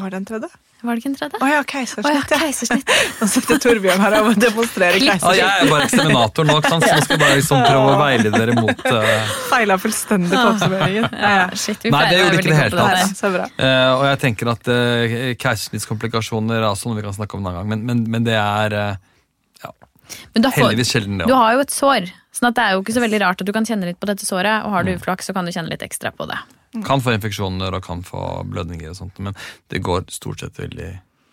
Var 0.00 0.12
det 0.12 0.18
en 0.18 0.28
tredje? 0.28 0.48
Var 0.82 0.96
det 0.96 1.02
ikke 1.02 1.10
en 1.12 1.14
tredje? 1.14 1.38
Å 1.38 1.44
oh, 1.46 1.50
ja, 1.52 1.58
keisersnitt. 1.72 2.32
ja. 2.32 2.38
keisersnitt. 2.42 2.88
Nå 3.20 3.26
sitter 3.30 3.58
Torbjørn 3.62 4.00
her 4.02 4.16
og 4.18 4.30
demonstrerer 4.42 4.96
keisersnitt. 4.98 5.22
keisersnitt. 5.22 5.38
jeg 5.38 5.66
er 5.66 5.70
bare 5.70 5.84
eksaminator 5.86 6.48
nå, 6.48 6.56
ikke 6.58 6.72
sant? 6.72 6.86
så 6.88 6.96
nå 6.96 7.04
skal 7.04 7.14
jeg 7.16 7.22
bare 7.22 7.36
liksom 7.38 7.62
prøve 7.62 7.92
å 7.92 7.98
veilede 8.00 8.32
dere 8.42 8.56
mot 8.58 8.82
uh... 8.96 9.36
Feila 9.52 9.76
fullstendig 9.78 10.32
på 10.34 10.42
oppsummeringen. 10.52 11.06
Ja, 11.12 11.30
ja. 11.38 11.44
Shit, 11.54 11.86
Nei, 11.94 12.02
det 12.10 12.18
gjorde 12.18 12.40
ikke 12.40 12.50
det 12.50 12.58
hele 12.58 12.88
tatt. 12.88 13.54
eh, 13.62 13.90
Og 13.94 14.04
jeg 14.10 14.20
tenker 14.26 14.50
at 14.56 14.72
uh, 14.74 15.16
keisersnittskomplikasjoner 15.44 16.58
er 16.58 16.66
også 16.72 16.90
noe 16.90 16.98
vi 16.98 17.04
kan 17.06 17.14
snakke 17.16 17.38
om 17.38 17.44
en 17.46 17.52
annen 17.52 17.60
gang, 17.62 17.70
men, 17.76 17.84
men, 17.86 18.02
men 18.16 18.26
det 18.26 18.34
er 18.38 18.74
Ja, 19.62 19.70
Men 20.34 20.42
får, 20.50 20.56
heldigvis 20.58 20.90
sjelden, 20.96 21.22
det 21.22 21.28
du 21.30 21.34
har 21.38 21.54
jo 21.56 21.62
et 21.62 21.70
sår, 21.72 22.10
sånn 22.34 22.50
at 22.50 22.58
det 22.58 22.64
er 22.66 22.74
jo 22.74 22.82
ikke 22.82 22.96
så 22.98 23.04
veldig 23.04 23.22
rart 23.22 23.44
at 23.44 23.46
du 23.48 23.52
kan 23.54 23.66
kjenne 23.68 23.86
litt 23.86 24.00
på 24.02 24.08
dette 24.10 24.26
såret. 24.26 24.64
Og 24.66 24.74
har 24.74 24.82
Mm. 24.82 24.90
du 24.90 24.98
uflaks, 24.98 25.30
så 25.30 25.34
kan 25.36 25.46
du 25.46 25.52
kjenne 25.54 25.70
litt 25.70 25.84
ekstra 25.86 26.10
på 26.16 26.26
det. 26.30 26.40
Kan 26.86 27.02
få 27.04 27.12
infeksjoner 27.12 27.74
og 27.76 27.84
kan 27.84 28.00
få 28.06 28.42
blødninger 28.48 28.92
og 28.92 28.96
sånt, 28.96 29.18
men 29.20 29.36
det 29.72 29.82
går 29.84 30.06
stort 30.12 30.40
sett 30.40 30.60
veldig, 30.60 30.90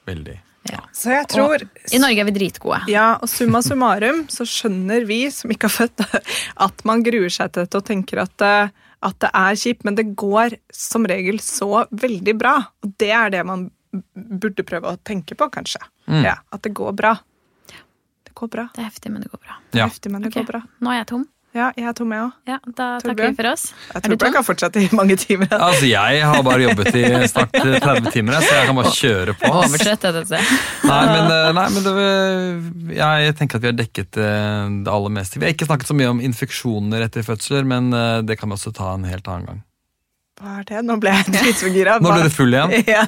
veldig 0.10 0.38
Ja. 0.70 0.82
Så 0.94 1.14
jeg 1.14 1.28
tror 1.32 1.64
I 1.64 2.00
Norge 2.04 2.20
er 2.20 2.28
vi 2.28 2.34
dritgode. 2.36 2.82
Ja, 2.92 3.14
og 3.24 3.32
summa 3.32 3.62
summarum 3.64 4.26
så 4.30 4.44
skjønner 4.44 5.08
vi 5.08 5.22
som 5.32 5.50
ikke 5.54 5.70
har 5.70 5.88
født, 5.88 6.04
at 6.68 6.84
man 6.86 7.06
gruer 7.06 7.32
seg 7.32 7.54
til 7.54 7.64
dette 7.64 7.80
og 7.80 7.88
tenker 7.88 8.22
at, 8.26 8.44
eh, 8.44 8.76
at 9.08 9.22
det 9.24 9.32
er 9.40 9.62
kjipt, 9.64 9.88
men 9.88 9.96
det 9.96 10.10
går 10.20 10.58
som 10.76 11.08
regel 11.08 11.40
så 11.40 11.86
veldig 11.90 12.36
bra. 12.38 12.58
Og 12.84 12.92
det 13.00 13.14
er 13.16 13.32
det 13.34 13.46
man 13.48 13.70
burde 14.14 14.68
prøve 14.68 14.92
å 14.92 15.00
tenke 15.02 15.40
på, 15.40 15.48
kanskje. 15.50 15.82
Mm. 16.12 16.22
Ja, 16.28 16.36
At 16.52 16.68
det 16.68 16.76
går 16.78 16.92
bra. 17.00 17.16
Det 18.28 18.36
går 18.36 18.52
bra. 18.52 18.68
Det 18.76 18.84
er 18.84 18.92
heftig, 18.92 19.12
men 19.16 19.24
det 19.24 19.32
går 19.32 19.42
bra. 19.42 19.60
Ja. 19.72 19.88
Heftig, 19.88 20.12
men 20.12 20.22
det 20.22 20.34
okay. 20.34 20.44
går 20.44 20.52
bra. 20.52 20.62
Nå 20.84 20.92
er 20.94 21.02
jeg 21.02 21.12
tom. 21.16 21.26
Ja, 21.56 21.72
jeg 21.74 21.88
er 21.90 21.94
tom, 21.98 22.12
jeg 22.14 22.22
òg. 22.22 22.34
Ja, 22.46 22.58
Da 22.78 22.88
takker 23.02 23.24
vi 23.32 23.38
for 23.40 23.48
oss. 23.50 23.64
Jeg 23.90 24.04
tror 24.04 24.12
jeg 24.28 24.34
kan 24.36 24.46
fortsette 24.46 24.82
i 24.86 24.90
mange 24.94 25.16
timer. 25.18 25.48
Altså, 25.70 25.86
jeg 25.90 26.20
har 26.30 26.44
bare 26.46 26.62
jobbet 26.68 26.92
i 27.00 27.04
snart 27.32 27.56
30 27.86 28.12
timer, 28.14 28.38
så 28.46 28.54
jeg 28.60 28.68
kan 28.70 28.78
bare 28.78 28.92
kjøre 28.94 29.34
på. 29.40 29.50
Nei, 30.86 31.00
men, 31.10 31.32
eh, 31.34 31.50
nei, 31.58 31.66
men 31.74 31.88
det, 31.88 32.98
jeg 33.00 33.36
tenker 33.40 33.58
at 33.58 33.66
vi 33.66 33.72
har 33.72 33.80
dekket 33.82 34.20
eh, 34.22 34.76
det 34.86 34.94
aller 34.94 35.16
meste. 35.18 35.40
Vi 35.42 35.48
har 35.50 35.56
ikke 35.58 35.66
snakket 35.72 35.90
så 35.90 35.98
mye 35.98 36.12
om 36.14 36.22
infeksjoner 36.30 37.08
etter 37.08 37.26
fødsler, 37.26 37.66
men 37.66 37.90
eh, 37.98 38.20
det 38.30 38.38
kan 38.40 38.50
vi 38.54 38.58
også 38.60 38.76
ta 38.78 38.94
en 38.94 39.10
helt 39.10 39.26
annen 39.28 39.50
gang. 39.50 39.64
Hva 40.40 40.54
er 40.62 40.68
det? 40.70 40.82
Nå 40.88 40.96
ble 41.04 41.12
jeg 41.12 41.32
dritforgira. 41.36 41.98
Nå 42.00 42.14
ble 42.14 42.28
du 42.30 42.34
full 42.34 42.54
igjen. 42.56 42.76
Ja. 42.96 43.04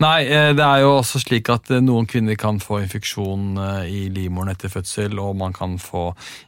Nei, 0.00 0.20
eh, 0.32 0.52
det 0.56 0.64
er 0.64 0.80
jo 0.84 0.92
også 1.00 1.18
slik 1.20 1.50
at 1.52 1.68
eh, 1.74 1.82
noen 1.84 2.06
kvinner 2.08 2.38
kan 2.40 2.56
få 2.62 2.78
infeksjon 2.84 3.58
eh, 3.60 3.88
i 3.90 4.04
livmoren 4.14 4.52
etter 4.54 4.70
fødsel, 4.72 5.18
og 5.20 5.34
man 5.36 5.52
kan 5.56 5.74
få 5.82 6.06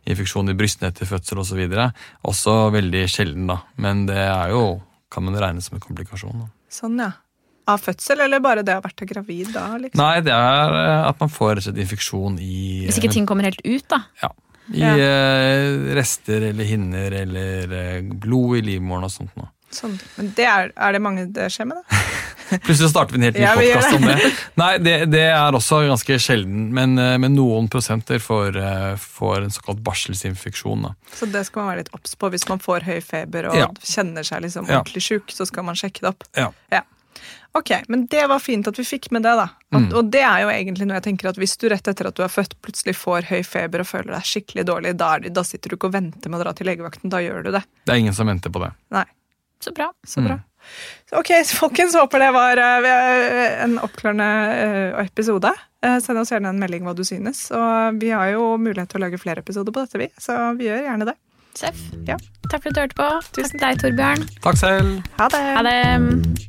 infeksjon 0.09 0.49
i 0.49 0.55
brystene 0.57 0.89
etter 0.93 1.11
fødsel 1.11 1.43
osv. 1.43 1.61
Også 2.31 2.55
veldig 2.73 3.03
sjelden, 3.13 3.51
da. 3.51 3.59
Men 3.83 4.07
det 4.09 4.17
er 4.23 4.55
jo 4.55 4.63
kan 5.13 5.27
man 5.27 5.37
regne 5.37 5.61
som 5.61 5.77
en 5.77 5.83
komplikasjon. 5.85 6.47
Da. 6.47 6.49
Sånn, 6.73 6.97
ja. 7.03 7.11
Av 7.69 7.79
fødsel, 7.83 8.23
eller 8.25 8.41
bare 8.43 8.65
det 8.67 8.73
å 8.75 8.81
ha 8.81 8.83
vært 8.87 9.05
gravid 9.11 9.53
da? 9.55 9.67
Liksom? 9.79 10.01
Nei, 10.01 10.23
det 10.25 10.33
er 10.35 10.73
at 11.11 11.21
man 11.21 11.31
får 11.31 11.53
rett 11.53 11.61
og 11.61 11.67
slett 11.69 11.83
infeksjon 11.85 12.39
i 12.43 12.87
Hvis 12.89 12.99
ikke 13.03 13.13
ting 13.13 13.29
kommer 13.29 13.47
helt 13.51 13.61
ut, 13.67 13.85
da. 13.93 14.01
Ja. 14.23 14.33
I 14.73 14.81
Ja. 14.81 14.95
rester 15.99 16.49
eller 16.49 16.65
hinner 16.65 17.13
eller 17.21 18.01
blod 18.23 18.57
i 18.63 18.65
livmoren 18.73 19.05
og 19.07 19.13
sånt 19.13 19.35
noe. 19.37 19.51
Sånn. 19.73 19.99
Men 20.19 20.33
det 20.37 20.45
er, 20.47 20.73
er 20.77 20.93
det 20.93 21.01
mange 21.03 21.27
det 21.33 21.49
skjer 21.55 21.67
med, 21.71 21.79
da? 21.81 22.01
Plutselig 22.67 22.91
starter 22.93 23.17
vi 23.17 23.21
en 23.21 23.25
helt 23.31 23.39
ny 23.39 23.45
Ja, 23.47 23.55
podkast 23.57 23.95
om 23.97 24.03
det. 24.11 24.33
Nei, 24.61 24.71
det, 24.85 24.97
det 25.11 25.23
er 25.33 25.57
også 25.57 25.79
ganske 25.89 26.19
sjelden, 26.21 26.67
men, 26.77 26.99
eh, 27.01 27.15
men 27.23 27.33
noen 27.39 27.71
prosenter 27.73 28.21
får, 28.21 28.59
eh, 28.61 28.97
får 29.01 29.47
en 29.47 29.55
såkalt 29.55 29.81
barselsinfeksjon. 29.87 30.83
Da. 30.85 30.95
Så 31.17 31.31
det 31.33 31.47
skal 31.49 31.63
man 31.65 31.73
være 31.73 31.85
litt 31.87 31.95
obs 31.97 32.15
på 32.21 32.29
hvis 32.35 32.45
man 32.53 32.61
får 32.61 32.85
høy 32.91 33.01
feber 33.01 33.49
og 33.49 33.57
Ja. 33.57 33.69
kjenner 33.81 34.23
seg 34.29 34.43
liksom 34.45 34.69
Ja. 34.69 34.83
ordentlig 34.83 35.01
sjuk. 35.09 35.33
Så 35.33 35.47
skal 35.49 35.65
man 35.65 35.75
sjekke 35.75 36.01
det 36.05 36.13
opp. 36.13 36.25
Ja. 36.37 36.53
Ok, 37.55 37.71
Men 37.89 38.07
det 38.07 38.23
var 38.29 38.39
fint 38.41 38.67
at 38.69 38.79
vi 38.79 38.83
fikk 38.85 39.11
med 39.13 39.23
det. 39.23 39.35
da. 39.37 39.43
At, 39.45 39.83
Mm. 39.83 39.93
Og 39.97 40.11
det 40.11 40.21
er 40.23 40.41
jo 40.43 40.49
egentlig 40.49 40.87
noe 40.87 41.01
jeg 41.01 41.05
tenker 41.05 41.29
at 41.29 41.37
Hvis 41.37 41.57
du 41.59 41.69
rett 41.69 41.87
etter 41.89 42.07
at 42.09 42.15
du 42.15 42.23
er 42.23 42.29
født 42.29 42.55
plutselig 42.63 42.95
får 42.97 43.25
høy 43.29 43.43
feber 43.45 43.81
og 43.81 43.87
føler 43.87 44.13
deg 44.13 44.23
skikkelig 44.25 44.65
dårlig, 44.65 44.97
da, 44.97 45.19
da 45.19 45.43
sitter 45.43 45.69
du 45.71 45.77
ikke 45.77 45.85
og 45.89 45.93
venter 45.93 46.31
med 46.31 46.41
å 46.41 46.45
dra 46.45 46.53
til 46.53 46.67
legevakten. 46.67 47.11
Da 47.11 47.19
gjør 47.19 47.45
du 47.45 47.51
det. 47.53 47.63
Det 47.87 47.93
er 47.93 47.99
ingen 48.01 48.15
som 48.15 48.27
venter 48.27 48.49
på 48.51 48.61
det. 48.65 48.73
Nei, 48.91 49.05
Så 49.63 49.73
bra. 49.77 49.93
Så 50.07 50.25
bra. 50.25 50.39
Så 51.11 51.19
ok, 51.21 51.31
så 51.47 51.57
folkens, 51.63 51.97
håper 51.99 52.23
det 52.23 52.31
var 52.35 52.63
eh, 52.63 53.65
en 53.65 53.79
oppklarende 53.83 54.29
eh, 54.55 55.03
episode. 55.05 55.53
Eh, 55.85 55.99
send 56.03 56.23
oss 56.23 56.33
gjerne 56.35 56.53
en 56.55 56.63
melding 56.63 56.87
hva 56.87 56.95
du 56.99 57.05
synes. 57.07 57.49
Og 57.55 58.01
vi 58.03 58.13
har 58.15 58.33
jo 58.35 58.55
mulighet 58.59 58.93
til 58.93 59.03
å 59.03 59.07
lage 59.07 59.21
flere 59.23 59.45
episoder 59.45 59.75
på 59.75 59.85
dette, 59.85 60.01
vi. 60.03 60.11
Så 60.23 60.39
vi 60.59 60.71
gjør 60.71 60.87
gjerne 60.89 61.11
det. 61.13 61.19
Seff. 61.59 61.83
Ja. 62.09 62.17
Takk 62.49 62.63
for 62.63 62.71
at 62.71 62.79
du 62.79 62.81
hørte 62.81 62.97
på. 62.97 63.11
Tusen 63.37 63.61
Takk 63.61 63.83
til 63.83 63.93
deg, 63.93 63.99
Torbjørn. 64.01 64.25
Takk 64.47 64.63
selv. 64.63 64.97
Ha 65.21 65.29
det. 65.35 65.45
Ha 65.59 65.67
det. 65.69 66.49